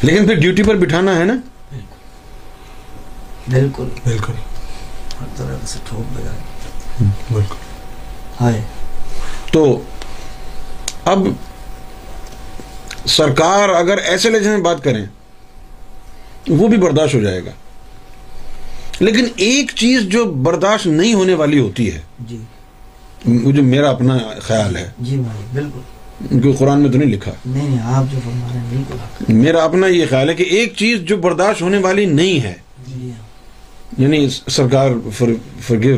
لیکن 0.03 0.41
ڈیوٹی 0.41 0.63
پر 0.63 0.75
بٹھانا 0.75 1.19
ہے 1.19 1.25
نا 1.25 1.35
بالکل 3.49 3.89
بالکل 4.05 4.33
بالکل 7.31 7.55
تو 9.51 9.83
اب 11.05 11.19
سرکار 13.09 13.69
اگر 13.69 13.99
ایسے 14.05 14.31
میں 14.31 14.59
بات 14.59 14.83
کریں 14.85 15.05
وہ 16.49 16.69
بھی 16.69 16.77
برداشت 16.77 17.15
ہو 17.15 17.21
جائے 17.21 17.45
گا 17.45 17.51
لیکن 19.01 19.27
ایک 19.37 19.73
چیز 19.77 20.03
جو 20.03 20.25
برداشت 20.43 20.87
نہیں 20.87 21.15
ہونے 21.15 21.35
والی 21.35 21.59
ہوتی 21.59 21.93
ہے 21.93 22.01
جی۔ 22.21 22.39
جو 23.25 23.63
میرا 23.63 23.91
اپنا 23.91 24.19
خیال 24.41 24.77
ہے 24.77 24.89
جی 25.01 25.21
بالکل 25.53 26.53
قرآن 26.59 26.81
میں 26.81 26.91
تو 26.91 26.99
نہیں 26.99 27.11
لکھا 27.11 27.33
میرا 29.29 29.63
اپنا 29.65 29.87
یہ 29.87 30.07
خیال 30.11 30.29
ہے 30.29 30.35
کہ 30.35 30.45
ایک 30.51 30.75
چیز 30.77 31.01
جو 31.01 31.17
برداشت 31.17 31.63
ہونے 31.63 31.79
والی 31.79 32.05
نہیں 32.07 32.41
ہے 32.41 32.55
جی 32.89 33.11
ہاں۔ 33.11 33.27
یعنی 33.99 34.29
سرکار 34.31 34.91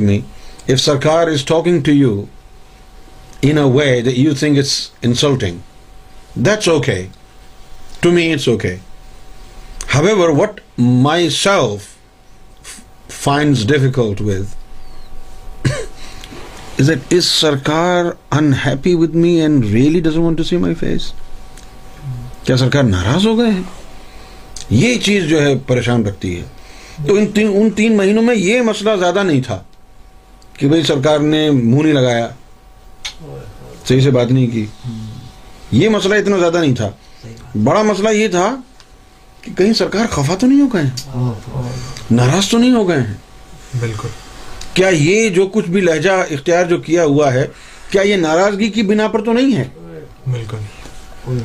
می 0.00 0.20
Sarkar 0.76 1.28
is 1.28 1.44
talking 1.44 1.80
to 1.80 1.92
you 1.92 2.22
in 3.42 3.58
way 3.58 3.86
you 4.06 4.34
think 4.34 4.58
it's 4.58 4.76
insulting 5.02 5.58
to 8.00 8.10
mates 8.10 8.48
okay 8.48 8.76
what 10.30 10.60
my 10.78 11.30
self 11.30 11.88
find 13.24 13.56
difficult 13.68 14.14
کیا 22.44 22.56
سرکار 22.56 22.82
ناراض 22.82 23.26
ہو 23.26 23.38
گئے 23.38 23.50
یہ 24.70 24.98
چیز 24.98 25.24
جو 25.24 25.42
ہے 25.42 25.54
پریشان 25.58 26.06
رکھتی 26.06 26.40
ہے 26.40 26.44
تو 27.06 27.14
ان 27.14 27.70
تین 27.70 27.96
مہینوں 27.96 28.22
میں 28.22 28.34
یہ 28.34 28.60
مسئلہ 28.60 28.90
زیادہ 28.98 29.22
نہیں 29.22 29.42
تھا 29.42 29.62
کہ 30.52 30.68
بھائی 30.68 30.82
سرکار 30.82 31.18
نے 31.18 31.50
منہ 31.50 31.82
نہیں 31.82 31.92
لگایا 31.92 32.28
صحیح 33.88 34.00
سے 34.00 34.10
بات 34.10 34.30
نہیں 34.30 34.46
کی 34.46 34.66
یہ 35.72 35.88
مسئلہ 35.88 36.14
اتنا 36.14 36.38
زیادہ 36.38 36.60
نہیں 36.60 36.74
تھا 36.74 36.90
بڑا 37.64 37.82
مسئلہ 37.82 38.08
یہ 38.08 38.28
تھا 38.28 38.54
کہ 39.42 39.52
کہیں 39.56 39.72
سرکار 39.72 40.06
خفا 40.10 40.34
تو 40.34 40.46
نہیں 40.46 40.60
ہو 40.60 40.68
گئے 40.72 42.10
ناراض 42.10 42.48
تو 42.48 42.58
نہیں 42.58 42.74
ہو 42.74 42.88
گئے 42.88 43.00
ہیں 43.00 43.14
بالکل 43.80 44.08
کیا 44.74 44.88
یہ 44.88 45.28
جو 45.28 45.46
کچھ 45.46 45.68
بھی 45.70 45.80
لہجہ 45.80 46.22
اختیار 46.30 46.64
جو 46.64 46.78
کیا 46.80 47.04
ہوا 47.04 47.32
ہے 47.32 47.46
کیا 47.90 48.02
یہ 48.02 48.16
ناراضگی 48.16 48.68
کی 48.70 48.82
بنا 48.82 49.08
پر 49.08 49.24
تو 49.24 49.32
نہیں 49.32 49.56
ہے 49.56 49.68
بالکل 50.26 50.56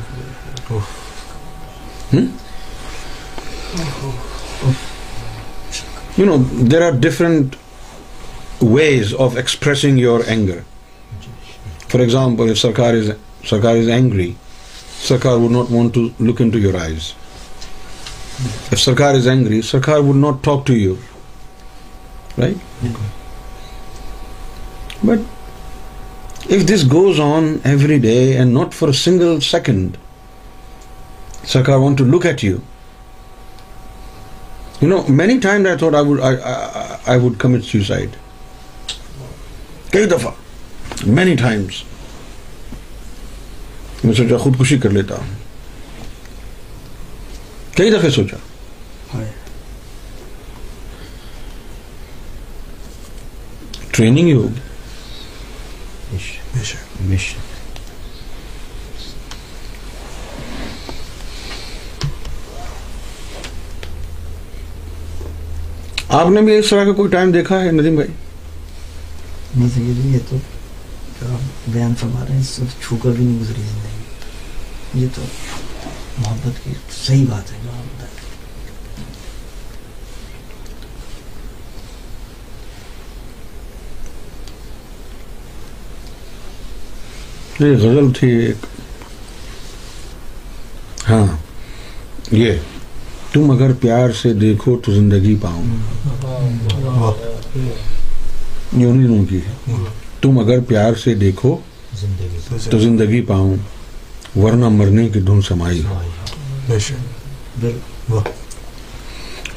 you 6.17 6.25
know 6.25 6.38
there 6.71 6.81
are 6.81 6.91
different 6.99 7.55
ways 8.61 9.13
of 9.19 9.36
expressing 9.36 9.99
your 9.99 10.19
anger 10.27 10.59
for 11.89 11.99
example 11.99 12.53
Sarkar 12.55 12.93
is 12.93 13.09
Sarkar 13.49 13.75
is 13.75 13.89
angry 13.89 14.31
Sarkar 15.07 15.36
would 15.38 15.51
not 15.51 15.71
want 15.71 15.93
to 15.93 16.07
lean 16.19 16.49
to 16.49 16.59
your 16.59 16.73
eye 16.81 16.95
Sarkar 18.75 19.15
would 19.99 20.15
not 20.15 20.43
talk 20.43 20.65
to 20.67 20.73
you 20.73 20.93
right 22.38 22.86
but 25.05 25.33
this 26.67 26.83
goes 26.91 27.19
on 27.19 27.55
every 27.63 27.97
day 27.99 28.17
and 28.38 28.53
not 28.53 28.73
for 28.73 28.91
single 28.95 29.39
second 29.41 29.97
Sarkar 31.47 31.77
want 31.77 31.97
to 31.97 32.05
look 32.05 32.25
at 32.25 32.43
you 32.43 32.57
you 34.81 34.88
know 34.89 35.01
many 35.09 35.38
time 35.39 35.65
I 35.65 35.77
thought 35.77 35.95
I 35.95 36.36
I 37.05 37.19
would 37.19 37.39
commit 37.39 37.65
suicide 37.65 38.15
کئی 39.91 40.05
دفعہ 40.05 40.31
many 41.07 41.36
Times 41.36 41.83
میں 44.05 44.13
سوچا 44.13 44.38
خودکشی 44.38 44.77
کر 44.77 44.89
لیتا 44.89 45.15
ہوں 45.15 45.33
کئی 47.77 47.91
دفعہ 47.91 48.09
سوچا 48.09 48.38
ٹریننگ 53.91 54.27
ہی 54.27 54.33
ہوگی 54.33 54.59
آپ 66.09 66.29
نے 66.29 66.41
بھی 66.41 66.57
اس 66.57 66.69
طرح 66.69 66.86
کا 66.86 66.91
کوئی 66.91 67.09
ٹائم 67.09 67.31
دیکھا 67.31 67.59
ہے 67.61 67.71
ندیم 67.71 67.95
بھائی 67.95 68.09
یہ 70.07 70.17
تو 70.29 70.38
بیان 71.67 71.93
رہے 72.01 72.36
ہیں 72.36 72.65
چھو 72.81 72.97
کر 72.97 73.09
بھی 73.09 73.25
نہیں 73.25 73.39
گزری 73.39 73.61
ہے 73.61 73.84
یہ 74.95 75.07
تو 75.15 75.21
محبت 76.17 76.63
کی 76.63 76.73
صحیح 77.05 77.25
بات 77.29 77.51
ہے 77.51 77.57
جو 77.63 77.69
آپ 77.69 77.95
بتائیں 77.95 78.13
یہ 87.59 87.75
غزل 87.77 88.11
تھی 88.11 88.29
ایک 88.36 88.65
ہاں 91.09 91.25
یہ 92.31 92.57
تم 93.31 93.51
اگر 93.51 93.73
پیار 93.73 94.11
سے 94.21 94.33
دیکھو 94.33 94.79
تو 94.86 94.93
زندگی 94.93 95.36
پاؤں 95.41 95.75
یونینوں 98.73 99.23
کی 99.25 99.39
تم 100.21 100.39
اگر 100.39 100.59
پیار 100.59 100.93
سے 101.03 101.15
دیکھو 101.15 101.57
تو 102.69 102.79
زندگی 102.79 103.21
پاؤں 103.21 103.55
ورنہ 104.36 104.69
مرنے 104.69 105.09
کی 105.09 105.19
دھن 105.19 105.41
سمائی 105.41 105.86
ہو 105.86 105.99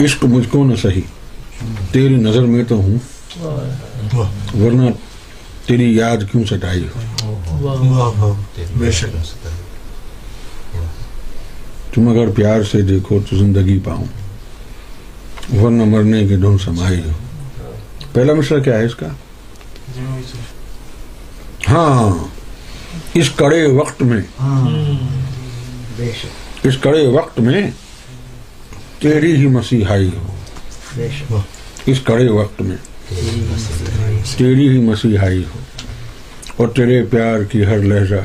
عشق 0.00 0.24
مجھ 0.24 0.48
کو 0.48 0.64
نہ 0.64 0.76
سہی 0.76 1.00
تیری 1.92 2.16
نظر 2.16 2.42
میں 2.42 2.64
تو 2.64 2.76
ہوں 2.76 2.98
ورنہ 4.54 4.90
تیری 5.66 5.96
یاد 5.96 6.16
کیوں 6.32 6.44
ہو 6.52 7.00
تم 11.92 12.08
اگر 12.08 12.30
پیار 12.30 12.62
سے 12.62 12.82
دیکھو 12.82 13.18
تو 13.30 13.36
زندگی 13.36 13.78
پاؤں 13.84 14.04
ورنہ 15.54 15.82
مرنے 15.86 16.26
کی 16.26 16.36
دھن 16.36 16.58
سمائی 16.58 17.00
ہو 17.00 17.10
پہلا 18.12 18.34
مشرہ 18.34 18.60
کیا 18.60 18.78
ہے 18.78 18.84
اس 18.84 18.94
کا 18.94 19.08
جی، 19.94 20.00
ہاں, 21.68 21.90
ہاں۔ 21.90 22.37
اس 23.14 23.30
کڑے 23.30 23.64
وقت 23.66 24.02
میں 24.02 24.20
اس 26.64 26.76
کڑے 26.80 27.06
وقت 27.06 27.40
میں 27.40 27.62
تیری 28.98 29.34
ہی 29.36 29.46
مسیحائی 29.46 30.10
ہو 30.16 31.40
اس 31.86 32.00
کڑے 32.00 32.28
وقت 32.28 32.62
میں 32.62 32.76
تیری 34.36 34.68
ہی 34.68 34.80
مسیحائی 34.80 35.42
ہو 35.44 35.60
اور 36.56 36.68
تیرے 36.68 37.02
پیار 37.04 37.42
کی 37.42 37.64
ہر 37.64 37.78
لہجہ 37.84 38.24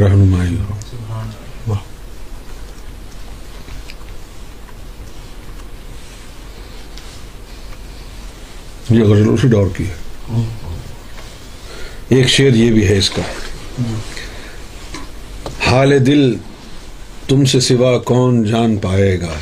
رہنمائی 0.00 0.56
ہو 0.58 0.74
یہ 8.90 9.02
غزل 9.02 9.28
اسی 9.28 9.48
دور 9.48 9.66
کی 9.76 9.84
ہے 9.84 10.42
ایک 12.08 12.28
شعر 12.28 12.54
یہ 12.54 12.72
بھی 12.72 12.88
ہے 12.88 12.96
اس 12.98 13.10
کا 13.10 13.22
حال 15.60 16.06
دل 16.06 16.34
تم 17.28 17.44
سے 17.44 17.60
سوا 17.60 17.96
کون 17.98 18.42
جان 18.44 18.76
پائے 18.76 19.20
گا 19.20 19.34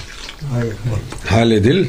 حال 1.31 1.53
دل 1.65 1.83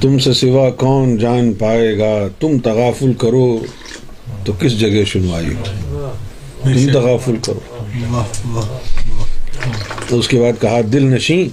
تم 0.00 0.18
سے 0.18 0.32
سوا 0.34 0.68
کون 0.70 1.16
جان 1.18 1.52
پائے 1.52 1.98
گا 1.98 2.12
تم 2.40 2.58
تغافل 2.58 3.12
کرو 3.18 3.58
تو 4.44 4.52
کس 4.52 4.78
جگہ 4.80 5.04
سنوائی 5.12 5.54
ہو 5.54 6.08
تم 6.62 6.92
تغافل 6.92 7.36
کرو 7.42 7.60
تو 10.08 10.18
اس 10.18 10.28
کے 10.28 10.40
بعد 10.40 10.60
کہا 10.60 10.80
دل 10.92 11.04
نشین 11.14 11.48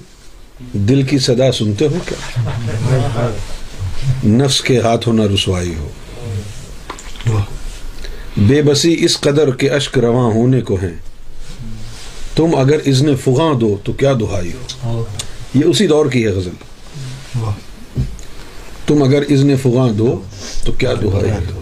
دل 0.89 1.01
کی 1.03 1.19
صدا 1.19 1.51
سنتے 1.51 1.87
ہو 1.87 1.99
کیا 2.05 3.29
نفس 4.25 4.61
کے 4.61 4.79
ہاتھ 4.81 5.07
ہونا 5.07 5.23
رسوائی 5.33 5.73
ہو 5.79 5.87
بے 8.37 8.61
بسی 8.61 8.95
اس 9.05 9.19
قدر 9.21 9.51
کے 9.55 9.69
اشک 9.69 9.97
رواں 9.97 10.29
ہونے 10.31 10.61
کو 10.61 10.75
ہیں 10.75 10.95
تم 12.35 12.55
اگر 12.55 12.79
اس 12.83 13.01
نے 13.01 13.15
فگا 13.15 13.51
دو 13.61 13.75
تو 13.83 13.93
کیا 13.93 14.13
دہائی 14.13 14.51
ہو 14.83 15.03
یہ 15.53 15.63
اسی 15.63 15.87
دور 15.87 16.05
کی 16.05 16.23
ہے 16.25 16.31
غزل 16.31 17.45
تم 18.87 19.03
اگر 19.03 19.21
اس 19.27 19.43
نے 19.43 19.55
فگا 19.55 19.87
دو 19.97 20.19
تو 20.65 20.71
کیا 20.71 20.93
دہائی 20.93 21.31
ہو 21.31 21.61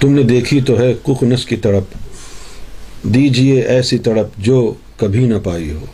تم 0.00 0.12
نے 0.14 0.22
دیکھی 0.22 0.60
تو 0.60 0.78
ہے 0.78 0.92
ککنس 1.02 1.44
کی 1.44 1.56
تڑپ 1.56 1.94
دیجیے 3.04 3.60
ایسی 3.62 3.98
تڑپ 3.98 4.38
جو 4.38 4.62
کبھی 4.96 5.24
نہ 5.26 5.38
پائی 5.44 5.70
ہو 5.70 5.86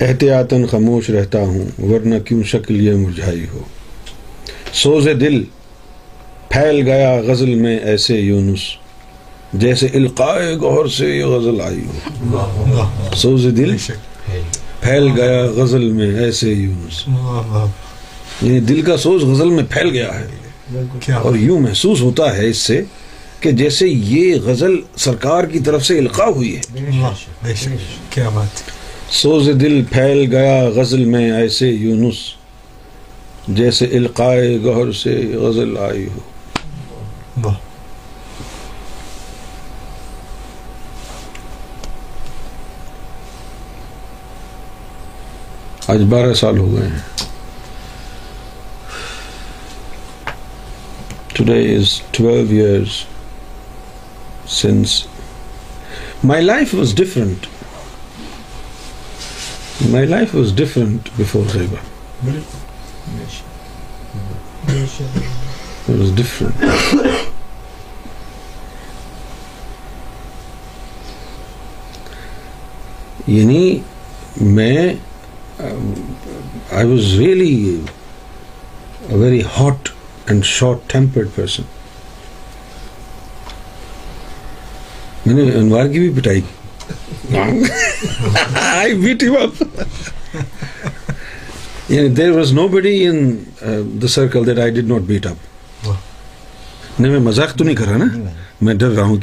احتیاطن 0.00 0.66
خاموش 0.66 1.10
رہتا 1.10 1.40
ہوں 1.40 1.64
ورنہ 1.82 2.18
کیوں 2.24 2.42
شکل 2.42 2.80
یہ 2.80 2.94
مرجھائی 2.96 3.44
ہو 3.52 3.62
سوز 4.72 5.08
دل 5.20 5.42
پھیل 6.48 6.82
گیا 6.82 7.14
غزل 7.22 7.54
میں 7.54 7.78
ایسے 7.84 8.18
یونس 8.18 8.60
جیسے 9.54 9.86
القائے 9.94 10.54
سے 10.88 11.08
یہ 11.08 11.24
غزل 11.24 11.48
غزل 11.48 11.60
آئی 11.60 11.84
ہو 11.86 12.86
سوز 13.16 13.46
دل 13.56 13.76
پھیل 14.80 15.08
گیا 15.16 15.76
میں 15.92 16.10
ایسے 16.20 16.50
یونس 16.50 17.04
یعنی 18.42 18.60
دل 18.60 18.82
کا 18.82 18.96
سوز 18.96 19.24
غزل 19.24 19.50
میں 19.50 19.64
پھیل 19.70 19.90
گیا 19.90 20.18
ہے 20.18 21.14
اور 21.14 21.36
یوں 21.36 21.60
محسوس 21.60 22.00
ہوتا 22.00 22.36
ہے 22.36 22.48
اس 22.48 22.56
سے 22.56 22.82
کہ 23.40 23.50
جیسے 23.52 23.86
یہ 23.86 24.34
غزل 24.44 24.76
سرکار 24.96 25.44
کی 25.44 25.58
طرف 25.58 25.84
سے 25.86 25.98
القاع 25.98 26.28
ہوئی 26.28 26.56
ہے 26.56 27.54
کیا 28.10 28.28
بات 28.28 28.79
سوز 29.12 29.48
دل 29.60 29.82
پھیل 29.90 30.24
گیا 30.32 30.58
غزل 30.74 31.04
میں 31.04 31.30
ایسے 31.32 31.68
یونس 31.68 32.18
جیسے 33.48 33.86
القائے 33.92 34.56
گہر 34.64 34.92
سے 34.92 35.14
غزل 35.34 35.76
آئی 35.78 36.06
ہو 36.06 37.50
آج 45.88 46.02
بارہ 46.08 46.34
سال 46.34 46.58
ہو 46.58 46.72
گئے 46.72 46.88
ہیں 46.88 46.98
today 51.34 51.62
twelve 52.10 52.60
years 52.60 53.04
since 54.52 55.02
my 56.24 56.44
life 56.44 56.74
was 56.74 56.94
different 56.94 57.46
my 59.80 60.06
life 60.06 60.34
was 60.34 60.52
different 60.56 61.08
before 61.16 61.44
Zeba 61.52 62.30
was 65.88 66.12
different 66.16 66.64
یعنی 73.26 73.78
میں 74.36 74.76
I 75.58 76.86
was 76.86 77.12
really 77.18 77.76
very 79.10 79.42
hot 79.58 79.88
and 80.26 80.44
short 80.44 80.90
tempered 80.92 81.28
person 81.34 81.62
میں 85.26 85.34
نے 85.34 85.50
انوار 85.52 85.86
کی 85.86 85.98
بھی 85.98 86.20
پٹائی 86.20 86.40
کی 86.40 86.59
I 87.32 88.86
I 88.86 88.94
beat 88.94 89.04
beat 89.04 89.22
him 89.22 89.36
up. 89.36 89.54
yeah, 91.88 92.08
there 92.08 92.32
was 92.32 92.52
nobody 92.52 93.04
in 93.04 93.46
uh, 93.62 93.82
the 93.98 94.08
circle 94.08 94.44
that 94.44 94.58
did 94.70 94.88
not 94.88 95.06
مزاق 97.24 97.56
تو 97.58 97.64
نہیں 97.64 97.76
رہا 97.86 97.96
نا 97.96 98.30
میں 98.60 98.74
ڈر 98.74 98.90
رہا 98.90 99.04
ہوں 99.04 99.16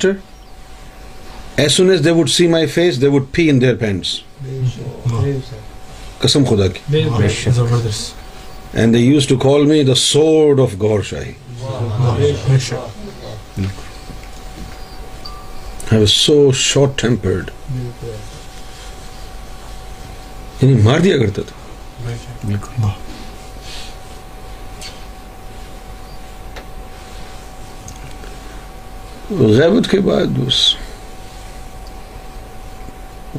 سون 1.74 1.92
as 1.92 2.04
they 2.06 2.12
would 2.12 2.30
see 2.30 2.48
my 2.48 2.68
face 2.68 3.02
they 3.02 3.08
would 3.08 3.24
pee 3.32 3.50
in 3.50 3.62
pants 3.76 4.20
قسم 6.20 6.46
خدا 6.50 6.68
کی 6.68 6.94
and 8.76 8.94
they 8.94 9.00
use 9.00 9.28
to 9.28 9.38
call 9.40 9.66
me 9.66 9.84
the 9.84 9.96
sword 9.96 10.60
of 10.60 10.74
Gohar 10.82 11.02
Shahi 11.02 11.34
so 16.08 16.52
short 16.52 17.02
tempered 17.02 17.50
یعنی 20.62 20.74
مار 20.82 21.00
دیا 21.00 21.18
کرتا 21.18 21.42
تھا 21.42 22.92
غیبت 29.32 29.90
کے 29.92 30.00
بعد 30.00 30.38
بس 30.38 30.60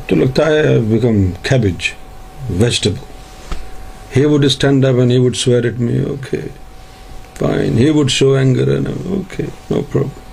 تو 0.06 0.16
لگتا 0.16 0.46
ہے 0.46 0.78
become 0.80 1.30
cabbage 1.42 1.90
vegetable 2.60 3.15
he 4.16 4.24
would 4.24 4.44
stand 4.44 4.84
up 4.84 4.98
and 4.98 5.12
he 5.12 5.18
would 5.18 5.36
say 5.36 5.64
it 5.64 6.34
fine 7.38 7.78
he 7.78 7.90
would 7.90 8.10
show 8.10 8.32
anger 8.32 8.68
okay 8.68 9.42
no 9.70 9.80
problem 9.92 10.24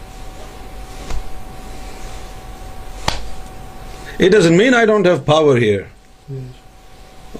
it 4.19 4.51
mean 4.51 4.75
I 4.75 4.85
don't 4.85 5.07
have 5.07 5.17
power 5.25 5.57
hair 5.57 5.81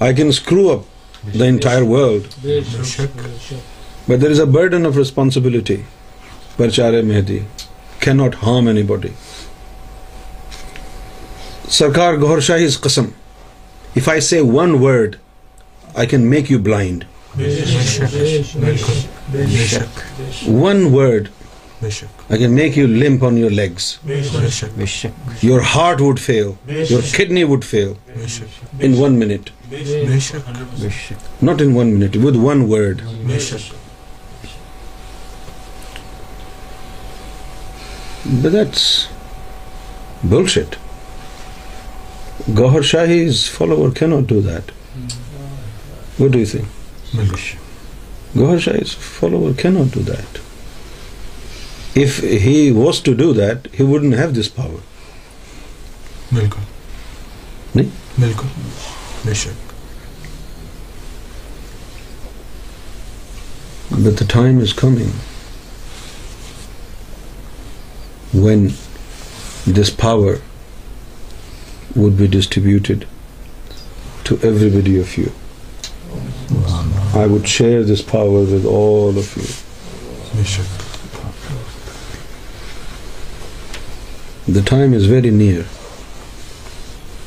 I 0.00 0.14
can 0.14 0.28
screw 0.28 0.70
up 0.70 1.34
the 1.38 1.44
entire 1.44 1.82
world 1.82 2.46
but 4.08 4.20
there 4.22 4.30
is 4.30 4.40
a 4.40 4.46
burden 4.46 4.86
of 4.86 4.96
responsibility 4.96 5.76
پرچارے 6.56 7.02
مہدی 7.02 7.38
can 7.98 8.16
not 8.16 8.34
harm 8.42 8.66
any 8.66 8.82
body 8.82 9.08
Sarkar 11.70 12.14
Gohar 12.20 12.40
Shahi 12.40 12.64
is 12.64 12.80
قسم 12.80 13.04
if 13.96 14.08
I 14.08 14.20
C 14.20 14.40
one 14.52 14.74
word 14.80 15.16
I 15.94 16.06
can 16.08 16.26
make 16.30 16.50
you 16.50 16.58
blind 16.58 17.04
one 20.46 20.84
word 20.94 21.28
I 22.30 22.38
can 22.38 22.52
make 22.52 22.78
you 22.78 22.86
limp 22.86 23.24
on 23.24 23.38
your 23.38 23.50
legs 23.50 23.94
your 25.42 25.60
heart 25.74 26.00
would 26.00 26.20
fail 26.20 26.50
your 26.90 27.02
kidney 27.12 27.44
would 27.44 27.64
in 27.74 28.94
one 28.98 29.18
minute 29.18 29.50
not 31.42 31.62
in 31.62 31.76
one 31.76 31.94
minute 31.94 32.16
with 32.16 32.36
one 32.36 32.64
word 32.70 33.00
that's 38.44 38.86
bullshit 40.24 40.76
Gohar 42.58 42.82
Shahi 42.82 43.24
is 43.26 43.44
follower 43.50 43.90
کی 43.90 44.06
not 44.06 44.28
do 44.28 44.40
that 44.40 44.70
good 46.20 46.36
ایونگاہ 46.36 47.18
was 52.76 53.02
to 53.02 53.12
do 53.12 53.32
that 53.32 53.68
he 53.80 53.84
would 53.84 54.04
have 54.14 54.30
this 54.30 54.54
power 54.54 54.80
بالکل 56.34 56.62
when 68.34 68.68
this 69.76 69.96
power 69.96 70.34
would 71.96 72.12
be 72.12 72.26
distributed 72.26 73.04
to 74.22 74.36
every 74.42 74.70
body 74.70 75.00
of 75.00 75.18
you 75.18 75.26
I 77.14 77.26
would 77.26 77.46
share 77.48 77.82
this 77.84 78.02
power 78.02 78.40
with 78.40 78.64
all 78.66 79.16
of 79.18 79.36
you. 79.36 79.48
The 84.52 84.62
time 84.62 84.92
is 84.92 85.06
very 85.06 85.30
near. 85.30 85.64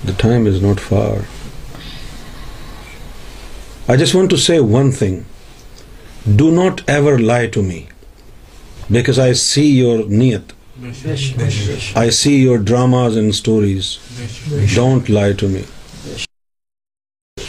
The 0.04 0.14
time 0.14 0.46
is 0.46 0.62
not 0.62 0.80
far. 0.80 1.26
I 3.88 3.96
just 3.96 4.14
want 4.14 4.30
to 4.32 4.38
say 4.38 4.60
one 4.60 4.92
thing. 4.92 5.26
Do 6.36 6.52
not 6.52 6.88
ever 6.90 7.18
lie 7.18 7.48
to 7.48 7.64
me, 7.64 7.88
because 8.92 9.18
I 9.18 9.32
see 9.34 9.72
your 9.72 10.00
niyat. 10.04 10.52
I 11.96 12.10
see 12.10 12.38
your 12.42 12.58
dramas 12.58 13.16
and 13.16 13.34
stories. 13.34 13.98
Don't 14.76 15.08
lie 15.10 15.34
to 15.34 15.48
me. 15.48 15.66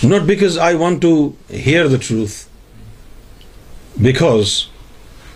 Not 0.03 0.27
because 0.27 0.57
I 0.57 0.75
want 0.75 1.01
to 1.03 1.37
hear 1.49 1.89
the 1.89 1.99
truth, 1.99 2.49
because 4.01 4.69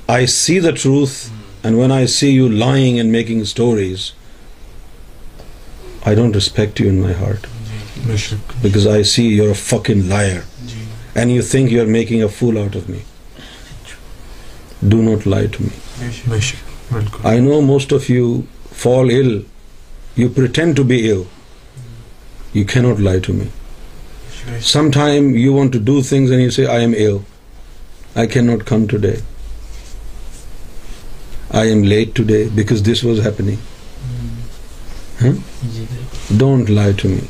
I 0.08 0.24
see 0.24 0.58
the 0.60 0.72
truth, 0.72 1.30
and 1.64 1.78
when 1.78 1.90
I 1.90 2.06
see 2.06 2.30
you 2.32 2.48
lying 2.48 2.98
and 3.00 3.10
making 3.10 3.44
stories, 3.44 4.12
I 6.04 6.14
don't 6.14 6.32
respect 6.32 6.80
you 6.80 6.88
in 6.88 7.00
my 7.00 7.12
heart, 7.12 7.46
because 8.62 8.86
I 8.86 9.02
see 9.02 9.28
you're 9.28 9.50
a 9.50 9.54
fucking 9.54 10.08
liar 10.08 10.44
and 11.14 11.30
you 11.30 11.42
think 11.42 11.70
you're 11.70 11.86
making 11.86 12.22
a 12.22 12.28
fool 12.28 12.58
out 12.58 12.74
of 12.74 12.88
me. 12.88 13.02
Do 14.86 15.02
not 15.02 15.26
lie 15.26 15.46
to 15.46 15.62
me. 15.62 15.72
I 17.24 17.38
know 17.38 17.60
most 17.62 17.92
of 17.92 18.08
you 18.08 18.46
fall 18.70 19.10
ill, 19.10 19.44
you 20.16 20.28
pretend 20.28 20.76
to 20.76 20.84
be 20.84 21.08
ill. 21.10 21.26
You 22.52 22.64
cannot 22.64 22.98
lie 23.00 23.20
to 23.20 23.32
me. 23.32 23.50
Sometime 24.60 25.34
you 25.34 25.52
want 25.52 25.72
to 25.72 25.78
do 25.78 26.02
things 26.02 26.30
and 26.30 26.40
you 26.42 26.50
say, 26.50 26.66
I 26.66 26.80
am 26.80 26.94
ill, 26.94 27.24
I 28.14 28.26
cannot 28.26 28.64
come 28.66 28.88
today, 28.88 29.20
I 31.50 31.66
am 31.66 31.82
late 31.82 32.14
today 32.14 32.48
because 32.48 32.82
this 32.82 33.02
was 33.02 33.22
happening. 33.22 33.58
Don't 36.36 36.68
lie 36.68 36.92
to 36.92 37.08
me. 37.08 37.28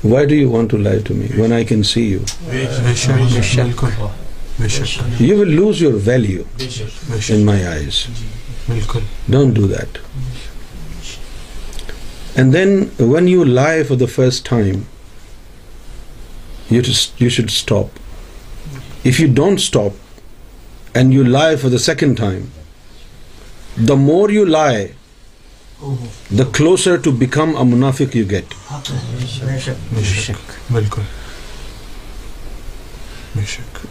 Why 0.02 0.24
do 0.24 0.34
you 0.34 0.48
want 0.48 0.70
to 0.70 0.78
lie 0.78 1.00
to 1.00 1.12
me 1.14 1.28
when 1.38 1.52
I 1.52 1.64
can 1.64 1.84
see 1.84 2.06
you? 2.06 2.24
You 5.18 5.36
will 5.36 5.48
lose 5.48 5.80
your 5.80 5.92
value 5.92 6.46
in 7.28 7.44
my 7.44 7.68
eyes. 7.68 8.08
Don't 9.28 9.52
do 9.52 9.66
that. 9.66 9.98
And 12.36 12.54
then 12.54 12.90
when 12.98 13.26
you 13.26 13.44
lie 13.44 13.82
for 13.84 13.96
the 13.96 14.06
first 14.06 14.46
time, 14.46 14.86
you, 16.70 16.82
just, 16.82 17.20
you 17.20 17.28
should 17.28 17.50
stop. 17.50 17.90
If 19.04 19.18
you 19.20 19.28
don't 19.28 19.58
stop 19.58 19.92
and 20.94 21.12
you 21.12 21.24
lie 21.24 21.56
for 21.56 21.68
the 21.68 21.78
second 21.78 22.16
time, 22.16 22.50
the 23.76 23.96
more 23.96 24.30
you 24.30 24.44
lie, 24.44 24.92
the 26.30 26.44
closer 26.44 26.98
to 26.98 27.12
become 27.12 27.54
a 27.56 27.64
munafiq 27.64 28.14
you 28.14 28.24
get. 28.24 28.54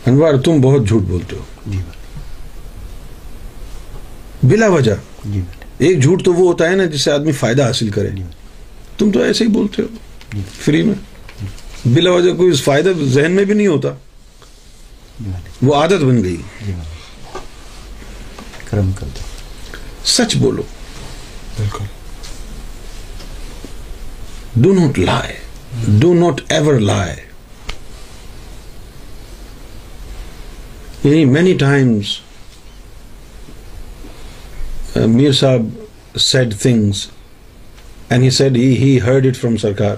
انوار 0.07 0.37
تم 0.45 0.61
بہت 0.61 0.87
جھوٹ 0.87 1.03
بولتے 1.07 1.35
ہو 1.35 1.79
بلا 4.43 4.67
وجہ 4.67 4.91
ایک 5.77 6.01
جھوٹ 6.01 6.23
تو 6.25 6.33
وہ 6.33 6.47
ہوتا 6.47 6.69
ہے 6.69 6.75
نا 6.75 6.85
جس 6.93 7.01
سے 7.01 7.11
آدمی 7.11 7.31
فائدہ 7.39 7.67
حاصل 7.67 7.89
کرے 7.95 8.09
تم 8.97 9.11
تو 9.11 9.19
ایسے 9.21 9.43
ہی 9.43 9.49
بولتے 9.49 9.81
ہو 9.81 10.39
فری 10.65 10.81
میں 10.83 10.95
بلا 11.85 12.11
وجہ 12.11 12.31
کوئی 12.37 12.55
فائدہ 12.55 12.89
ذہن 13.03 13.31
میں 13.31 13.43
بھی 13.45 13.53
نہیں 13.53 13.67
ہوتا 13.67 13.89
جی 15.19 15.31
وہ 15.61 15.75
عادت 15.75 16.03
بن 16.03 16.23
گئی 16.23 16.37
جی 16.65 16.73
سچ 20.05 20.35
بولو 20.35 20.63
بالکل 21.57 21.85
do 24.55 24.73
not 24.73 24.99
lie 24.99 25.37
do 25.99 26.13
not 26.13 26.41
ever 26.49 26.79
lie 26.79 27.15
یعنی 31.03 31.25
مینی 31.25 31.53
ٹائمس 31.57 32.19
میر 35.07 35.31
صاحب 35.31 36.17
said 36.19 36.53
things 36.61 37.07
he 38.13 38.29
said 38.29 38.57
he 38.57 38.99
heard 39.03 39.25
it 39.25 39.37
from 39.37 39.57
سرکار 39.57 39.95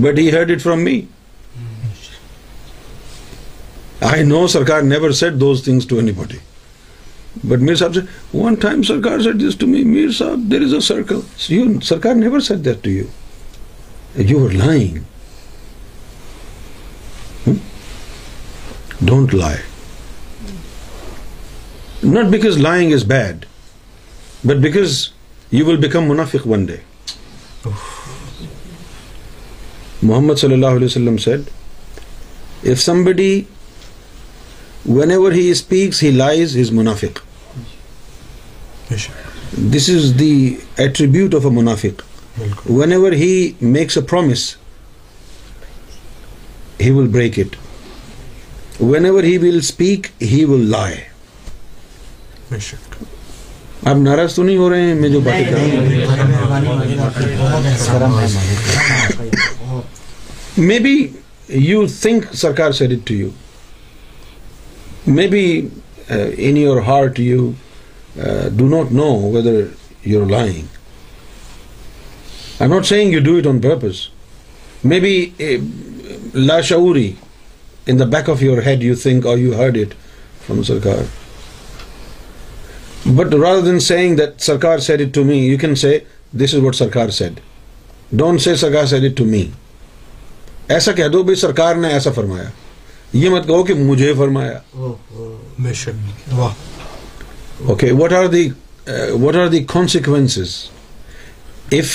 but 0.00 0.18
he 0.18 0.30
head 0.30 0.60
from 0.62 0.82
me 0.84 1.00
I 4.00 4.22
know 4.22 4.46
Sarkar 4.46 4.82
never 4.82 4.98
never 4.98 5.10
said 5.10 5.18
said 5.18 5.30
said 5.30 5.40
those 5.40 5.62
things 5.64 5.84
to 5.84 5.88
to 5.88 5.94
to 5.94 5.98
any 5.98 6.12
body 6.12 6.36
but 7.34 7.48
Mir 7.50 7.58
Mir 7.58 7.74
صاحب 7.74 7.94
صاحب 7.94 8.04
say 8.30 8.38
one 8.38 8.54
time 8.54 8.82
Sarkar 8.82 9.18
Sarkar 9.18 9.32
this 9.40 9.62
me 9.62 10.06
there 10.50 10.62
is 10.62 10.74
a 10.74 10.80
circle 10.80 12.64
that 12.64 12.86
you 12.86 13.04
you 14.22 14.44
are 14.44 14.54
lying 14.54 14.98
don't 19.00 19.34
lie 19.34 19.62
not 22.04 22.26
because 22.30 22.58
lying 22.58 22.92
is 22.94 23.04
bad 23.06 23.44
but 24.44 24.56
because 24.62 25.06
you 25.52 25.66
will 25.66 25.76
become 25.78 26.08
منافق 26.08 26.46
one 26.46 26.64
day 26.66 26.76
محمد 30.06 30.38
صلی 30.38 30.54
اللہ 30.54 30.78
علیہ 30.78 30.86
وسلم 30.86 31.16
when 34.88 35.10
ever 35.10 35.32
he 35.32 35.50
speaks 35.50 36.02
he 36.02 36.10
lies 36.10 36.70
منافک 36.72 37.18
this 39.72 39.88
is 39.90 40.12
the 40.18 40.34
attribute 40.76 41.34
of 41.34 41.46
a 41.46 41.50
منافک 41.50 42.02
when 42.70 42.92
ever 42.92 43.12
he 43.12 43.32
makes 43.60 43.98
a 43.98 44.04
promise 44.04 44.44
he 46.80 46.90
will 46.90 47.08
break 47.08 47.38
it 47.38 47.56
when 48.82 49.04
he 49.24 49.36
will 49.38 49.58
speak 49.58 50.06
he 50.22 50.44
will 50.44 50.70
lie 50.70 51.00
آپ 53.82 53.96
ناراض 53.96 54.34
تو 54.34 54.42
نہیں 54.42 54.56
ہو 54.56 54.70
رہے 54.70 54.80
ہیں 54.80 54.94
میں 54.94 55.08
جو 55.08 55.20
باتیں 55.20 55.44
کر 55.44 55.56
رہا 55.56 56.58
ہوں 58.84 59.15
may 60.58 60.78
be 60.78 60.96
you 61.48 61.84
think 62.00 62.24
Sarkar 62.34 62.72
said 62.72 62.92
it 62.92 63.06
to 63.06 63.14
you 63.14 63.28
may 65.06 65.26
be 65.28 65.44
in 66.08 66.56
your 66.56 66.80
heart 66.82 67.18
you 67.20 67.50
do 68.56 68.68
not 68.68 68.92
know 68.92 69.08
whether 69.32 69.60
you 70.04 70.22
are 70.22 70.30
lying 70.30 70.62
I 72.60 72.70
not 72.70 72.86
saying 72.86 73.12
you 73.12 73.20
do 73.20 73.36
it 73.36 73.46
on 73.46 73.60
purpose 73.60 74.00
may 74.84 75.00
be 75.00 75.14
لاشعوری 76.34 77.10
in 77.86 77.98
the 77.98 78.04
back 78.04 78.30
of 78.30 78.42
your 78.42 78.62
head 78.66 78.84
you 78.84 78.94
think 79.02 79.26
or 79.26 79.38
you 79.38 79.56
heard 79.56 79.78
it 79.78 79.94
from 80.46 80.62
Sarkar 80.62 81.02
but 83.06 83.34
rather 83.34 83.60
then 83.60 83.80
saying 83.80 84.16
that 84.16 84.40
Sarkar 84.40 84.78
said 84.78 85.00
it 85.00 85.14
to 85.14 85.24
me 85.24 85.38
you 85.38 85.58
can 85.58 85.74
say 85.74 85.98
this 86.32 86.54
is 86.54 86.60
what 86.60 86.76
Sarkar 86.76 87.10
said 87.10 87.40
don't 88.12 88.40
say 88.40 88.54
Sarkar 88.56 88.86
said 88.86 89.04
it 89.04 89.16
to 89.16 89.24
می 89.24 89.44
ایسا 90.68 90.92
کہہ 90.92 91.08
دو 91.08 91.22
بھائی 91.22 91.36
سرکار 91.36 91.76
نے 91.76 91.88
ایسا 91.88 92.10
فرمایا 92.10 92.48
یہ 93.12 93.30
مت 93.30 93.46
کہو 93.46 93.62
کہ 93.64 93.74
مجھے 93.74 94.12
فرمایا 94.14 94.58
okay 97.66 97.92
what 97.92 98.12
are 98.12 98.26
the 98.26 98.48
what 99.20 99.36
are 99.36 99.46
the 99.46 99.64
consequence 99.68 100.38
if 101.72 101.94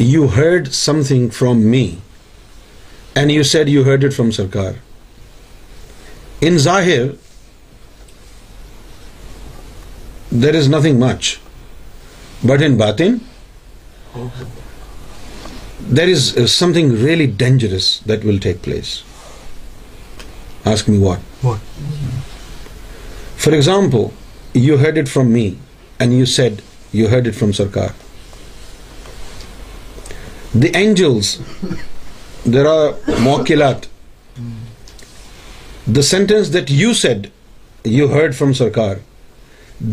you 0.00 0.26
heard 0.36 0.72
some 0.72 1.02
thing 1.02 1.28
from 1.28 1.60
me 1.60 1.86
and 3.14 3.30
you 3.30 3.42
said 3.42 3.68
you 3.68 3.84
heard 3.84 4.04
it 4.04 4.14
from 4.14 4.30
Sarkar 4.30 4.72
in 6.40 6.58
ظاہر 6.58 7.02
there 10.30 10.54
is 10.54 10.68
nothing 10.68 11.00
much 11.00 11.36
but 12.44 12.62
in 12.62 12.76
بات 12.76 13.00
there 15.90 16.08
is 16.08 16.50
some 16.50 16.72
thing 16.72 16.92
really 17.04 17.26
dangerous 17.36 17.88
that 18.08 18.24
will 18.24 18.38
take 18.38 18.62
place 18.64 18.98
ask 20.64 20.88
me 20.88 20.98
what 20.98 21.44
for 23.38 23.52
example 23.52 24.58
you 24.58 24.78
head 24.80 24.98
it 24.98 25.08
from 25.08 25.30
me 25.32 25.50
and 25.98 26.12
you 26.12 26.24
said 26.26 26.60
you 26.92 27.08
head 27.08 27.28
it 27.28 27.34
from 27.34 27.52
Sarkar 27.52 27.88
the 30.52 30.68
angels 30.74 31.36
there 32.44 32.66
are 32.66 32.88
موکلات 33.18 33.86
the 35.96 36.02
sentence 36.02 36.52
that 36.52 36.70
you 36.70 36.92
said 36.94 37.26
you 37.84 38.12
heard 38.12 38.34
from 38.34 38.52
سرکار 38.52 38.96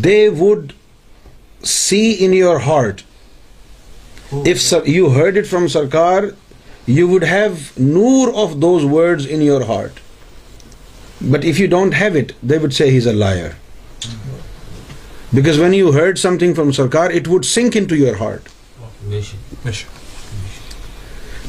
دے 0.00 0.28
would 0.38 0.72
see 1.64 2.16
in 2.18 2.34
your 2.34 2.56
heart 2.56 3.00
you 4.32 5.14
heard 5.14 5.38
it 5.38 5.46
from 5.46 5.68
Sarkar 5.68 6.22
you 6.86 7.08
would 7.08 7.24
have 7.24 7.52
Noor 7.78 8.28
of 8.34 8.54
those 8.54 8.84
وڈ 8.84 9.22
in 9.28 9.48
heart 9.68 10.00
but 11.30 11.44
if 11.44 11.60
you 11.60 11.66
don't 11.66 11.94
have 11.94 12.16
it 12.16 12.32
would 12.62 12.72
says 12.72 13.06
a 13.06 13.14
liar 13.14 13.48
because 15.32 15.58
when 15.58 15.74
you 15.74 15.94
heard 15.94 16.18
something 16.18 16.54
from 16.54 16.72
Sarkar 16.72 17.10
it 17.10 17.28
would 17.28 17.44
sink 17.44 17.76
in 17.76 18.04
heart 18.20 18.48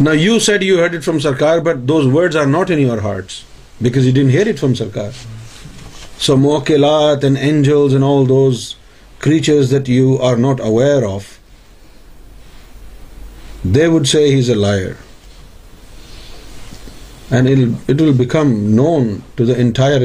نہ 0.00 0.10
you 0.14 0.40
said 0.40 0.64
you 0.64 0.80
heard 0.80 0.95
it 0.95 1.03
from 1.03 1.19
Sarkar 1.19 1.60
but 1.60 1.91
وڈ 1.91 2.36
are 2.36 2.45
not 2.45 2.72
in 2.72 2.99
heart 2.99 3.32
back 3.82 3.94
done 3.94 4.30
hear 4.30 4.48
it 4.48 4.60
from 4.60 4.73
Sarkar 4.73 5.10
so 6.19 6.38
موکیلات 6.38 7.23
not 10.38 10.61
aware 10.61 11.03
of 11.03 11.23
would 13.73 14.07
say 14.07 14.23
he's 14.26 14.49
a 14.49 14.56
liar 14.56 14.91
known 18.41 19.15
to 19.36 19.45
the entire 19.45 20.02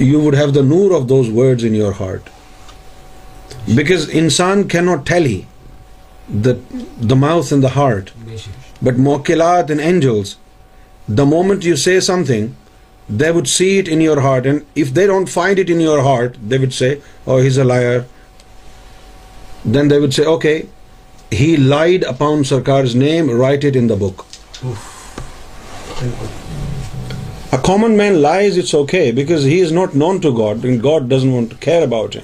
you 0.00 0.20
would 0.20 0.34
have 0.34 0.50
the 0.50 0.60
Noor 0.60 0.94
of 0.94 1.08
those 1.08 1.26
would 1.34 1.62
your 1.62 1.92
heart 2.00 2.20
because 3.68 4.08
انسان 4.12 4.62
کی 4.62 4.80
not 4.80 5.06
tell 5.06 5.26
he 5.26 5.40
داؤس 6.44 7.52
in 7.52 7.64
heart 7.76 8.10
but 8.82 8.98
موکلات 8.98 9.70
moment 11.08 11.64
you 11.64 11.76
say 11.76 12.00
some 12.00 12.24
thing 12.24 12.46
they 13.10 13.30
would 13.30 13.48
see 13.48 13.78
it 13.78 13.88
in 13.88 14.06
heart 14.18 14.46
and 14.46 14.60
if 14.76 14.96
they 14.96 15.06
don't 15.06 15.28
find 15.28 15.70
your 15.70 15.98
heart 15.98 16.36
they 16.36 16.58
would 16.58 16.72
say 16.72 16.94
اور 27.44 27.58
common 27.62 27.96
man 27.96 28.14
lies 28.14 28.58
it's 28.58 28.74
okay 28.74 29.12
because 29.12 29.46
God 30.84 31.10
doesn't 31.10 31.54
care 31.60 31.82
about 31.82 32.16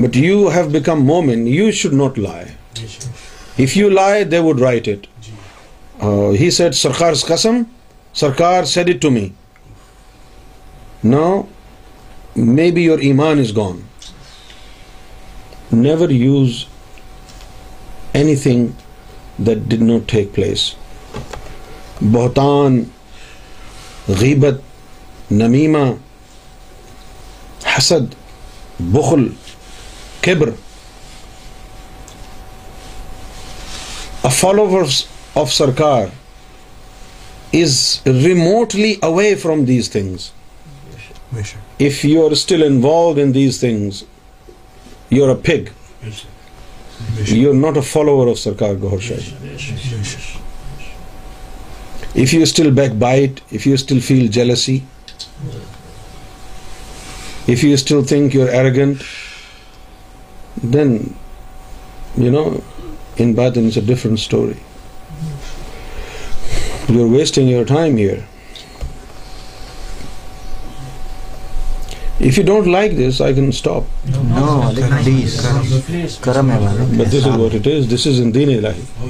but 0.00 0.16
you 0.16 0.48
have 0.48 0.68
become 0.68 1.04
momin 1.04 1.48
you 1.48 1.70
should 1.70 1.92
not 1.92 2.18
lie 2.18 2.44
you 3.74 3.88
lie 3.88 4.24
they 4.24 4.40
write 4.60 4.88
it 4.88 5.06
he 6.02 6.50
said 6.50 6.74
Sarkar 6.74 7.12
کسم 7.28 7.62
Sarkar 8.14 8.64
said 8.64 8.88
it 8.88 9.00
to 9.02 9.10
me 9.10 9.28
no 11.04 11.42
may 12.36 12.70
be 12.70 12.82
your 12.82 12.98
ایمان 12.98 13.38
is 13.40 13.56
gone 13.56 13.80
never 15.72 16.10
use 16.10 16.64
any 18.12 18.36
thing 18.36 18.66
that 19.46 19.58
ڈوٹ 19.58 20.08
take 20.12 20.34
place 20.34 20.74
بہتان 22.12 22.82
غیبت 24.20 24.60
نمیمہ 25.30 25.84
حسد 27.76 28.14
بخل 28.80 29.28
کبر 30.20 30.50
a 34.22 34.28
followers 34.28 35.04
of 35.40 35.52
Sarkar 35.54 36.06
is 37.54 37.76
remotely 38.06 38.94
away 39.02 39.34
from 39.42 39.64
these 39.64 39.90
things 39.90 40.30
if 41.80 42.04
you 42.04 42.24
are 42.24 42.30
still 42.30 42.62
in 42.62 43.34
these 43.34 43.60
things 43.60 44.02
you 45.10 45.24
are 45.24 45.34
a 45.34 45.40
pig 45.44 45.70
you 47.28 47.48
are 47.48 47.54
not 47.54 47.76
a 47.76 47.82
follower 47.82 48.30
of 48.30 48.38
Sarkar 48.38 48.74
گور 48.82 48.98
شاہ 49.08 49.20
if 52.14 52.34
you 52.34 52.42
still 52.42 52.70
back 52.74 52.92
byte 52.98 53.40
if 53.52 53.66
you 53.66 53.74
still 53.74 54.00
feel 54.00 54.26
jealousy 54.28 54.78
if 57.48 57.64
you 57.64 57.72
still 57.72 58.04
think 58.04 58.34
you 58.34 58.46
arrogant 58.52 59.02
then 60.72 60.96
you 62.16 62.32
know 62.32 62.48
in 63.16 63.32
بات 63.34 63.56
انس 63.56 63.76
a 63.76 63.82
different 63.86 64.18
story 64.18 64.67
you 66.88 67.02
are 67.02 67.08
wasting 67.10 67.50
you 67.50 67.58
are 67.58 67.64
time 67.64 67.96
here 67.96 68.18
if 72.20 72.38
you 72.38 72.44
don't 72.44 72.66
like 72.66 72.92
this 72.98 73.20
I 73.22 73.34
can 73.34 73.48
stop 73.48 73.82
this 77.90 78.06
is 78.06 78.20
in 78.20 78.32
life 78.60 78.76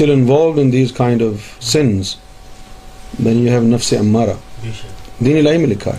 involve 0.02 0.60
in 0.60 0.72
these 0.72 0.92
kind 0.92 1.22
of 1.22 1.62
sins 1.64 2.14
when 3.24 3.38
you 3.38 3.50
have 3.50 3.62
نفس 3.62 3.94
دینی 5.24 5.40
life 5.40 5.60
میں 5.60 5.68
لکھا 5.68 5.92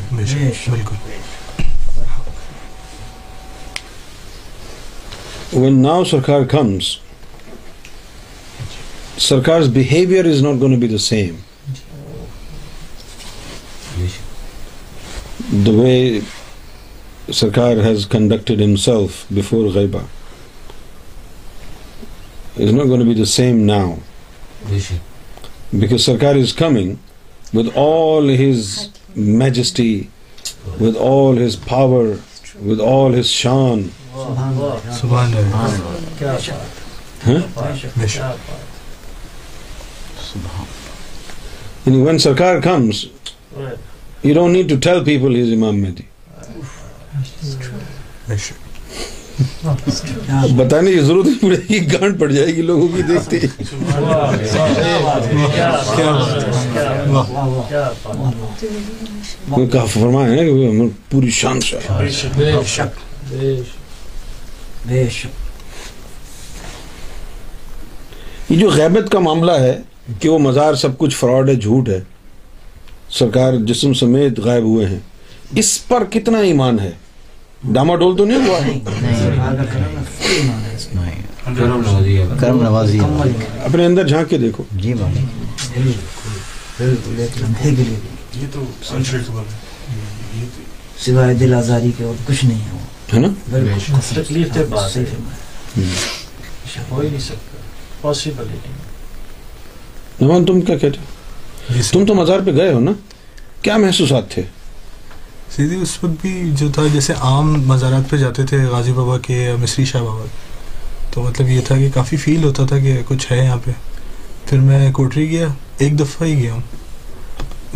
when 5.54 5.82
now 5.82 6.04
sir 6.04 6.20
car 6.20 6.44
comes 6.52 6.98
Sarkar 9.18 9.62
behaviour 9.74 10.26
is 10.26 10.42
not 10.44 10.60
gonna 10.62 10.80
be 10.80 10.88
the 10.88 10.98
same 10.98 11.36
the 15.66 15.72
way 15.72 16.20
Sarkar 17.32 17.78
has 17.86 18.08
conducted 18.12 18.62
himself 18.62 19.24
before 19.32 19.66
غیبہ 19.74 20.00
is 22.58 22.74
not 22.74 22.88
gonna 22.88 23.08
be 23.08 23.14
the 23.14 23.26
same 23.26 23.64
now 23.66 23.94
because 25.74 26.02
Sarkar 26.02 26.36
is 26.36 26.54
coming 26.54 26.94
with 27.54 27.68
all 27.76 28.30
his 28.40 28.78
majesty 29.16 30.02
with 30.82 30.98
all 31.00 31.46
his 31.46 31.58
power 31.68 32.14
with 32.66 32.82
all 32.82 33.20
his 33.20 33.26
شان 33.26 33.88
when 41.88 42.18
Sarkar 42.18 42.62
خاندنی 42.62 44.64
to 44.64 44.76
tell 44.82 45.04
people 45.04 45.36
ہی 45.36 45.54
امام 45.54 45.80
میں 45.80 45.92
تھی 45.92 46.06
بتانے 50.56 50.92
کی 50.92 51.00
ضرورت 51.00 51.28
پڑے 51.42 51.58
گی 51.70 51.94
گانٹ 51.94 52.20
پڑ 52.20 52.32
جائے 52.32 52.56
گی 52.56 52.62
لوگوں 52.62 52.88
کی 59.72 59.88
فرمایا 59.88 60.44
پوری 61.10 61.32
شان 61.32 61.60
یہ 68.50 68.58
جو 68.60 68.70
غیبت 68.70 69.12
کا 69.12 69.20
معاملہ 69.20 69.52
ہے 69.52 69.82
کہ 70.20 70.30
وہ 70.30 70.40
مزار 70.40 70.74
سب 70.74 70.98
کچھ 70.98 71.16
فراڈ 71.16 71.50
ہے 71.50 71.56
جھوٹ 71.56 71.90
ہے 71.90 72.00
سرکار 73.10 73.54
جسم 73.66 73.94
سمیت 73.94 74.40
غائب 74.40 74.64
ہوئے 74.64 74.86
ہیں 74.86 75.00
اس 75.56 75.88
پر 75.88 76.04
کتنا 76.12 76.38
ایمان 76.40 76.80
ہے 76.80 76.92
ڈاما 77.74 77.96
ڈول 77.96 78.18
تو 78.18 78.26
نہیں 78.26 78.48
ہوا 78.48 78.60
اپنے 83.66 83.86
اندر 83.86 84.08
جھانک 84.08 84.30
کے 84.30 84.38
دیکھو 84.38 84.64
جی 84.72 84.94
سوائے 90.98 91.34
دل 91.34 91.54
آزاری 91.54 91.92
کے 91.98 92.04
اور 92.04 92.16
کچھ 92.28 92.46
نہیں 92.46 92.60
نوان 100.22 100.46
تم 100.46 100.62
کیا 100.62 100.78
کہتے 100.78 101.00
ہو 101.00 101.74
جی 101.74 101.82
تم 101.92 102.06
تو 102.06 102.14
مزار 102.16 102.40
پہ 102.46 102.52
گئے 102.52 102.74
ہو 102.74 102.80
نا 102.80 102.92
کیا 103.62 103.78
محسوسات 103.78 104.30
تھے 104.32 104.42
سیدھی 105.50 105.82
اس 105.82 105.98
وقت 106.04 106.22
بھی 106.22 106.52
جو 106.60 106.70
تھا 106.74 106.86
جیسے 106.94 107.14
عام 107.22 107.54
مزارات 107.68 108.10
پہ 108.10 108.18
جاتے 108.18 108.46
تھے 108.46 108.64
غازی 108.66 108.92
بابا 108.92 109.18
کے 109.18 109.34
یا 109.36 109.56
مصری 109.62 109.86
شاہ 109.86 110.02
بابا 110.02 110.24
کے 110.24 111.12
تو 111.12 111.22
مطلب 111.22 111.50
یہ 111.50 111.62
تھا 111.66 111.78
کہ 111.78 111.90
کافی 111.94 112.18
فیل 112.18 112.44
ہوتا 112.44 112.66
تھا 112.66 112.80
کہ 112.80 113.02
کچھ 113.08 113.32
ہے 113.32 113.38
یہاں 113.38 113.58
پہ 113.66 113.72
پھر 114.48 114.60
میں 114.60 114.92
کوٹری 114.92 115.30
گیا 115.30 115.48
ایک 115.78 116.00
دفعہ 116.00 116.28
ہی 116.28 116.38
گیا 116.38 116.54
ہوں 116.54 116.62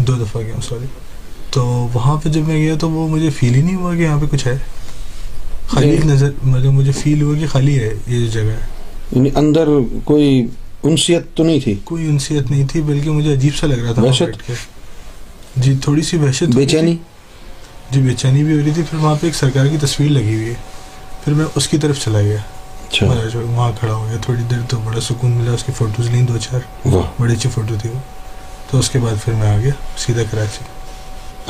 دو 0.00 0.14
دفعہ 0.16 0.42
گیا 0.42 0.54
ہوں 0.54 0.62
سوری 0.62 0.86
تو 1.52 1.66
وہاں 1.94 2.16
پہ 2.18 2.30
جب 2.30 2.48
میں 2.48 2.58
گیا 2.58 2.76
تو 2.80 2.90
وہ 2.90 3.08
مجھے 3.08 3.30
فیل 3.30 3.54
ہی 3.56 3.62
نہیں 3.62 3.76
ہوا 3.76 3.94
کہ 3.96 4.02
یہاں 4.02 4.20
پہ 4.20 4.26
کچھ 4.32 4.48
ہے 4.48 4.58
خالی 5.68 5.96
جی۔ 5.98 6.08
نظر 6.08 6.32
مطلب 6.44 6.72
مجھے 6.72 6.92
فیل 6.94 7.22
ہوا 7.22 7.38
کہ 7.40 7.48
خالی 7.48 7.78
ہے 7.80 7.94
یہ 8.08 8.20
جو 8.20 8.32
جگہ 8.32 8.52
ہے 8.52 8.66
یعنی 9.12 9.30
اندر 9.36 9.70
کوئی 10.04 10.46
انسیت 10.84 11.36
تو 11.36 11.44
نہیں 11.44 11.60
تھی 11.60 11.74
کوئی 11.84 12.08
انسیت 12.08 12.52
نہیں 12.52 12.68
تھی 12.68 12.82
بلکہ 12.82 13.12
مجھے 13.12 13.34
عجیب 13.34 13.56
سا 13.56 13.68
لگ 13.68 13.84
رہا 13.84 13.92
تھا 13.92 14.04
وحشت 14.04 14.52
جی 15.56 15.76
تھوڑی 15.82 16.02
سی 16.02 16.18
وحشت 16.18 16.56
بے 16.56 16.66
چینی 16.66 16.96
جی 17.92 18.02
بے 18.02 18.14
چینی 18.14 18.44
بھی 18.44 18.54
ہو 18.54 18.64
رہی 18.64 18.72
تھی 18.72 18.84
پھر 18.90 18.98
وہاں 18.98 19.16
پہ 19.22 19.28
ایک 19.28 19.36
سرکار 19.36 19.66
کی 19.66 19.78
تصویر 19.82 20.12
لگی 20.12 20.36
ہوئی 20.36 20.50
ہے 20.50 20.54
پھر 21.24 21.34
میں 21.34 21.46
اس 21.56 21.68
کی 21.68 21.78
طرف 21.78 22.04
چلا 22.04 22.22
گیا 22.22 22.38
اچھا۔ 22.88 23.08
وہاں 23.36 23.72
کھڑا 23.80 23.94
ہو 23.94 24.06
گیا 24.10 24.18
تھوڑی 24.22 24.44
دیر 24.44 24.60
تو 24.68 24.80
بڑا 24.84 25.02
سکون 25.02 25.32
ملا 25.32 25.54
اس 25.54 25.64
کی 25.64 25.72
فوٹوز 25.78 26.10
لیں 26.10 26.22
دو 26.24 26.38
چار 26.42 26.88
بڑی 27.20 27.34
اچھی 27.34 27.50
فوٹو 27.50 27.76
تھی 27.82 27.90
وہ 27.90 28.00
تو 28.72 28.80
اس 28.80 28.90
کے 28.90 29.00
بعد 29.00 29.24
پھر 29.24 29.34
میں 29.34 29.48
آ 29.48 29.58
گیا 29.58 29.74
سیدھا 29.98 30.24
کراچی 30.32 30.64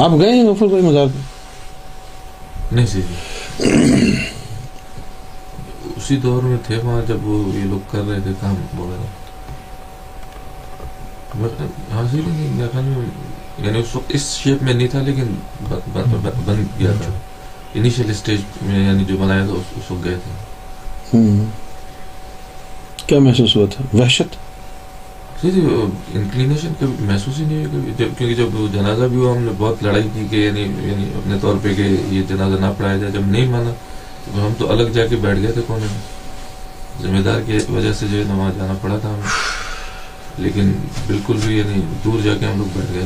آپ 0.00 0.11
گئے 0.19 0.31
ہیں 0.31 0.53
کوئی 0.59 0.81
مزار 0.81 1.07
نہیں 2.71 2.85
سیدھی 2.85 4.35
اسی 5.97 6.17
دور 6.17 6.43
میں 6.43 6.57
تھے 6.63 6.77
وہاں 6.83 7.01
جب 7.07 7.27
وہ 7.27 7.37
یہ 7.55 7.63
لوگ 7.63 7.91
کر 7.91 8.07
رہے 8.07 8.19
تھے 8.23 8.31
کام 8.41 8.55
وغیرہ 8.79 9.05
حاضر 11.93 12.15
ہی 12.15 12.21
نہیں 12.21 12.53
میرے 12.53 12.67
خیال 12.71 12.83
میں 12.83 13.05
یعنی 13.57 13.79
اس 13.79 13.95
وقت 13.95 14.11
اس 14.15 14.33
شیپ 14.37 14.63
میں 14.63 14.73
نہیں 14.73 14.87
تھا 14.87 15.01
لیکن 15.01 15.35
بند 15.93 16.49
گیا 16.79 16.91
تھا 17.01 17.11
انیشیل 17.75 18.09
اسٹیج 18.09 18.41
میں 18.61 18.85
یعنی 18.85 19.05
جو 19.05 19.17
بنایا 19.17 19.45
تھا 19.45 19.53
اس 19.53 19.91
وقت 19.91 20.03
گئے 20.03 20.17
تھے 20.23 21.19
کیا 23.07 23.19
محسوس 23.19 23.55
ہوا 23.55 23.65
تھا 23.69 23.83
وحشت 23.93 24.35
جی 25.43 25.51
جی 25.51 25.61
انکلینیشن 25.61 26.73
کبھی 26.79 27.05
محسوس 27.05 27.39
ہی 27.39 27.45
نہیں 27.45 27.65
ہوئی 27.65 27.71
کبھی 27.71 27.93
جب 27.97 28.17
کیونکہ 28.17 28.35
جب 28.35 28.73
جنازہ 28.73 29.03
بھی 29.03 29.17
ہوا 29.17 29.35
ہم 29.37 29.43
نے 29.43 29.51
بہت 29.57 29.83
لڑائی 29.83 30.09
کی 30.13 30.25
کہ 30.31 30.35
یعنی 30.35 30.61
یعنی 30.61 31.09
اپنے 31.15 31.37
طور 31.41 31.55
پہ 31.61 31.73
کہ 31.73 31.95
یہ 32.09 32.21
جنازہ 32.29 32.59
نہ 32.61 32.71
پڑھایا 32.77 32.97
جائے 32.97 33.11
جب 33.11 33.27
نہیں 33.27 33.47
مانا 33.47 33.71
تو 34.27 34.45
ہم 34.45 34.53
تو 34.57 34.71
الگ 34.71 34.91
جا 34.93 35.05
کے 35.05 35.15
بیٹھ 35.17 35.39
گئے 35.39 35.51
تھے 35.51 35.61
کونے 35.67 35.85
میں 35.85 36.15
ذمہ 37.01 37.21
دار 37.21 37.41
کی 37.41 37.57
وجہ 37.69 37.93
سے 37.93 38.07
جو 38.07 38.23
نماز 38.25 38.57
جانا 38.57 38.73
پڑا 38.81 38.97
تھا 38.97 39.09
ہمیں 39.09 39.29
لیکن 40.37 40.71
بالکل 41.07 41.37
بھی 41.37 41.57
یعنی 41.57 41.81
دور 42.03 42.19
جا 42.23 42.33
کے 42.39 42.45
ہم 42.45 42.57
لوگ 42.57 42.77
بیٹھ 42.77 42.91
گئے 42.93 43.05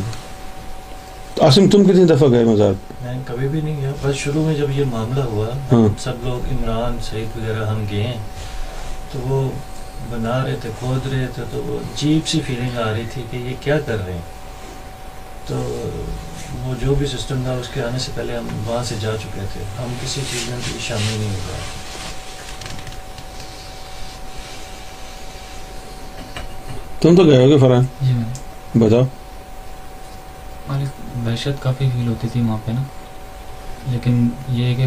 تو 1.35 1.43
عاصم 1.43 1.67
تم 1.69 1.83
کتنی 1.83 2.05
دفعہ 2.05 2.29
گئے 2.29 2.43
مزار 2.45 2.73
میں 3.01 3.17
کبھی 3.25 3.47
بھی 3.47 3.61
نہیں 3.61 3.79
گیا 3.81 3.91
بس 4.01 4.15
شروع 4.17 4.43
میں 4.45 4.55
جب 4.55 4.71
یہ 4.71 4.85
معاملہ 4.89 5.21
ہوا 5.25 5.47
ہاں۔ 5.71 5.88
سب 5.99 6.23
لوگ 6.23 6.51
عمران 6.51 6.97
سعید 7.01 7.38
وغیرہ 7.38 7.65
ہم 7.65 7.83
گئے 7.91 8.03
ہیں 8.03 8.17
تو 9.11 9.19
وہ 9.21 9.49
بنا 10.09 10.43
رہے 10.43 10.55
تھے 10.61 10.69
کھود 10.79 11.07
رہے 11.07 11.27
تھے 11.35 11.43
تو 11.51 11.61
وہ 11.65 11.79
عجیب 11.79 12.27
سی 12.27 12.41
فیلنگ 12.47 12.77
آ 12.79 12.91
رہی 12.91 13.05
تھی 13.13 13.23
کہ 13.31 13.38
یہ 13.39 13.55
کیا 13.59 13.79
کر 13.85 14.05
رہے 14.05 14.13
ہیں 14.13 14.39
تو 15.47 15.61
وہ 16.53 16.73
جو 16.81 16.95
بھی 16.95 17.07
سسٹم 17.07 17.43
تھا 17.43 17.51
اس 17.51 17.67
کے 17.73 17.81
آنے 17.83 17.99
سے 17.99 18.11
پہلے 18.15 18.35
ہم 18.38 18.47
وہاں 18.65 18.83
سے 18.83 18.95
جا 18.99 19.15
چکے 19.17 19.45
تھے 19.53 19.63
ہم 19.79 19.93
کسی 20.01 20.21
چیز 20.31 20.49
میں 20.49 20.57
بھی 20.63 20.79
شامل 20.79 21.19
نہیں 21.19 21.35
تم 27.01 27.15
تو 27.15 27.23
گئے 27.23 27.57
فرحان 27.57 27.85
جی 28.01 28.13
بتاؤ 28.79 29.03
کافی 31.61 31.89
فیل 31.89 32.07
ہوتی 32.07 32.27
تھی 32.27 32.41
وہاں 32.41 32.57
پہ 32.65 32.71
نا 32.71 32.83
لیکن 33.88 34.27
یہ 34.49 34.87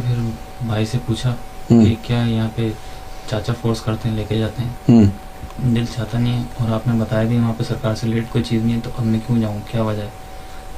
پوچھا 1.06 1.34
کہ 1.68 1.94
کیا 2.02 2.22
یہاں 2.26 2.48
پہ 2.55 2.70
چاچا 3.30 3.52
فورس 3.62 3.80
کرتے 3.80 4.09
ہیں 4.09 4.16
لے 4.16 4.24
کے 4.28 4.38
جاتے 4.38 4.62
ہیں 4.62 5.05
دل 5.59 5.84
چاہتا 5.96 6.18
نہیں 6.18 6.32
ہے 6.32 6.42
اور 6.60 6.72
آپ 6.72 6.86
نے 6.86 7.01
بتایا 7.01 7.24
بھی 7.24 7.38
وہاں 7.38 7.52
پہ 7.59 7.64
سرکار 7.64 7.94
سے 7.94 8.06
لیٹ 8.06 8.24
کوئی 8.30 8.44
چیز 8.44 8.64
نہیں 8.64 8.76
ہے 8.76 8.80
تو 8.84 8.90
اب 8.98 9.05
میں 9.05 9.20
کیوں 9.26 9.38
جاؤں 9.40 9.59
کیا 9.70 9.82
وجہ 9.82 10.02
ہے 10.02 10.23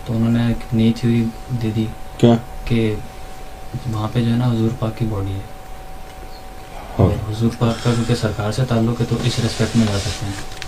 تو 0.07 0.13
انہوں 0.13 0.31
نے 0.31 0.47
ایک 0.47 0.75
نئی 0.75 0.93
تھیوری 0.93 1.25
دے 1.63 1.71
دی 1.71 1.87
کیا 2.19 2.35
کہ 2.65 2.95
وہاں 3.87 4.09
پہ 4.13 4.21
جو 4.21 4.33
ہے 4.33 4.37
نا 4.37 4.47
حضور 4.47 4.71
پاک 4.79 4.99
کی 4.99 5.05
باڈی 5.07 5.33
ہے 5.33 5.41
ہاں۔ 6.99 7.09
حضور 7.29 7.51
پاک 7.59 7.83
کا 7.85 7.91
کیونکہ 7.91 8.15
سرکار 8.15 8.53
سے 8.53 8.65
تعلق 8.69 9.01
ہے 9.01 9.07
تو 9.09 9.17
اس 9.23 9.39
ریسپیکٹ 9.39 9.77
میں 9.77 9.87
جا 9.87 9.99
سکتے 9.99 10.27
ہیں 10.27 10.55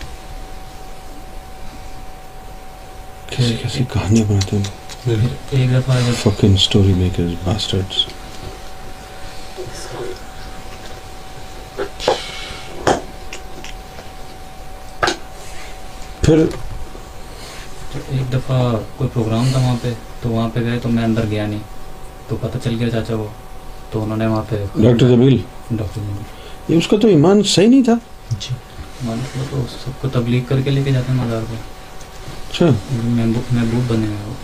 کیسی 3.29 3.57
کیسی 3.57 3.85
کہانیاں 3.93 4.25
بناتے 4.29 4.57
ہیں 4.57 5.27
ایک 5.53 5.71
دفعہ 5.71 5.99
فکن 6.15 6.57
سٹوری 6.59 6.93
میکرز 6.95 7.35
باسٹرڈز 7.45 8.07
پھر 16.23 16.45
تو 17.93 17.99
ایک 18.09 18.33
دفعہ 18.33 18.61
کوئی 18.97 19.11
پروگرام 19.13 19.49
تھا 19.53 19.59
وہاں 19.59 19.77
پہ 19.83 19.93
تو 20.23 20.29
وہاں 20.29 20.49
پہ 20.55 20.61
گئے 20.61 20.79
تو 20.83 20.89
میں 20.89 21.05
اندر 21.05 21.27
گیا 21.31 21.47
نہیں 21.47 21.61
تو 22.29 22.37
پتہ 22.41 22.59
چل 22.65 22.77
گیا 22.81 22.91
چاچا 22.91 23.15
وہ 23.15 23.27
تو 23.91 24.03
انہوں 24.03 24.17
نے 24.17 24.27
وہاں 24.27 24.43
پہ 24.49 24.65
ڈاکٹر 24.77 25.07
زبیل 25.07 25.37
ڈاکٹر 25.71 26.01
یہ 26.69 26.77
اس 26.77 26.89
کا 26.89 26.97
تو 26.97 27.09
ایمان 27.09 27.43
صحیح 27.45 27.69
نہیں 27.69 27.83
تھا 27.83 27.95
جی۔ 28.41 28.55
ایمان 29.01 29.21
تو 29.51 29.65
سب 29.75 30.01
کو 30.03 30.09
تبلیغ 30.11 30.43
کر 30.49 30.61
کے 30.61 30.71
لے 30.71 30.83
کے 30.83 30.93
جاتے 30.93 31.13
ہیں 31.13 31.19
مزار 31.19 31.43
پہ 31.51 31.57
اچھا 32.51 32.67
محبوب 33.47 33.83
بنے 33.89 34.07
ہوئے 34.07 34.35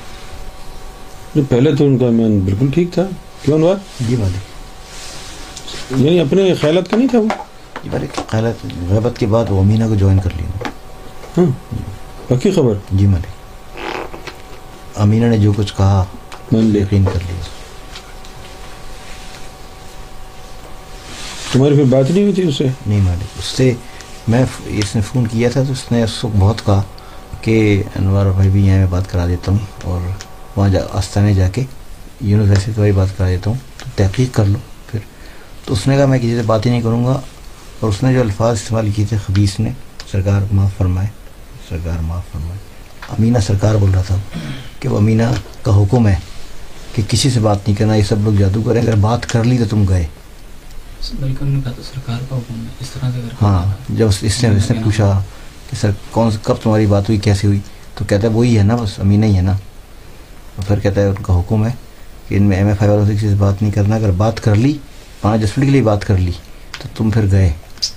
وہ 1.35 1.43
پہلے 1.49 1.75
تو 1.77 1.87
ان 1.87 1.99
کا 1.99 2.07
ایمان 2.07 2.39
بالکل 2.41 2.71
ٹھیک 2.71 2.93
تھا 2.93 3.07
کیوں 3.43 3.59
ہوا 3.59 3.75
جی 4.01 4.17
بات 4.17 5.93
یعنی 5.93 6.19
اپنے 6.21 6.53
خیالات 6.55 6.91
کا 6.91 6.97
نہیں 6.97 7.09
تھا 7.09 7.19
وہ 7.19 7.29
غیبت 8.91 9.19
کے 9.19 9.27
بعد 9.27 9.51
وہ 9.51 9.61
امینا 9.61 9.89
کو 9.89 9.95
جوائن 9.97 10.19
کر 10.21 10.37
لیا 10.37 10.69
ہاں 11.37 11.51
پکی 12.29 12.51
خبر 12.51 12.75
جی 12.93 13.07
مالی 13.07 13.34
امینہ 14.97 15.27
نے 15.27 15.39
جو 15.39 15.53
کچھ 15.57 15.73
کہا 15.77 16.05
میں 16.53 16.63
نے 16.63 16.79
یقین 16.79 17.05
کر 17.05 17.21
لیا 17.21 17.43
تمہاری 21.53 21.75
پھر 21.75 21.85
بات 21.85 22.11
نہیں 22.11 22.23
ہوئی 22.23 22.35
تھی 22.35 22.49
اس 22.49 22.57
سے 22.59 22.67
نہیں 22.87 23.01
مالی 23.01 23.25
اس 23.39 23.45
سے 23.47 23.73
میں 24.29 24.45
اس 24.79 24.95
نے 24.97 25.03
فون 25.03 25.27
کیا 25.27 25.49
تھا 25.53 25.63
تو 25.63 25.73
اس 25.73 25.91
نے 25.93 26.03
اس 26.03 26.25
وقت 26.25 26.37
بہت 26.39 26.65
کہا 26.67 26.83
کہ 27.41 27.83
انوار 27.97 28.27
بھائی 28.27 28.51
بھی 28.51 28.67
یہاں 28.67 28.79
میں 28.79 28.87
بات 28.91 29.11
کرا 29.11 29.27
دیتا 29.27 29.53
ہوں 29.53 29.59
اور 29.85 30.01
وہاں 30.57 30.69
جا 30.69 30.81
آستانے 30.93 31.35
جا 31.35 31.49
کے 31.49 31.65
یونیورسٹی 32.21 32.65
کے 32.65 32.79
بھائی 32.79 32.93
بات 32.93 33.17
کرا 33.19 33.29
دیتا 33.29 33.51
ہوں 33.51 33.97
تحقیق 33.97 34.35
کر 34.35 34.45
لو 34.45 34.59
پھر 34.91 34.99
تو 35.65 35.73
اس 35.73 35.87
نے 35.87 35.97
کہا 35.97 36.07
میں 36.07 36.19
کسی 36.19 36.37
سے 36.37 36.43
بات 36.47 36.67
ہی 36.67 36.71
نہیں 36.71 36.83
کروں 36.83 37.05
گا 37.05 37.21
اور 37.81 37.89
اس 37.89 38.03
نے 38.03 38.13
جو 38.15 38.21
الفاظ 38.21 38.53
استعمال 38.53 38.91
کیے 38.91 39.07
تھے 39.09 39.17
خبیص 39.27 39.59
نے 39.61 39.71
سرکار 40.13 40.53
معاف 40.53 40.77
فرمائے 40.79 41.09
سرکار 41.69 41.99
معاف 41.99 42.33
فرمائے 42.33 42.59
امینہ 43.11 43.39
سرکار 43.39 43.75
بول 43.75 43.91
رہا 43.91 44.03
تھا 44.03 44.17
کہ 44.85 44.91
وہ 44.91 44.97
امینہ 44.99 45.23
کا 45.63 45.75
حکم 45.77 46.07
ہے 46.09 46.15
کہ 46.95 47.03
کسی 47.09 47.29
سے 47.31 47.41
بات 47.41 47.59
نہیں 47.59 47.77
کرنا 47.77 47.95
یہ 47.95 48.03
سب 48.03 48.25
لوگ 48.25 48.33
جادو 48.33 48.63
کریں 48.63 48.81
اگر 48.83 48.97
بات 49.01 49.27
کر 49.27 49.45
لی 49.45 49.57
تو 49.59 49.65
تم 49.71 49.85
گئے 49.89 50.05
ہاں 53.43 53.63
جب 53.91 54.07
اس 54.07 54.43
نے 54.43 54.49
اس 54.51 54.71
نے 54.71 54.77
پوچھا 54.85 55.09
کہ 55.71 55.77
سر 55.77 55.91
کون 56.11 56.31
کب 56.43 56.63
تمہاری 56.63 56.87
بات 56.87 57.09
ہوئی 57.09 57.19
کیسے 57.19 57.47
ہوئی 57.47 57.61
تو 57.95 58.05
کہتا 58.05 58.29
ہے 58.29 58.33
وہی 58.33 58.57
ہے 58.59 58.63
نا 58.63 58.77
بس 58.77 58.99
امینہ 58.99 59.27
ہی 59.27 59.37
ہے 59.37 59.43
نا 59.43 59.57
پھر 60.59 60.81
کہتا 60.81 61.01
ہے 61.01 61.07
ان 61.07 61.23
کا 61.23 61.39
حکم 61.39 61.65
ہے 61.67 61.71
کہ 62.29 62.35
ان 62.35 62.43
میں 62.43 62.57
ایم 62.57 62.67
ایف 62.67 62.83
آئی 62.83 62.91
والوں 62.91 63.07
سے 63.07 63.15
کسی 63.15 63.29
سے 63.29 63.35
بات 63.37 63.63
نہیں 63.63 63.73
کرنا 63.73 63.95
اگر 63.97 64.11
بات 64.17 64.43
کر 64.45 64.55
لی 64.57 64.77
پانچ 65.21 65.43
دس 65.43 65.59
منٹ 65.59 65.67
کے 65.67 65.73
لیے 65.73 65.83
بات 65.83 66.05
کر 66.05 66.19
لی 66.19 66.33
تو 66.81 66.89
تم 66.97 67.11
پھر 67.11 67.31
گئے 67.31 67.53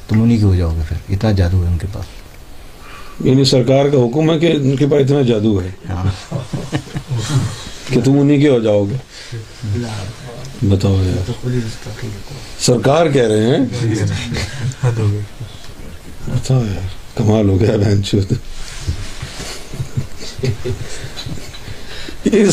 تم 0.08 0.22
انہیں 0.22 0.38
کی 0.38 0.44
ہو 0.44 0.56
جاؤ 0.56 0.74
گے 0.76 0.84
پھر 0.88 1.14
اتنا 1.14 1.32
جادو 1.32 1.64
ہے 1.64 1.68
ان 1.68 1.78
کے 1.78 1.88
پاس 1.94 2.17
یعنی 3.20 3.44
سرکار 3.46 3.86
کا 3.86 3.98
حکم 3.98 4.32
ہے 4.32 4.38
کہ 4.40 4.52
ان 4.54 4.76
کے 4.76 4.88
پاس 4.88 5.04
اتنا 5.04 5.22
جادو 5.22 5.60
ہے 5.62 5.70
ہاں۔ 5.90 6.06
کہ 7.86 8.02
تم 8.02 8.20
انہیں 8.20 8.42
کے 8.42 8.50
ہو 8.50 8.60
جاؤ 8.60 8.84
گے 8.84 8.98
بتاؤ 10.64 11.02
یار 11.04 11.32
سرکار 12.60 13.08
کہہ 13.08 13.28
رہے 13.28 13.48
ہیں 13.48 13.66
بتاؤ 16.28 16.58
یار 16.58 16.96
کمال 17.16 17.50
ہو 17.50 17.60
گیا 17.60 17.78
بہن 17.78 18.04
چوت 18.04 18.34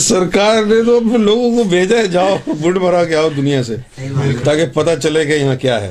سرکار 0.00 0.62
نے 0.62 0.82
تو 0.86 0.98
لوگوں 1.16 1.50
کو 1.56 1.64
بھیجا 1.64 1.96
ہے 1.96 2.06
جاؤ 2.06 2.36
بڑھ 2.60 2.78
مرا 2.78 3.04
کے 3.04 3.16
آؤ 3.16 3.28
دنیا 3.36 3.62
سے 3.62 3.76
تاکہ 4.44 4.66
پتا 4.74 4.96
چلے 4.96 5.24
کہ 5.26 5.32
یہاں 5.32 5.56
کیا 5.56 5.80
ہے 5.80 5.91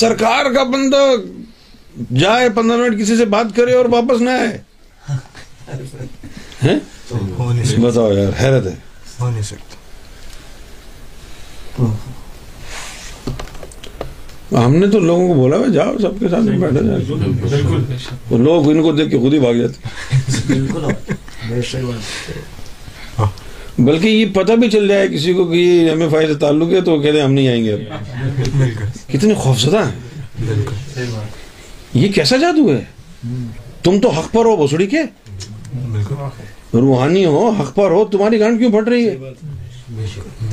سرکار 0.00 0.52
کا 0.54 0.62
بندہ 0.62 1.04
جائے 2.14 2.48
پندرہ 2.48 2.76
منٹ 2.76 3.00
کسی 3.00 3.16
سے 3.16 3.24
بات 3.26 3.56
کرے 3.56 3.72
اور 3.72 3.84
واپس 3.92 4.20
نہ 4.20 4.30
آئے 4.30 4.58
بتاؤ 7.78 8.12
یار 8.12 8.32
حیرت 8.40 8.66
ہے 8.66 8.76
ہم 14.58 14.76
نے 14.76 14.86
تو 14.86 15.00
لوگوں 15.00 15.28
کو 15.28 15.34
بولا 15.34 15.58
ہے 15.58 15.72
جاؤ 15.72 15.98
سب 15.98 16.20
کے 16.20 16.28
ساتھ 16.28 16.44
بیٹھا 16.44 16.80
جائے 16.80 16.98
بالکل 18.30 18.44
لوگ 18.44 18.70
ان 18.70 18.82
کو 18.82 18.92
دیکھ 18.92 19.10
کے 19.10 19.18
خود 19.18 19.34
ہی 19.34 19.38
بھاگ 19.38 19.54
جاتے 19.54 19.78
بلکہ 23.78 24.06
یہ 24.06 24.26
پتہ 24.34 24.52
بھی 24.52 24.70
چل 24.70 24.88
جائے 24.88 25.08
کسی 25.08 25.32
کو 25.32 25.44
کہ 25.44 25.56
یہ 25.56 25.90
ایم 25.90 26.02
ایف 26.02 26.14
آئی 26.14 26.26
سے 26.26 26.34
تعلق 26.34 26.72
ہے 26.72 26.80
تو 26.80 27.00
کہہ 27.00 27.10
رہے 27.10 27.20
ہم 27.20 27.32
نہیں 27.32 27.48
آئیں 27.48 27.64
گے 27.64 27.72
اب 27.72 27.80
کتنی 29.12 29.34
خوفزدہ 29.34 29.84
ہیں 29.84 30.56
یہ 31.94 32.12
کیسا 32.12 32.36
جادو 32.36 32.72
ہے 32.72 32.84
تم 33.82 34.00
تو 34.00 34.10
حق 34.10 34.32
پر 34.32 34.44
ہو 34.44 34.56
بسڑی 34.56 34.86
کے 34.86 35.02
روحانی 36.74 37.24
ہو 37.24 37.50
حق 37.60 37.74
پر 37.74 37.90
ہو 37.90 38.04
تمہاری 38.04 38.40
گھنٹ 38.40 38.58
کیوں 38.58 38.72
پھٹ 38.72 38.88
رہی 38.88 39.08
ہے 39.08 39.16
بے 39.90 40.06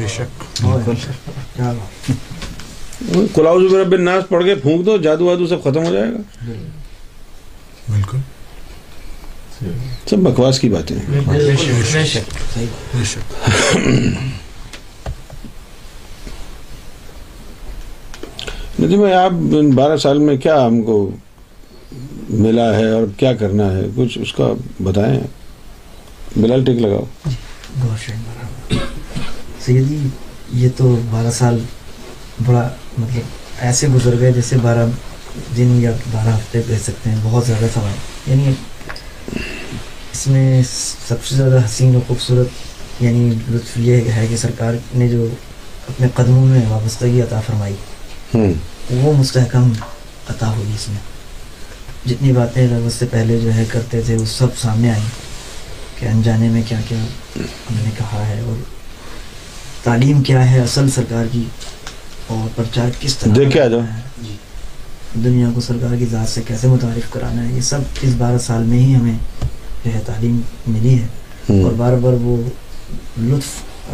شک 0.07 0.31
بے 0.67 0.93
شک 1.01 1.11
کلاؤ 3.35 3.59
رب 3.71 3.93
الناس 3.93 4.27
پڑھ 4.29 4.43
کے 4.45 4.55
پھونک 4.55 4.85
دو 4.85 4.97
جادو 4.97 5.25
وادو 5.25 5.47
سب 5.47 5.63
ختم 5.63 5.85
ہو 5.85 5.91
جائے 5.93 6.11
گا 6.11 6.53
بالکل 7.89 8.17
سب 10.07 10.17
بکواس 10.19 10.59
کی 10.59 10.69
باتیں 10.69 10.95
نتی 18.79 18.97
بھائی 18.97 19.13
آپ 19.13 19.31
ان 19.51 19.69
بارہ 19.71 19.97
سال 19.97 20.19
میں 20.19 20.35
کیا 20.37 20.65
ہم 20.65 20.81
کو 20.83 20.97
ملا 22.31 22.75
ہے 22.75 22.89
اور 22.91 23.03
کیا 23.17 23.33
کرنا 23.33 23.71
ہے 23.71 23.85
کچھ 23.95 24.17
اس 24.21 24.33
کا 24.33 24.51
بتائیں 24.83 25.19
بلال 26.35 26.63
ٹک 26.65 26.81
لگاؤ 26.81 27.03
جی، 28.69 28.77
سید 29.61 29.89
جی 29.89 30.07
یہ 30.53 30.69
تو 30.77 30.95
بارہ 31.11 31.31
سال 31.31 31.59
بڑا 32.45 32.67
مطلب 32.97 33.63
ایسے 33.63 33.87
گزر 33.87 34.19
گئے 34.19 34.31
جیسے 34.31 34.57
بارہ 34.57 34.85
دن 35.57 35.77
یا 35.81 35.91
بارہ 36.11 36.35
ہفتے 36.35 36.61
کہہ 36.67 36.83
سکتے 36.83 37.09
ہیں 37.09 37.17
بہت 37.23 37.45
زیادہ 37.45 37.65
سوال 37.73 38.29
یعنی 38.31 38.53
اس 40.11 40.27
میں 40.27 40.61
سب 41.07 41.25
سے 41.25 41.35
زیادہ 41.35 41.65
حسین 41.65 41.95
و 41.95 41.99
خوبصورت 42.07 43.01
یعنی 43.03 43.29
لطف 43.49 43.77
یہ 43.77 44.11
ہے 44.11 44.27
کہ 44.27 44.37
سرکار 44.37 44.73
نے 44.95 45.07
جو 45.07 45.27
اپنے 45.87 46.07
قدموں 46.15 46.45
میں 46.45 46.61
وابستگی 46.69 47.21
عطا 47.21 47.39
فرمائی 47.39 47.75
وہ 48.91 49.13
مستحکم 49.13 49.71
عطا 50.29 50.51
ہوئی 50.51 50.71
اس 50.75 50.87
میں 50.89 50.97
جتنی 52.05 52.31
باتیں 52.31 52.67
لوگ 52.67 52.85
اس 52.85 52.93
سے 52.93 53.05
پہلے 53.11 53.39
جو 53.39 53.53
ہے 53.53 53.65
کرتے 53.71 54.01
تھے 54.01 54.15
وہ 54.15 54.25
سب 54.25 54.57
سامنے 54.57 54.89
آئیں 54.89 55.05
کہ 55.99 56.05
انجانے 56.05 56.49
میں 56.49 56.61
کیا 56.67 56.79
کیا 56.87 56.97
ہم 57.35 57.75
نے 57.83 57.89
کہا 57.97 58.27
ہے 58.27 58.39
اور 58.39 58.55
تعلیم 59.83 60.23
کیا 60.23 60.51
ہے 60.51 60.59
اصل 60.59 60.89
سرکار 60.89 61.25
کی 61.31 61.43
اور 62.27 62.47
پرچار 62.55 62.89
کس 62.99 63.17
طرح 63.17 63.33
دیکھا 63.35 63.65
جی 64.21 64.35
دنیا 65.15 65.49
کو 65.55 65.61
سرکار 65.61 65.95
کی 65.97 66.05
ذات 66.05 66.29
سے 66.29 66.41
کیسے 66.47 66.67
متعارف 66.67 67.11
کرانا 67.11 67.43
ہے 67.43 67.53
یہ 67.53 67.61
سب 67.61 68.03
اس 68.03 68.13
بارہ 68.17 68.37
سال 68.37 68.63
میں 68.63 68.79
ہی 68.79 68.95
ہمیں 68.95 69.17
جو 69.85 69.93
ہے 69.93 69.99
تعلیم 70.05 70.39
ملی 70.67 70.97
ہے 70.99 71.61
اور 71.61 71.71
بار 71.71 71.97
بار 72.01 72.13
وہ 72.21 72.37
لطف 73.17 73.51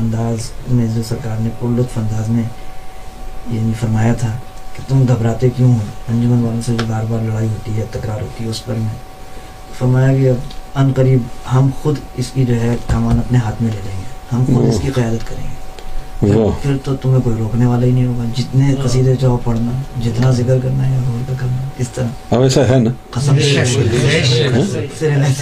انداز 0.00 0.50
میں 0.68 0.86
جو 0.94 1.02
سرکار 1.08 1.40
نے 1.40 1.50
پر 1.60 1.78
لطف 1.78 1.98
انداز 1.98 2.28
میں 2.28 2.42
یہ 3.50 3.72
فرمایا 3.80 4.14
تھا 4.14 4.36
کہ 4.76 4.88
تم 4.88 5.04
گھبراتے 5.08 5.48
کیوں 5.56 5.72
ہو 5.72 5.84
انجمن 6.08 6.44
والوں 6.44 6.62
سے 6.62 6.72
جو 6.72 6.86
بار 6.88 7.04
بار 7.04 7.22
لڑائی 7.22 7.48
ہوتی 7.48 7.76
ہے 7.76 7.84
تکرار 7.90 8.20
ہوتی 8.20 8.44
ہے 8.44 8.50
اس 8.50 8.64
پر 8.64 8.74
میں 8.74 8.94
فرمایا 9.78 10.14
کہ 10.14 10.30
اب 10.30 10.78
عن 10.78 10.92
قریب 10.92 11.22
ہم 11.52 11.68
خود 11.82 11.98
اس 12.16 12.30
کی 12.34 12.44
جو 12.44 12.60
ہے 12.60 12.76
کمان 12.88 13.18
اپنے 13.18 13.38
ہاتھ 13.38 13.62
میں 13.62 13.72
لے 13.72 13.80
لیں 13.84 13.96
گے 13.98 14.32
ہم 14.32 14.44
خود 14.46 14.68
اس 14.68 14.80
کی 14.82 14.90
قیادت 14.90 15.28
کریں 15.28 15.42
گے 15.42 15.53
پھر 16.62 16.76
تو 16.84 16.94
تمہیں 16.96 17.20
کوئی 17.24 17.36
روکنے 17.38 17.66
والا 17.66 17.86
ہی 17.86 17.90
نہیں 17.90 18.06
ہوگا 18.06 18.24
جتنے 18.36 18.64
ہاں۔ 18.64 18.84
قصیدے 18.84 19.16
چاہو 19.16 19.38
پڑھنا 19.44 19.72
جتنا 20.00 20.30
ذکر 20.30 20.58
کرنا 20.62 20.88
ہے 20.88 20.96
کرنا 21.28 21.68
کس 21.78 21.88
طرح 21.88 22.06
اب 22.30 22.42
ایسا 22.42 22.68
ہے 22.68 22.78
نا 22.78 22.90
قسم 23.10 23.38
ہاں؟ 23.38 24.64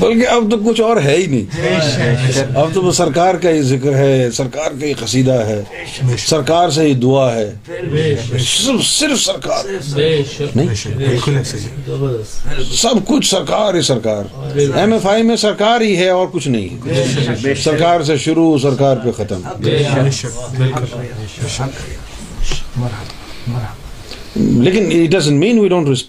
بلکہ 0.00 0.28
اب 0.28 0.50
تو 0.50 0.56
کچھ 0.66 0.80
اور 0.80 0.96
ہے 0.96 1.16
ہی 1.16 1.26
نہیں 1.26 2.56
اب 2.56 2.74
تو 2.74 2.92
سرکار 2.92 3.34
کا 3.34 3.50
ہی 3.50 3.62
ذکر 3.62 3.94
ہے 3.94 4.30
سرکار 4.32 4.70
کا 4.80 4.86
ہی 4.86 4.92
قصیدہ 4.92 5.38
ہے 5.46 5.62
سرکار 6.18 6.70
سے 6.70 6.86
ہی 6.86 6.94
دعا 6.94 7.34
ہے 7.34 7.50
صرف 8.38 9.20
سرکار 9.20 9.64
سب 12.74 13.06
کچھ 13.06 13.26
سرکار 13.26 13.74
ہی 13.74 13.82
سرکار 13.82 14.24
ایم 14.76 14.92
ایف 14.92 15.06
آئی 15.06 15.22
میں 15.22 15.36
سرکار 15.36 15.80
ہی 15.80 15.96
ہے 15.96 16.08
اور 16.10 16.26
کچھ 16.32 16.48
نہیں 16.48 17.54
سرکار 17.54 18.02
سے 18.02 18.16
شروع 18.16 18.58
سرکار 18.58 18.96
پہ 18.96 19.10
ختم 19.16 19.42
لیکن 24.36 24.92
یہی 24.92 25.08
تو 25.08 25.20
اس 25.20 26.04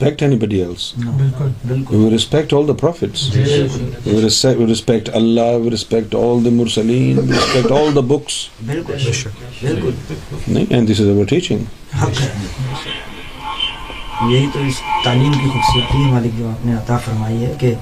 تعلیم 15.03 15.31
کی 15.31 15.49
خوبصورتی 15.49 16.43
آپ 16.43 16.65
نے 16.65 16.73
عطا 16.73 16.97
فرمائی 16.97 17.45
ہے 17.45 17.53
کہ 17.59 17.73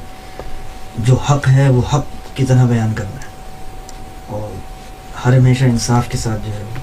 جو 0.97 1.15
حق 1.15 1.47
ہے 1.47 1.69
وہ 1.69 1.81
حق 1.93 2.05
کی 2.33 2.43
طرح 2.43 2.65
بیان 2.65 2.93
کرنا 2.93 3.15
ہے 3.15 3.29
اور 4.27 4.49
ہر 5.25 5.37
ہمیشہ 5.37 5.63
انصاف 5.63 6.09
کے 6.09 6.17
ساتھ 6.17 6.41
جو 6.45 6.53
ہے 6.53 6.63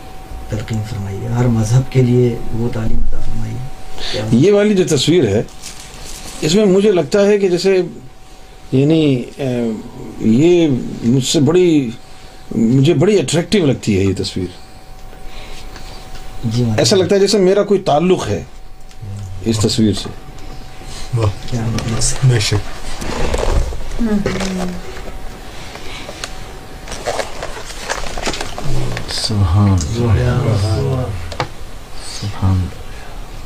فرمائی 0.90 1.22
ہے 1.22 1.28
ہر 1.28 1.46
مذہب 1.46 1.92
کے 1.92 2.02
لیے 2.02 2.36
وہ 2.52 2.68
تعلیم 2.72 3.00
فرمائیے 3.28 4.36
یہ 4.38 4.52
والی 4.52 4.74
جو 4.74 4.84
تصویر 4.88 5.26
ہے 5.26 5.42
اس 6.42 6.54
میں 6.54 6.64
مجھے 6.66 6.92
لگتا 6.92 7.26
ہے 7.26 7.38
کہ 7.38 7.48
جیسے 7.48 7.80
یعنی 8.72 9.00
یہ 10.20 10.68
مجھ 11.04 11.24
سے 11.24 11.40
بڑی 11.40 11.68
مجھے 12.52 12.94
بڑی 12.94 13.18
اٹریکٹیو 13.18 13.66
لگتی 13.66 13.96
ہے 13.98 14.04
یہ 14.04 14.14
تصویر 14.16 14.46
جی، 16.46 16.64
ایسا 16.78 16.96
لگتا 16.96 17.14
ہے 17.14 17.20
جیسے 17.20 17.38
میرا 17.38 17.62
کوئی 17.64 17.80
تعلق 17.82 18.28
ہے 18.28 18.42
اس 19.42 19.58
تصویر 19.58 19.92
سے 19.94 20.08
سبحان 29.10 29.78
سبحان 32.10 32.87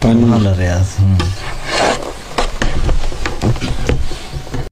پانی 0.01 0.53
ریاض 0.57 0.87
اوکے 3.43 3.90